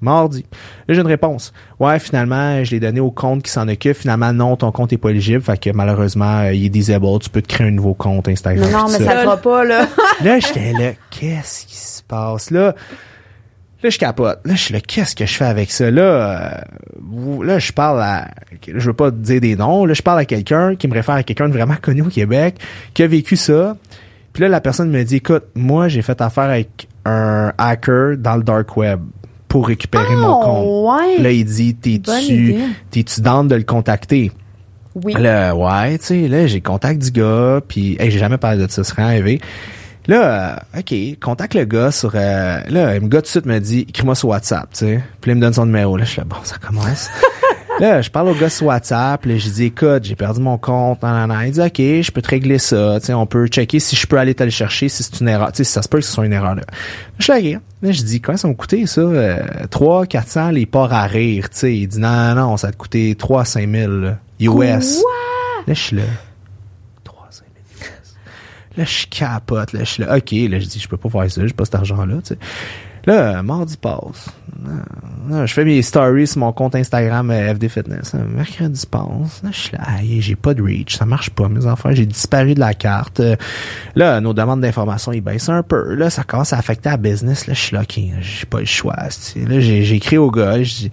[0.00, 0.44] Mardi.
[0.88, 1.52] Là, j'ai une réponse.
[1.80, 3.96] Ouais, finalement, je l'ai donné au compte qui s'en occupe.
[3.96, 5.42] Finalement, non, ton compte est pas éligible.
[5.42, 7.22] Fait que malheureusement, euh, il est disabled.
[7.22, 8.70] Tu peux te créer un nouveau compte Instagram.
[8.70, 9.88] Non, mais ça le fera pas, là.
[10.24, 12.50] Là, j'étais là, qu'est-ce qui se passe?
[12.50, 12.74] Là?
[13.82, 14.40] Là, je capote.
[14.44, 15.90] Là, je suis là, qu'est-ce que je fais avec ça?
[15.90, 18.28] Là, euh, là, je parle à,
[18.66, 19.84] je veux pas te dire des noms.
[19.84, 22.56] Là, je parle à quelqu'un qui me réfère à quelqu'un de vraiment connu au Québec,
[22.94, 23.76] qui a vécu ça.
[24.32, 28.36] Puis là, la personne me dit, écoute, moi, j'ai fait affaire avec un hacker dans
[28.36, 29.00] le dark web
[29.56, 30.64] pour récupérer mon compte.
[30.68, 31.16] Oh, ouais.
[31.18, 32.56] Là, il dit, t'es-tu,
[32.90, 34.30] t'es-tu de le contacter?
[35.02, 35.14] Oui.
[35.14, 38.70] Là, ouais, tu sais, là, j'ai contact du gars, puis hey, j'ai jamais parlé de
[38.70, 39.40] ça, ce serait arrivé.
[40.08, 42.12] Là, euh, OK, contacte le gars sur...
[42.14, 45.02] euh, là, le gars tout de suite me dit, écris-moi sur WhatsApp, tu sais.
[45.22, 45.96] Puis là, il me donne son numéro.
[45.96, 47.08] Là, je suis là, bon, ça commence.
[47.80, 51.02] là, je parle au gars sur WhatsApp, là, je dis, écoute, j'ai perdu mon compte,
[51.02, 51.46] nan, nan, nan.
[51.46, 54.06] Il dit, OK, je peux te régler ça, tu sais, on peut checker si je
[54.06, 55.98] peux aller te le chercher, si c'est une erreur, tu sais, si ça se peut
[55.98, 56.54] que ce soit une erreur.
[56.54, 56.62] Là,
[57.18, 57.60] je suis là.
[57.82, 59.00] Là, je dis, comment ça va me coûter, ça?
[59.00, 59.38] Euh,
[59.70, 61.76] 3, 400, les ports à rire, tu sais.
[61.76, 65.02] Il dit, non, non, non, ça te coûter 3 à 5 000, là, US.
[65.66, 66.02] Là, je suis là.
[67.04, 67.44] 3 5
[67.78, 68.14] 000 US.
[68.76, 69.72] Là, je capote.
[69.72, 70.16] Là, je suis là.
[70.16, 71.46] OK, là, je dis, je peux pas faire ça.
[71.46, 72.38] J'ai pas cet argent-là, tu sais.
[73.06, 74.30] Là, mardi passe.
[75.30, 78.14] Je fais mes stories sur mon compte Instagram euh, FD Fitness.
[78.14, 79.42] Mercredi passe.
[79.42, 80.96] Là, je suis là, j'ai pas de reach.
[80.96, 81.90] Ça marche pas, mes enfants.
[81.92, 83.20] J'ai disparu de la carte.
[83.20, 83.36] Euh,
[83.94, 85.94] là, nos demandes d'information, ils baissent un peu.
[85.94, 87.46] Là, ça commence à affecter la business.
[87.46, 88.96] Là, je suis là, OK, j'ai pas le choix.
[88.96, 90.62] Là, j'ai écrit au gars.
[90.62, 90.90] Je dis,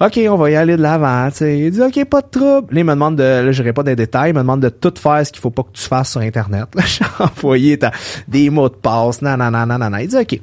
[0.00, 1.28] OK, on va y aller de l'avant.
[1.40, 2.74] Il dit OK, pas de trouble.
[2.74, 4.92] Là, il me demande de là, je pas des détails, il me demande de tout
[4.98, 6.66] faire ce qu'il faut pas que tu fasses sur internet.
[6.74, 7.78] Là, j'ai envoyé
[8.26, 10.00] des mots de passe, nan nan nan nan nan.
[10.00, 10.40] Il dit OK.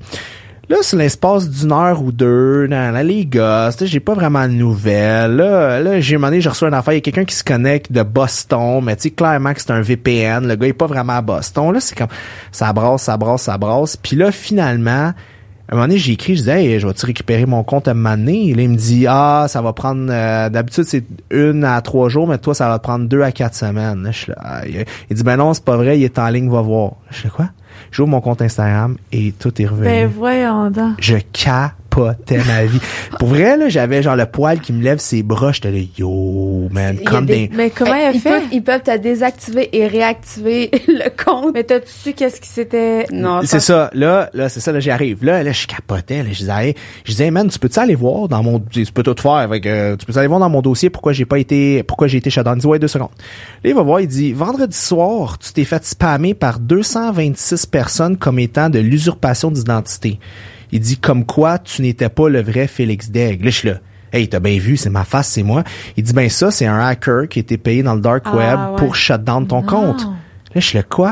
[0.70, 5.36] Là, c'est l'espace d'une heure ou deux, gars, tu sais, j'ai pas vraiment de nouvelles.
[5.36, 7.92] Là, là j'ai demandé, j'ai reçu un affaire, il y a quelqu'un qui se connecte
[7.92, 10.48] de Boston, mais tu sais, clairement que c'est un VPN.
[10.48, 11.74] Le gars est pas vraiment à Boston.
[11.74, 12.10] Là, c'est comme,
[12.52, 13.98] ça brasse, ça brasse, ça brasse.
[13.98, 15.14] Puis là, finalement, à
[15.70, 17.96] un moment donné, j'ai écrit, je disais, hey, je vais-tu récupérer mon compte à un
[17.96, 18.54] moment donné?
[18.54, 22.28] Là, il me dit, ah, ça va prendre, euh, d'habitude, c'est une à trois jours,
[22.28, 24.04] mais toi, ça va te prendre deux à quatre semaines.
[24.04, 26.48] Là, je là, il, il dit, ben non, c'est pas vrai, il est en ligne,
[26.48, 26.92] va voir.
[27.10, 27.50] Je fais quoi?
[27.92, 29.86] J'ouvre mon compte Instagram et tout est revenu.
[29.86, 30.96] Ben voyons donc.
[31.00, 31.18] je
[31.90, 32.80] capotais ma vie.
[33.20, 36.68] Pour vrai, là, j'avais genre le poil qui me lève ses bras, j'étais là, yo,
[36.72, 37.56] man, comme des- des...
[37.56, 38.30] Mais comment il a ils, fait?
[38.30, 41.54] peuvent, ils peuvent te désactiver et réactiver le compte.
[41.54, 43.06] Mais t'as-tu su qu'est-ce qui s'était...
[43.12, 45.24] Non, C'est ça, là, là, c'est ça, là, j'y arrive.
[45.24, 46.76] Là, là, je capotais, là, je disais, hey,
[47.06, 49.66] je disais, hey, man, tu peux-tu aller voir dans mon, tu peux tout faire avec,
[49.66, 52.30] euh, tu peux aller voir dans mon dossier pourquoi j'ai pas été, pourquoi j'ai été
[52.30, 52.58] shutdown.
[52.58, 53.10] Il dit, ouais, deux secondes.
[53.64, 58.18] Là, il va voir, il dit, vendredi soir, tu t'es fait spammer par 226 personnes
[58.18, 60.20] comme étant de l'usurpation d'identité.
[60.72, 63.44] Il dit, comme quoi, tu n'étais pas le vrai Félix Degg.
[63.44, 63.76] Là, je suis là.
[64.12, 65.64] Hey, t'as bien vu, c'est ma face, c'est moi.
[65.96, 68.36] Il dit, ben ça, c'est un hacker qui a été payé dans le dark Ah,
[68.36, 68.76] web ouais.
[68.78, 69.68] pour shut down ton Non.
[69.68, 70.02] compte.
[70.04, 70.12] Là,
[70.56, 71.10] je suis là, quoi?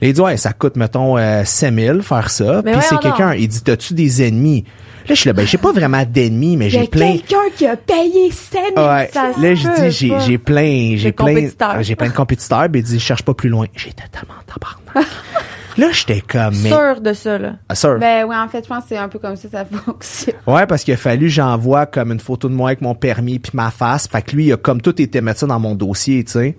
[0.00, 2.62] Là, il dit, ouais, ça coûte, mettons, euh, 5000 faire ça.
[2.64, 3.34] Mais Puis c'est quelqu'un.
[3.34, 4.64] Il dit, t'as-tu des ennemis?
[5.08, 7.12] Là, je suis là, ben, j'ai pas vraiment d'ennemis, mais j'ai plein.
[7.12, 9.10] quelqu'un qui a payé 7 Ouais.
[9.12, 11.82] ça Là, je dis, j'ai, j'ai plein, j'ai plein, compétiteurs.
[11.82, 12.68] j'ai plein de compétiteurs.
[12.70, 13.66] Puis il dit, cherche pas plus loin.
[13.74, 15.06] J'étais tellement tabarnak.
[15.78, 17.52] là, j'étais comme, mais, Sûr de ça, là.
[17.68, 17.98] Ah, sûr.
[17.98, 20.34] Ben oui, en fait, je pense que c'est un peu comme ça ça fonctionne.
[20.46, 23.38] Ouais, parce qu'il a fallu que j'envoie comme une photo de moi avec mon permis
[23.38, 24.06] puis ma face.
[24.08, 26.56] Fait que lui, il a comme tout été mettre ça dans mon dossier, tu sais.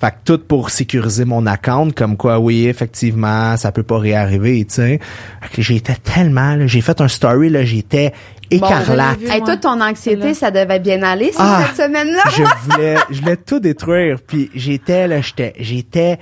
[0.00, 4.64] Fait que tout pour sécuriser mon account, comme quoi, oui, effectivement, ça peut pas réarriver,
[4.64, 4.98] tu sais.
[5.42, 8.12] Fait que j'étais tellement, là, j'ai fait un story, là, j'étais
[8.50, 9.18] écarlate.
[9.18, 9.26] vu.
[9.28, 9.46] Hey, moi.
[9.46, 11.64] toi, ton anxiété, ça devait bien aller Ah.
[11.74, 12.22] cette semaine-là.
[12.34, 14.16] je voulais, je voulais tout détruire.
[14.26, 16.18] Puis j'étais là, j'étais, j'étais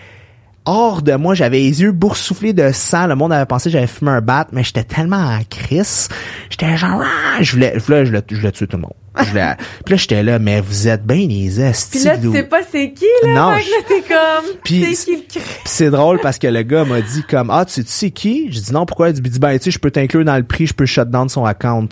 [0.68, 1.34] hors de moi.
[1.34, 3.06] J'avais les yeux boursouflés de sang.
[3.06, 6.08] Le monde avait pensé que j'avais fumé un bat, mais j'étais tellement en crise.
[6.50, 8.92] J'étais genre, ah, je voulais, je voulais, je voulais, je voulais tuer tout le monde.
[9.20, 12.04] Je voulais- puis là, j'étais là, mais vous êtes bien les Puis estis.
[12.04, 13.34] là, tu sais pas c'est qui, là.
[13.34, 14.54] Non, que là, t'es comme...
[14.62, 17.64] Puis- c'est qui le Puis c'est drôle parce que le gars m'a dit comme ah
[17.64, 18.46] tu sais, tu sais qui?
[18.52, 19.08] J'ai dit non pourquoi?
[19.10, 21.28] Il dit ben tu sais je peux t'inclure dans le prix, je peux shut down
[21.28, 21.88] son account.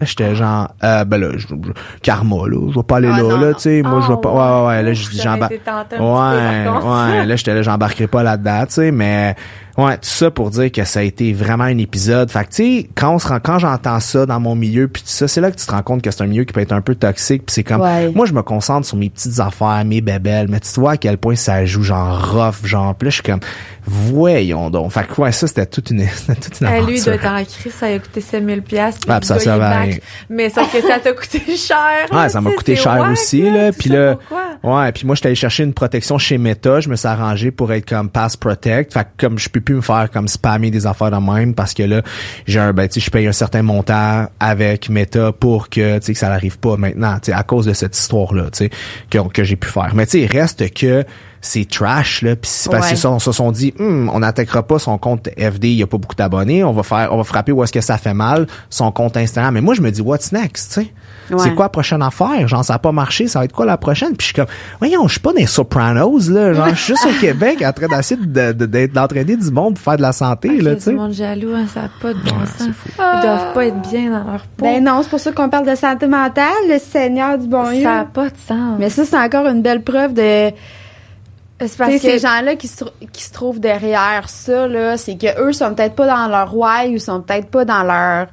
[0.00, 1.54] Là j'étais genre euh, ben là je, je-
[2.02, 3.82] karma là, je vais pas aller Ah, là non, là tu sais.
[3.82, 5.52] Moi je vais pas ouais ouais, ouais là je dis j'embarque.
[6.00, 6.64] Ouais,
[7.20, 9.36] ouais, là j'étais là j'embarquerai pas là-dedans, tu sais mais
[9.84, 12.30] ouais, tout ça pour dire que ça a été vraiment un épisode.
[12.30, 15.02] Fait que tu sais quand on se rend quand j'entends ça dans mon milieu puis
[15.02, 16.60] tout ça, c'est là que tu te rends compte que c'est un milieu qui peut
[16.60, 18.10] être un peu toxique puis c'est comme Ouais.
[18.14, 21.18] moi je me concentre sur mes petites affaires, mes bébelles, mais tu vois à quel
[21.18, 23.40] point ça joue genre rough, genre là je suis comme
[23.86, 24.92] voyons donc.
[24.92, 26.86] Fait que ouais, ça c'était toute une toute une aventure.
[26.88, 29.00] lui, il doit être en crise, ça a coûté 7000 piastres.
[29.00, 29.88] puis Ah, ça back.
[29.88, 29.96] rien.
[30.28, 31.78] Mais sauf que ça t'a coûté cher.
[32.10, 33.72] Ouais, là, ça m'a coûté cher wack, aussi là.
[33.72, 34.16] puis là
[34.62, 37.72] ouais, puis moi j'étais allé chercher une protection chez Meta, je me suis arrangé pour
[37.72, 41.10] être comme Pass Protect, fait que comme je peux me faire comme spammer des affaires
[41.10, 42.02] de même parce que là
[42.46, 46.06] j'ai un ben tu sais je paye un certain montant avec Meta pour que tu
[46.06, 48.64] sais que ça n'arrive pas maintenant, tu sais à cause de cette histoire là, tu
[48.64, 48.70] sais
[49.08, 49.94] que que j'ai pu faire.
[49.94, 51.04] Mais tu sais il reste que
[51.42, 52.92] c'est trash là puis c'est parce Ouais.
[52.92, 55.82] que ça on se sont dit Hum, on n'attaquera pas son compte FD il y
[55.82, 58.12] a pas beaucoup d'abonnés on va faire on va frapper où est-ce que ça fait
[58.14, 60.92] mal son compte Instagram mais moi je me dis what's next tu sais?
[61.30, 61.38] Ouais.
[61.38, 62.48] c'est quoi la prochaine affaire?
[62.48, 64.10] Genre ça a pas marché ça va être quoi la prochaine?
[64.16, 64.46] Puis je suis comme
[64.80, 67.72] voyons je suis pas dans les Sopranos là genre je suis juste au Québec en
[67.72, 70.74] train d'essayer de- de- d'être- d'entraîner du monde pour faire de la santé là a
[70.74, 72.68] tu sais monde jaloux, hein, ça n'a pas de bon sens.
[72.98, 74.64] Ils doivent pas être bien dans leur peau.
[74.66, 77.82] Ben non, c'est pour ça qu'on parle de santé mentale, le Seigneur du bon Dieu.
[77.82, 78.76] ça n'a pas de sens.
[78.78, 80.50] Mais ça, c'est encore une belle preuve de
[81.60, 85.16] c'est Tu parce que ces gens-là qui se, qui se trouvent derrière ça, là, c'est
[85.16, 88.28] que eux sont peut-être pas dans leur why ou sont peut-être pas dans leur,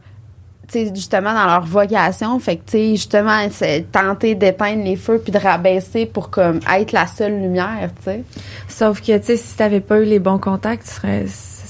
[0.68, 2.40] tu sais, justement dans leur vocation.
[2.40, 6.60] Fait que, tu sais, justement, c'est tenter d'éteindre les feux puis de rabaisser pour comme
[6.74, 8.24] être la seule lumière, tu sais.
[8.68, 11.26] Sauf que, tu sais, si t'avais pas eu les bons contacts, tu serais,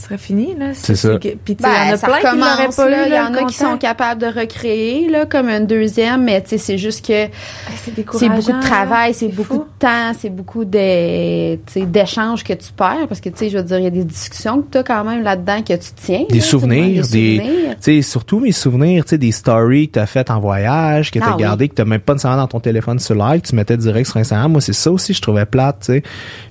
[0.08, 0.68] serait fini, là.
[0.74, 1.18] C'est ça.
[1.18, 3.04] que- Puis, tu sais, il y en a Ben, plein qui l'auraient pas là.
[3.04, 6.42] eu, Il y en a qui sont capables de recréer, là, comme un deuxième, mais
[6.42, 7.96] tu sais, c'est juste que Ah, C'est
[8.30, 9.60] beaucoup de travail, c'est beaucoup fou.
[9.60, 13.64] de temps, c'est beaucoup tu d'échanges que tu perds parce que, tu sais, je veux
[13.64, 16.24] dire, il y a des discussions que tu as quand même là-dedans que tu tiens.
[16.30, 20.06] des là, souvenirs, des des, tu surtout mes souvenirs, tu sais, des stories que t'as
[20.06, 21.42] faites en voyage, que Ah t'as oui.
[21.42, 24.18] gardé, que t'as même pas nécessairement dans ton téléphone sur live, tu mettais direct sur
[24.18, 24.52] Instagram.
[24.52, 26.04] Moi, c'est ça aussi, je trouvais plate, tu sais.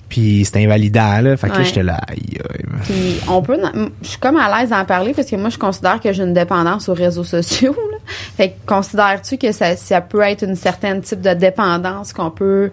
[0.09, 1.35] Puis c'était invalidant, là.
[1.37, 1.63] Fait que Ouais.
[1.65, 2.65] j'étais là, aïe, aïe.
[2.83, 3.57] Puis on peut,
[4.01, 6.33] je suis comme à l'aise d'en parler parce que moi je considère que j'ai une
[6.33, 7.75] dépendance aux réseaux sociaux.
[7.91, 7.97] là.
[8.37, 12.71] Fait que considères-tu que ça, ça peut être une certaine type de dépendance qu'on peut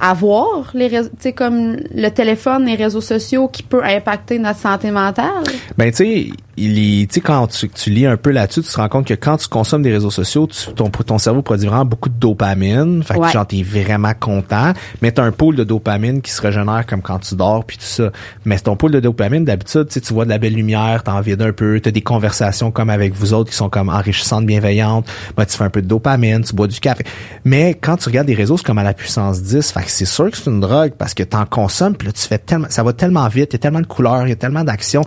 [0.00, 4.58] avoir les réseaux, tu sais comme le téléphone, les réseaux sociaux qui peut impacter notre
[4.60, 5.44] santé mentale?
[5.76, 8.88] Ben, tu sais, il est, quand tu, tu lis un peu là-dessus, tu te rends
[8.88, 12.08] compte que quand tu consommes des réseaux sociaux, tu- ton, ton cerveau produit vraiment beaucoup
[12.08, 13.02] de dopamine.
[13.04, 13.30] Fait que, Ouais.
[13.30, 14.72] genre, t'es vraiment content.
[15.02, 17.84] Mais t'as un pôle de dopamine qui se régénère comme quand tu dors puis tout
[17.84, 18.10] ça.
[18.44, 21.20] Mais ton pôle de dopamine, d'habitude, tu sais, tu vois de la belle lumière, t'en
[21.20, 25.06] vides un peu, t'as des conversations comme avec vous autres qui sont comme enrichissantes, bienveillantes.
[25.36, 27.04] Ben, tu fais un peu de dopamine, tu bois du café.
[27.44, 29.70] Mais quand tu regardes des réseaux, c'est comme à la puissance 10.
[29.70, 32.22] Fait que c'est sûr que c'est une drogue parce que t'en consommes puis là, tu
[32.26, 34.36] fais tellement, ça va tellement vite, il y a tellement de couleurs, il y a
[34.36, 35.02] tellement d'actions.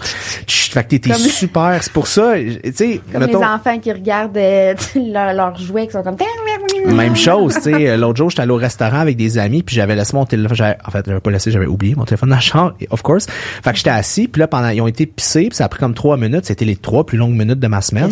[0.48, 1.78] Fait que t'es super.
[1.82, 5.94] C'est pour ça, tu sais, Comme mettons- les enfants qui regardent euh, leurs jouets qui
[5.94, 6.16] sont comme
[6.95, 7.98] même chose, tu sais.
[7.98, 10.76] L'autre jour, j'étais allé au restaurant avec des amis, puis j'avais laissé mon téléphone.
[10.86, 13.28] En fait, j'avais pas laissé, j'avais oublié mon téléphone dans la chambre, of course.
[13.64, 15.80] Fait que j'étais assis, puis là, pendant, ils ont été pissés, puis ça a pris
[15.80, 16.45] comme trois minutes.
[16.45, 18.10] C'était les trois plus longues minutes de ma semaine.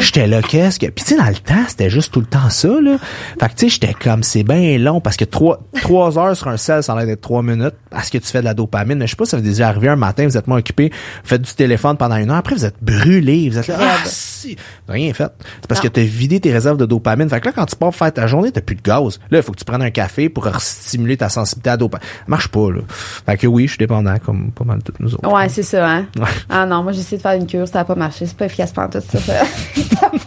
[0.00, 0.86] J'étais là, qu'est-ce que.
[0.86, 2.96] Puis tu sais, dans le temps, c'était juste tout le temps ça, là.
[3.40, 6.48] Fait que tu sais, j'étais comme, c'est bien long, parce que trois, trois heures sur
[6.48, 8.98] un sel, ça a l'air d'être trois minutes, parce que tu fais de la dopamine.
[8.98, 10.90] Mais je sais pas, ça vous est déjà arrivé un matin, vous êtes moins occupé,
[10.90, 13.96] vous faites du téléphone pendant une heure, après vous êtes brûlé, vous êtes là, ah,
[14.04, 14.56] si,
[14.88, 15.30] rien fait.
[15.60, 17.28] C'est parce que t'as vidé tes réserves de dopamine.
[17.28, 19.20] Fait que là, quand tu pars pour faire ta journée, t'as plus de gaz.
[19.30, 22.06] Là, il faut que tu prennes un café pour stimuler ta sensibilité à la dopamine.
[22.06, 22.80] Ça marche pas, là.
[23.26, 25.32] Fait que oui, je suis dépendant, comme pas mal de toutes nous autres.
[25.32, 26.06] Ouais, c'est ça, hein.
[26.18, 26.24] Ouais.
[26.48, 28.46] Ah non, moi j'ai essayé de faire une cure, ça a pas marché, c'est pas
[28.46, 29.18] efficace pour tout ça.
[29.18, 29.42] ça.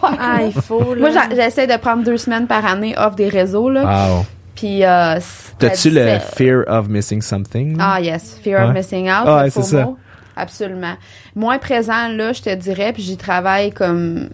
[0.02, 1.10] Ah, il faut, là.
[1.10, 4.08] Moi, j'essaie de prendre deux semaines par année off des réseaux, là.
[4.08, 4.26] Wow.
[4.58, 5.20] Puis, euh,
[5.60, 7.76] T'as-tu le fear of missing something?
[7.78, 8.36] Ah, yes.
[8.42, 8.74] Fear of Ouais.
[8.74, 9.22] missing out.
[9.24, 9.88] Ah, le c'est ça.
[10.36, 10.94] Absolument.
[11.36, 14.30] Moins présent, là, je te dirais, puis j'y travaille comme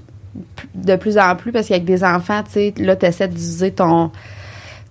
[0.74, 4.10] de plus en plus parce qu'avec des enfants, tu sais, là, t'essaies d'utiliser ton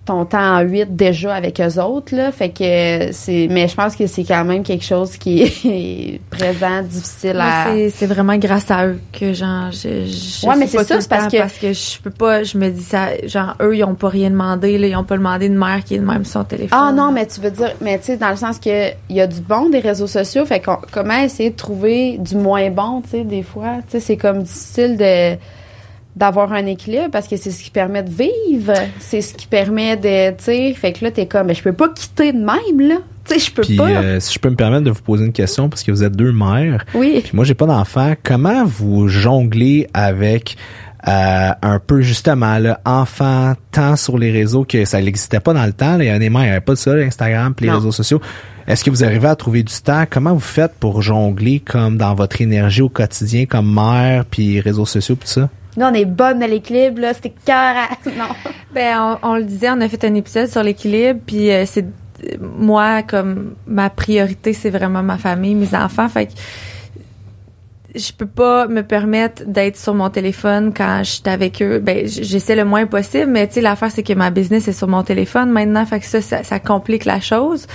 [0.04, 2.30] ton temps en 8 déjà avec eux autres là.
[2.30, 6.82] Fait que c'est mais je pense que c'est quand même quelque chose qui est présent
[6.82, 10.84] difficile à c'est- c'est vraiment grâce à eux que genre je, je Ouais, mais c'est
[10.84, 13.84] ça, parce que- parce que je peux pas je me dis ça genre eux ils
[13.84, 16.24] ont pas rien demandé là ils ont pas demandé de mère qui est de même
[16.24, 16.78] sur son téléphone.
[16.80, 19.20] Ah non, mais tu veux dire, mais tu sais, dans le sens que il y
[19.20, 23.00] a du bon des réseaux sociaux, fait qu'on- comment essayer de trouver du moins bon,
[23.02, 25.36] tu sais, des fois, tu sais, c'est comme difficile de
[26.16, 29.96] d'avoir un équilibre parce que c'est ce qui permet de vivre, c'est ce qui permet
[29.96, 32.80] de, tu sais, fait que là t'es comme, mais je peux pas quitter de même
[32.88, 33.88] là, tu sais, je peux Puis pas.
[33.88, 36.14] euh, si je peux me permettre de vous poser une question parce que vous êtes
[36.16, 36.84] deux mères.
[36.94, 37.20] oui.
[37.22, 38.14] Puis moi j'ai pas d'enfant.
[38.22, 40.56] Comment vous jonglez avec
[41.08, 45.66] euh, un peu justement le enfant temps sur les réseaux que ça n'existait pas dans
[45.66, 45.96] le temps.
[45.98, 46.04] Là?
[46.04, 47.78] Il y a des mères, il n'y avait pas de ça, Instagram puis les Non.
[47.78, 48.20] réseaux sociaux.
[48.66, 50.04] Est-ce que vous arrivez à trouver du temps?
[50.08, 54.86] Comment vous faites pour jongler comme dans votre énergie au quotidien comme mère puis réseaux
[54.86, 55.50] sociaux puis tout ça?
[55.76, 57.88] Nous on est bonne à l'équilibre là, c'était cœur à...
[58.10, 58.34] non.
[58.72, 61.86] Ben, on, on le disait, on a fait un épisode sur l'équilibre, puis euh, c'est
[62.40, 66.08] moi comme ma priorité, c'est vraiment ma famille, mes enfants.
[66.08, 66.32] Fait que
[67.94, 71.78] je peux pas me permettre d'être sur mon téléphone quand je suis avec eux.
[71.78, 74.88] Ben, j'essaie le moins possible, mais tu sais, l'affaire c'est que ma business est sur
[74.88, 77.66] mon téléphone maintenant, fait que ça, ça, ça complique la chose.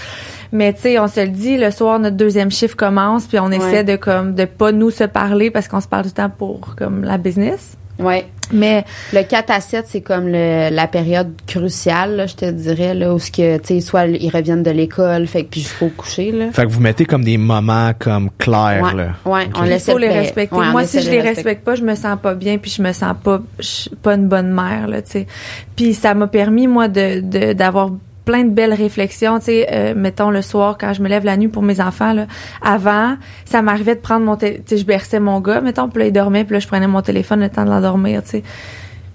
[0.51, 3.51] Mais tu sais, on se le dit, le soir notre deuxième chiffre commence, puis on
[3.51, 6.75] essaie de comme de pas nous se parler parce qu'on se parle le temps pour
[6.75, 7.78] comme la business.
[7.99, 8.25] Ouais.
[8.51, 12.95] Mais Le 4 à 7, c'est comme le, la période cruciale, là, je te dirais,
[12.95, 15.89] là, où ce que, tu sais, soit ils reviennent de l'école, fait que puis jusqu'au
[15.89, 16.51] coucher, là.
[16.51, 19.09] Fait que vous mettez comme des moments comme clairs Ouais, là.
[19.25, 20.55] ouais, on il laisse faut les respecter.
[20.55, 22.91] ouais, Moi, si je les respecte pas, je me sens pas bien, puis je me
[22.91, 25.27] sens pas, je suis pas une bonne mère, là, tu sais.
[25.75, 27.91] Puis ça m'a permis, moi, de de- d'avoir
[28.25, 29.39] plein de belles réflexions.
[29.39, 32.13] Tu sais, euh, mettons le soir quand je me lève la nuit pour mes enfants.
[32.13, 32.27] Là,
[32.61, 33.15] avant,
[33.45, 34.63] ça m'arrivait de prendre mon, téléphone.
[34.65, 36.87] tu sais, je berçais mon gars, mettons, puis là il dormait, puis là je prenais
[36.87, 38.23] mon téléphone le temps de l'endormir.
[38.23, 38.43] Tu sais.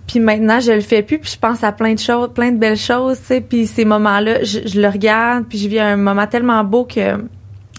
[0.07, 2.59] Puis maintenant, je le fais plus, puis je pense à plein de choses, plein de
[2.59, 3.41] belles choses, tu sais.
[3.41, 7.25] Puis ces moments-là, je, je le regarde, puis je vis un moment tellement beau que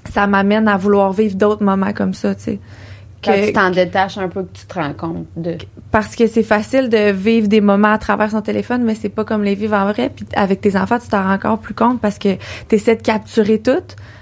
[0.09, 2.59] ça m'amène à vouloir vivre d'autres moments comme ça, tu sais.
[3.25, 5.57] Quand tu t'en détaches un peu, que tu te rends compte de...
[5.91, 9.23] parce que c'est facile de vivre des moments à travers son téléphone, mais c'est pas
[9.23, 10.11] comme les vivre en vrai.
[10.15, 12.35] Puis avec tes enfants, tu t'en rends encore plus compte parce que
[12.69, 13.71] tu essaies de capturer tout,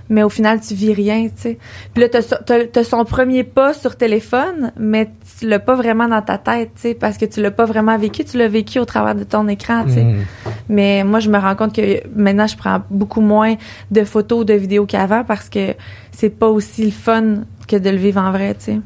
[0.09, 1.57] mais au final, tu vis rien, tu sais.
[1.93, 5.09] Puis là, t'as t'as son premier pas sur téléphone, mais
[5.39, 7.97] tu l'as pas vraiment dans ta tête, tu sais, parce que tu l'as pas vraiment
[7.97, 10.03] vécu, tu l'as vécu au travers de ton écran, tu sais.
[10.03, 10.23] Mhm.
[10.69, 13.55] Mais moi, je me rends compte que maintenant, je prends beaucoup moins
[13.91, 15.73] de photos, de vidéos qu'avant parce que
[16.11, 18.79] c'est pas aussi le fun que de le vivre en vrai, tu sais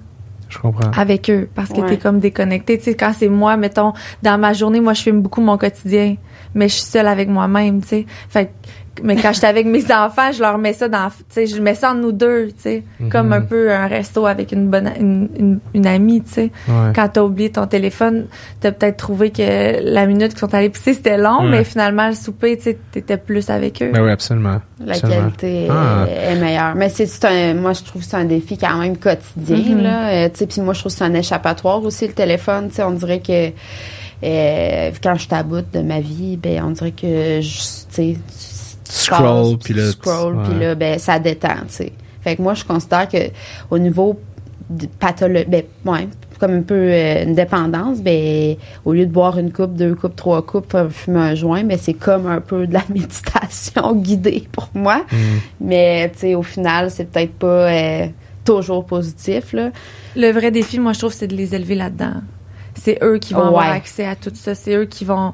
[0.50, 0.92] Je comprends.
[0.92, 1.88] avec eux parce que Ouais.
[1.90, 2.78] t'es comme déconnecté.
[2.78, 3.94] Tu sais, quand c'est moi, mettons,
[4.24, 6.16] dans ma journée, moi, je filme beaucoup mon quotidien,
[6.56, 8.06] mais je suis seule avec moi-même, tu sais.
[8.30, 8.52] Fait que-
[9.04, 11.76] mais quand j'étais avec mes enfants, je leur mets ça dans, tu sais, je mets
[11.76, 13.10] ça entre nous deux, tu sais, Mhm.
[13.10, 16.52] comme un peu un resto avec une bonne, une, une, une amie, tu sais.
[16.68, 16.92] Ouais.
[16.96, 18.26] Quand t'as oublié ton téléphone,
[18.62, 21.50] t'as peut-être trouvé que la minute qu'ils sont allés pisser, c'était long, Ouais.
[21.50, 23.92] mais finalement, le souper, tu sais, t'étais plus avec eux.
[23.94, 24.62] Ben oui, absolument.
[24.84, 25.20] La Absolument.
[25.22, 26.06] qualité est- Ah.
[26.08, 26.76] est, meilleure.
[26.76, 29.82] Mais c'est c'est un, moi je trouve que c'est un défi quand même quotidien Mhm.
[29.82, 30.10] là.
[30.10, 32.70] Euh, tu sais, puis moi je trouve que c'est un échappatoire aussi le téléphone.
[32.70, 33.52] Tu sais, on dirait que
[34.24, 38.18] euh, quand je taboute de ma vie, ben on dirait que je, tu sais,
[38.92, 41.56] Scroll, puis là, scroll, puis là, ben ça détend.
[41.68, 41.92] Tu sais.
[42.22, 43.18] Fait que moi je considère que
[43.70, 44.20] au niveau
[45.00, 46.08] pathologique, ben ouais,
[46.40, 48.56] comme un peu euh, une dépendance, ben
[48.86, 51.94] au lieu de boire une coupe, deux coupes, trois coupes, fumer un joint, ben c'est
[51.94, 55.04] comme un peu de la méditation guidée pour moi.
[55.12, 55.18] Mhm.
[55.62, 58.08] Mais tu sais, au final, c'est peut-être pas euh,
[58.46, 59.72] toujours positif là.
[60.16, 62.22] Le vrai défi, moi, je trouve, c'est de les élever là-dedans.
[62.76, 63.48] C'est eux qui vont Ouais.
[63.48, 64.54] avoir accès à tout ça.
[64.56, 65.34] C'est eux qui vont.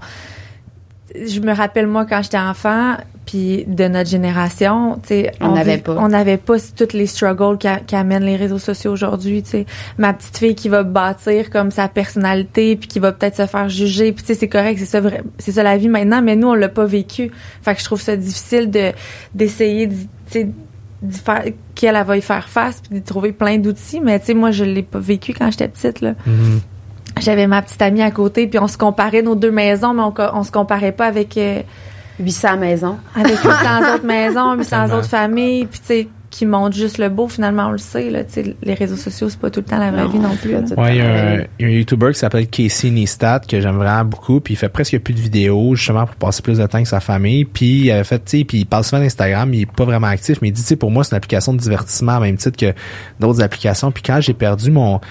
[1.15, 2.95] Je me rappelle moi quand j'étais enfant,
[3.25, 5.95] puis de notre génération, tu sais, On n'avait pas.
[5.97, 9.43] on n'avait pas toutes les struggles qu'a- qu'amènent les réseaux sociaux aujourd'hui.
[9.43, 9.65] Tu sais,
[9.97, 13.69] ma petite fille qui va bâtir comme sa personnalité, puis qui va peut-être se faire
[13.69, 16.21] juger, puis tu sais, c'est correct, c'est ça, vrai- c'est ça la vie maintenant.
[16.21, 17.31] Mais nous, on l'a pas vécu.
[17.61, 18.91] Fait que je trouve ça difficile de
[19.35, 19.95] d'essayer, tu
[20.27, 20.49] sais,
[21.75, 24.51] qu'elle elle va y faire face puis de trouver plein d'outils mais tu sais moi
[24.51, 26.61] je l'ai pas vécu quand j'étais petite là Mhm.
[27.19, 30.03] J'avais ma petite amie à côté puis on se comparait nos deux maisons mais
[30.33, 31.61] on, se comparait pas avec euh,
[32.19, 32.97] 800 maisons.
[33.15, 33.49] avec 800
[33.95, 34.95] autres maisons 800 Tellement.
[34.97, 38.23] autres familles puis tu sais qui montrent juste le beau finalement on le sait là
[38.23, 40.35] tu sais les réseaux sociaux c'est pas tout le temps la vraie Non, vie non
[40.35, 40.55] plus.
[40.55, 41.49] Ouais, il y, a un, Ouais.
[41.59, 44.57] il y a un YouTuber qui s'appelle Casey Neistat que j'aime vraiment beaucoup, puis il
[44.57, 47.45] fait presque plus de vidéos justement pour passer plus de temps avec sa famille.
[47.45, 50.07] Puis il avait fait, tu sais, puis il parle souvent d'Instagram, il est pas vraiment
[50.07, 52.37] actif, mais il dit, tu sais, pour moi c'est une application de divertissement, à même
[52.37, 52.73] titre que
[53.19, 53.91] d'autres applications.
[53.91, 55.01] Puis quand j'ai perdu mon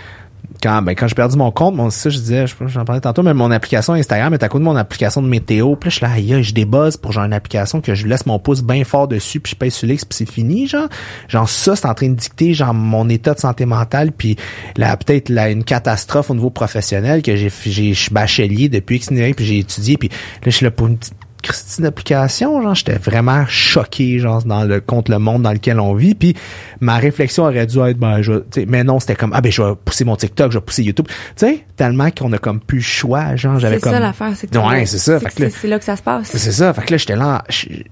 [0.62, 3.34] quand ben quand j'ai perdu mon compte, mon ça je disais, j'en parlais tantôt, mais
[3.34, 5.74] mon application Instagram est à côté de mon application de météo.
[5.76, 8.38] Puis là, je suis là, je débuzz pour genre une application que je laisse mon
[8.38, 10.88] pouce bien fort dessus, puis je pèse sur l'X, puis c'est fini, genre.
[11.28, 14.36] Genre ça, c'est en train de dicter genre mon état de santé mentale, puis
[14.76, 18.96] là peut-être là une catastrophe au niveau professionnel que j'ai j'ai je suis bachelier depuis
[18.96, 22.74] X puis j'ai étudié, puis là je suis là pour une petite Christine d'application, genre
[22.74, 26.34] j'étais vraiment choqué genre dans le contre le monde dans lequel on vit puis
[26.80, 29.50] ma réflexion aurait dû être ben je tu sais, mais non c'était comme ah ben
[29.52, 31.14] je vais pousser mon TikTok je vais pousser YouTube tu
[31.46, 34.48] sais tellement qu'on a comme plus le choix genre j'avais c'est comme ça l'affaire c'est
[34.50, 36.52] que Ouais, c'est ça, c'est fait que c'est c'est là que ça se passe c'est
[36.52, 36.72] ça.
[36.72, 37.42] Fait que là, j'étais là,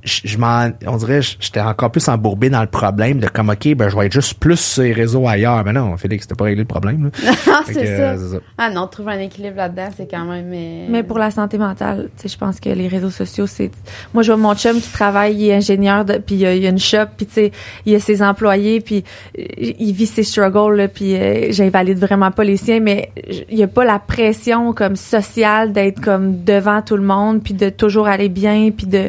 [0.05, 3.89] je, m'en, on dirait, j'étais encore plus embourbé dans le problème de comme, OK, ben,
[3.89, 5.65] je vais être juste plus sur les réseaux ailleurs.
[5.65, 7.11] Mais non, Félix, c'était pas réglé le problème.
[7.49, 7.81] Ah, c'est ça.
[7.81, 8.43] euh, c'est ça.
[8.59, 10.51] Ah non, trouver un équilibre là-dedans, c'est quand même.
[10.53, 13.71] euh, Mais pour la santé mentale, tu sais, je pense que les réseaux sociaux, c'est.
[14.15, 16.15] Moi, je vois mon chum qui travaille, il est ingénieur, de...
[16.15, 17.53] puis il y a, il y a une shop, puis tu sais,
[17.87, 19.05] il a ses employés, puis
[19.39, 23.11] euh, il vit ses struggles, là, puis euh, j'invalide vraiment pas les siens, mais
[23.49, 27.55] il y a pas la pression comme sociale d'être comme devant tout le monde, puis
[27.55, 29.09] de toujours aller bien, puis de.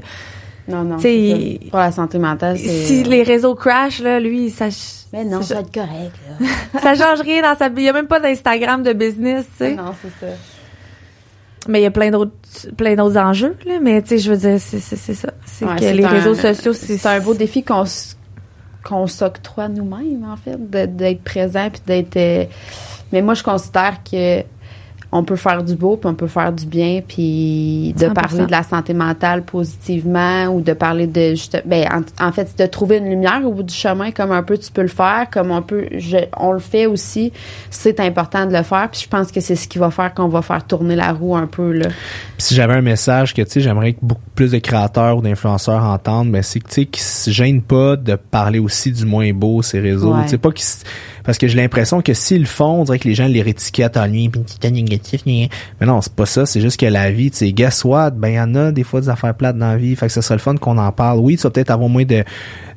[0.67, 0.97] Non, non.
[0.97, 1.69] Il-.
[1.69, 2.67] Pour la santé mentale, c'est.
[2.67, 4.67] Si les réseaux crash, là, lui, ça.
[5.13, 6.79] Mais non, ça, ça va être correct, là.
[6.81, 7.81] ça change rien dans sa vie.
[7.81, 9.75] Il y a même pas d'Instagram de business, tu sais.
[9.75, 10.33] non, c'est ça.
[11.67, 12.31] Mais il y a plein d'autres
[12.75, 15.29] plein d'autres enjeux là, mais tu sais je veux dire c'est c'est c'est ça.
[15.45, 17.83] C'est Ouais, que les un- réseaux sociaux c'est C'est un beau défi qu'on
[18.83, 20.57] qu'on s'octroie nous-mêmes, en fait,
[20.95, 22.17] d'être présent puis d'être.
[22.17, 22.45] euh,
[23.11, 24.41] Mais moi, je considère que
[25.13, 28.13] on peut faire du beau, puis on peut faire du bien, puis de 100%.
[28.13, 31.85] parler de la santé mentale positivement ou de parler de juste, ben
[32.19, 34.71] en, en fait de trouver une lumière au bout du chemin comme un peu tu
[34.71, 37.31] peux le faire, comme on peut, je, on le fait aussi.
[37.69, 40.27] C'est important de le faire, puis je pense que c'est ce qui va faire qu'on
[40.29, 41.87] va faire tourner la roue un peu là.
[41.87, 45.21] Puis si j'avais un message que, tu sais, j'aimerais que beaucoup plus de créateurs ou
[45.21, 49.05] d'influenceurs entendent, mais c'est que, tu sais, qu'ils se gênent pas de parler aussi du
[49.05, 50.13] moins beau, ces réseaux.
[50.13, 50.23] Ouais.
[50.23, 50.83] Tu sais, pas qu'ils se-
[51.23, 53.97] Parce que j'ai l'impression que s'ils le font, on dirait que les gens les rétiquettent
[53.97, 54.41] en lui, puis
[54.71, 55.49] négatif, mais
[55.81, 58.35] non, c'est pas ça, c'est juste que la vie, tu sais, guess what, ben, il
[58.35, 60.35] y en a des fois des affaires plates dans la vie, fait que ce serait
[60.35, 61.19] le fun qu'on en parle.
[61.19, 62.23] Oui, tu vas peut-être avoir moins de,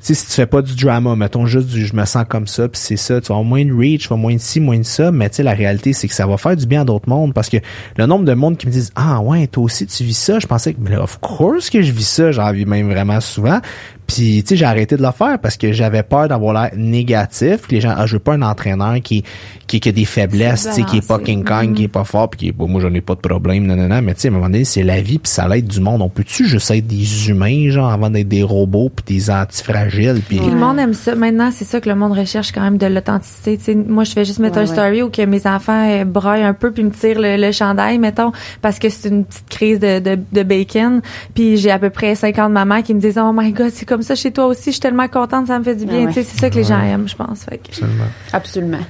[0.05, 2.69] sais, si tu fais pas du drama, mettons juste du je me sens comme ça,
[2.69, 4.79] puis c'est ça, tu vas avoir moins de reach, tu vas moins de ci, moins
[4.79, 6.85] de ça, mais tu sais, la réalité, c'est que ça va faire du bien à
[6.85, 7.57] d'autres mondes parce que
[7.97, 10.47] le nombre de monde qui me disent Ah ouais, toi aussi tu vis ça, je
[10.47, 13.61] pensais que mais of course que je vis ça, j'en vis même vraiment souvent.
[14.07, 17.69] Puis, tu sais, j'ai arrêté de le faire parce que j'avais peur d'avoir l'air négatif.
[17.71, 19.25] Les gens, ah, je veux pas un entraîneur qui,
[19.67, 22.05] qui, qui a des faiblesses, tu sais, qui est pas King Kong, qui est pas
[22.05, 24.03] fort, puis qui est, bon, moi, j'en ai pas de problème, non, non, non.
[24.03, 26.03] Mais tu sais, à un moment donné, c'est la vie, puis ça l'aide du monde.
[26.03, 30.39] On peut-tu juste être des humains, genre, avant d'être des robots, puis des antifragiles, puis...
[30.39, 31.15] le monde aime ça.
[31.15, 33.57] Maintenant, c'est ça que le monde recherche quand même de l'authenticité.
[33.57, 36.33] Tu sais, moi, je fais juste mettre un story où que mes enfants euh, broient
[36.33, 39.99] un peu, puis me tirent le, chandail, mettons, parce que c'est une petite crise de,
[39.99, 41.01] de, de bacon.
[41.35, 44.03] Puis j'ai à peu près 50 mamans qui me disent, oh my god, c'est comme
[44.03, 46.07] ça chez toi aussi, je suis tellement contente, ça me fait du bien.
[46.09, 47.47] Ah c'est ça que les gens aiment, je pense.
[47.49, 48.05] Absolument.
[48.33, 48.81] Absolument.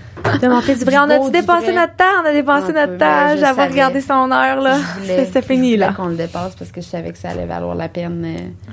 [0.40, 0.96] De montrer du vrai.
[0.96, 2.04] On a-tu dépassé notre temps?
[2.22, 3.36] On a dépassé notre temps.
[3.38, 4.78] J'avais regardé son heure, là.
[5.04, 5.92] C'est fini, là.
[5.92, 8.24] qu'on le dépasse parce que je savais que ça allait valoir la peine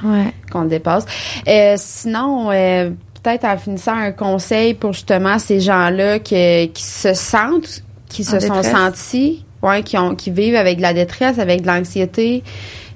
[0.06, 1.06] euh, qu'on le dépasse.
[1.50, 2.92] Euh, sinon, euh,
[3.22, 8.40] peut-être en finissant un conseil pour justement ces gens-là qui, qui se sentent, qui se
[8.40, 12.42] sont sentis, ouais, qui ont, qui vivent avec de la détresse, avec de l'anxiété,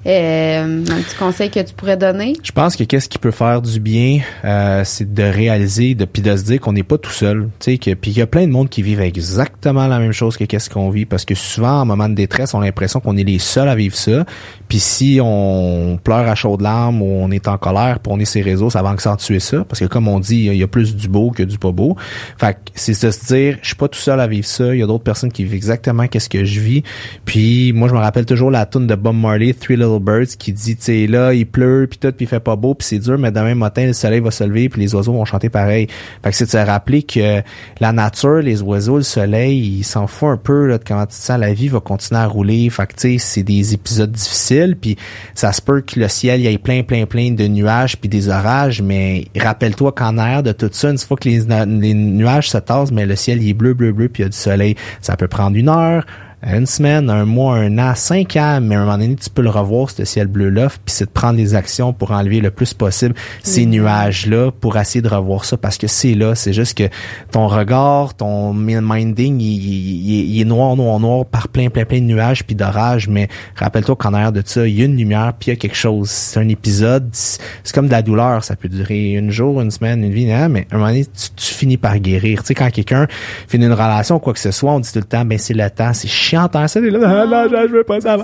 [0.06, 2.34] euh, un petit conseil que tu pourrais donner?
[2.42, 6.22] Je pense que qu'est-ce qui peut faire du bien, euh, c'est de réaliser, de puis
[6.22, 7.48] de se dire qu'on n'est pas tout seul.
[7.60, 10.70] Puis il y a plein de monde qui vivent exactement la même chose que qu'est-ce
[10.70, 13.38] qu'on vit, parce que souvent en moment de détresse, on a l'impression qu'on est les
[13.38, 14.24] seuls à vivre ça.
[14.68, 18.24] Puis si on pleure à chaudes larmes ou on est en colère, pour on est
[18.24, 20.94] ses réseaux, ça va accentuer ça, parce que comme on dit, il y a plus
[20.94, 21.96] du beau que du pas beau.
[22.38, 24.74] Fait c'est de se dire, je suis pas tout seul à vivre ça.
[24.74, 26.82] Il y a d'autres personnes qui vivent exactement qu'est-ce que je vis.
[27.24, 29.95] Puis moi, je me rappelle toujours la tune de Bob Marley, Three Little
[30.38, 32.86] Qui dit, tu sais, là, il pleut, puis tout, puis il fait pas beau, puis
[32.86, 35.48] c'est dur, mais demain matin, le soleil va se lever, puis les oiseaux vont chanter
[35.48, 35.88] pareil.
[36.22, 37.42] Fait que c'est de se rappeler que
[37.80, 41.16] la nature, les oiseaux, le soleil, ils s'en foutent un peu là, de comment tu
[41.16, 42.68] te sens, la vie va continuer à rouler.
[42.70, 44.96] Fait que, tu sais, c'est des épisodes difficiles, puis
[45.34, 48.28] ça se peut que le ciel, y ait plein, plein, plein de nuages, puis des
[48.28, 52.58] orages, mais rappelle-toi qu'en air de tout ça, une fois que les, les nuages se
[52.58, 54.76] tassent, mais le ciel, il est bleu, bleu, bleu, puis il y a du soleil.
[55.00, 56.04] Ça peut prendre une heure,
[56.42, 59.42] une semaine, un mois, un an, cinq ans, mais à un moment donné, tu peux
[59.42, 62.74] le revoir, ce ciel bleu-là, puis c'est de prendre des actions pour enlever le plus
[62.74, 66.88] possible ces nuages-là, pour essayer de revoir ça, parce que c'est là, c'est juste que
[67.30, 72.44] ton regard, ton minding, il, est noir, noir, noir, par plein, plein, plein de nuages,
[72.44, 75.54] puis d'orages, mais rappelle-toi qu'en arrière de ça, il y a une lumière, puis il
[75.54, 76.10] y a quelque chose.
[76.10, 80.04] C'est un épisode, c'est comme de la douleur, ça peut durer une jour, une semaine,
[80.04, 82.42] une vie, hein, mais à un moment donné, tu, tu finis par guérir.
[82.42, 83.06] Tu sais, quand quelqu'un
[83.48, 85.70] finit une relation, quoi que ce soit, on dit tout le temps, ben c'est le
[85.70, 88.18] temps, c'est chiant ça, là, non, non, je veux pas ça.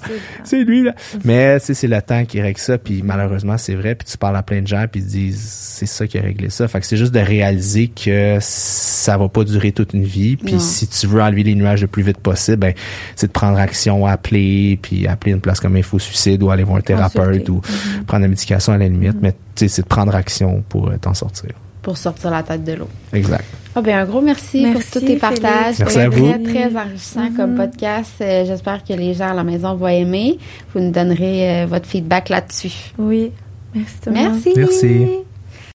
[0.44, 0.94] C'est lui, là.
[1.24, 4.18] Mais, tu sais, c'est le temps qui règle ça, puis malheureusement, c'est vrai, puis tu
[4.18, 6.68] parles à plein de gens, puis ils disent, c'est ça qui a réglé ça.
[6.68, 10.60] Fait que c'est juste de réaliser que ça va pas durer toute une vie, puis
[10.60, 12.74] si tu veux enlever les nuages le plus vite possible, ben,
[13.16, 16.78] c'est de prendre action, appeler, puis appeler une place comme Info Suicide, ou aller voir
[16.78, 18.04] un thérapeute, ou mm-hmm.
[18.04, 20.96] prendre la médication à la limite, mais, tu sais, c'est de prendre action pour euh,
[21.00, 21.50] t'en sortir
[21.82, 22.88] pour sortir la tête de l'eau.
[23.12, 23.44] Exact.
[23.74, 25.78] Ah ben un gros merci, pour tous tes partages.
[25.78, 26.28] Merci à vous.
[26.28, 27.70] Très très enrichissant comme mm-hmm.
[27.70, 28.12] podcast.
[28.20, 30.38] Euh, j'espère que les gens à la maison vont aimer.
[30.74, 32.92] Vous nous donnerez euh, votre feedback là-dessus.
[32.98, 33.32] Oui.
[33.74, 33.96] Merci.
[34.10, 34.52] Merci.
[34.54, 35.06] Merci.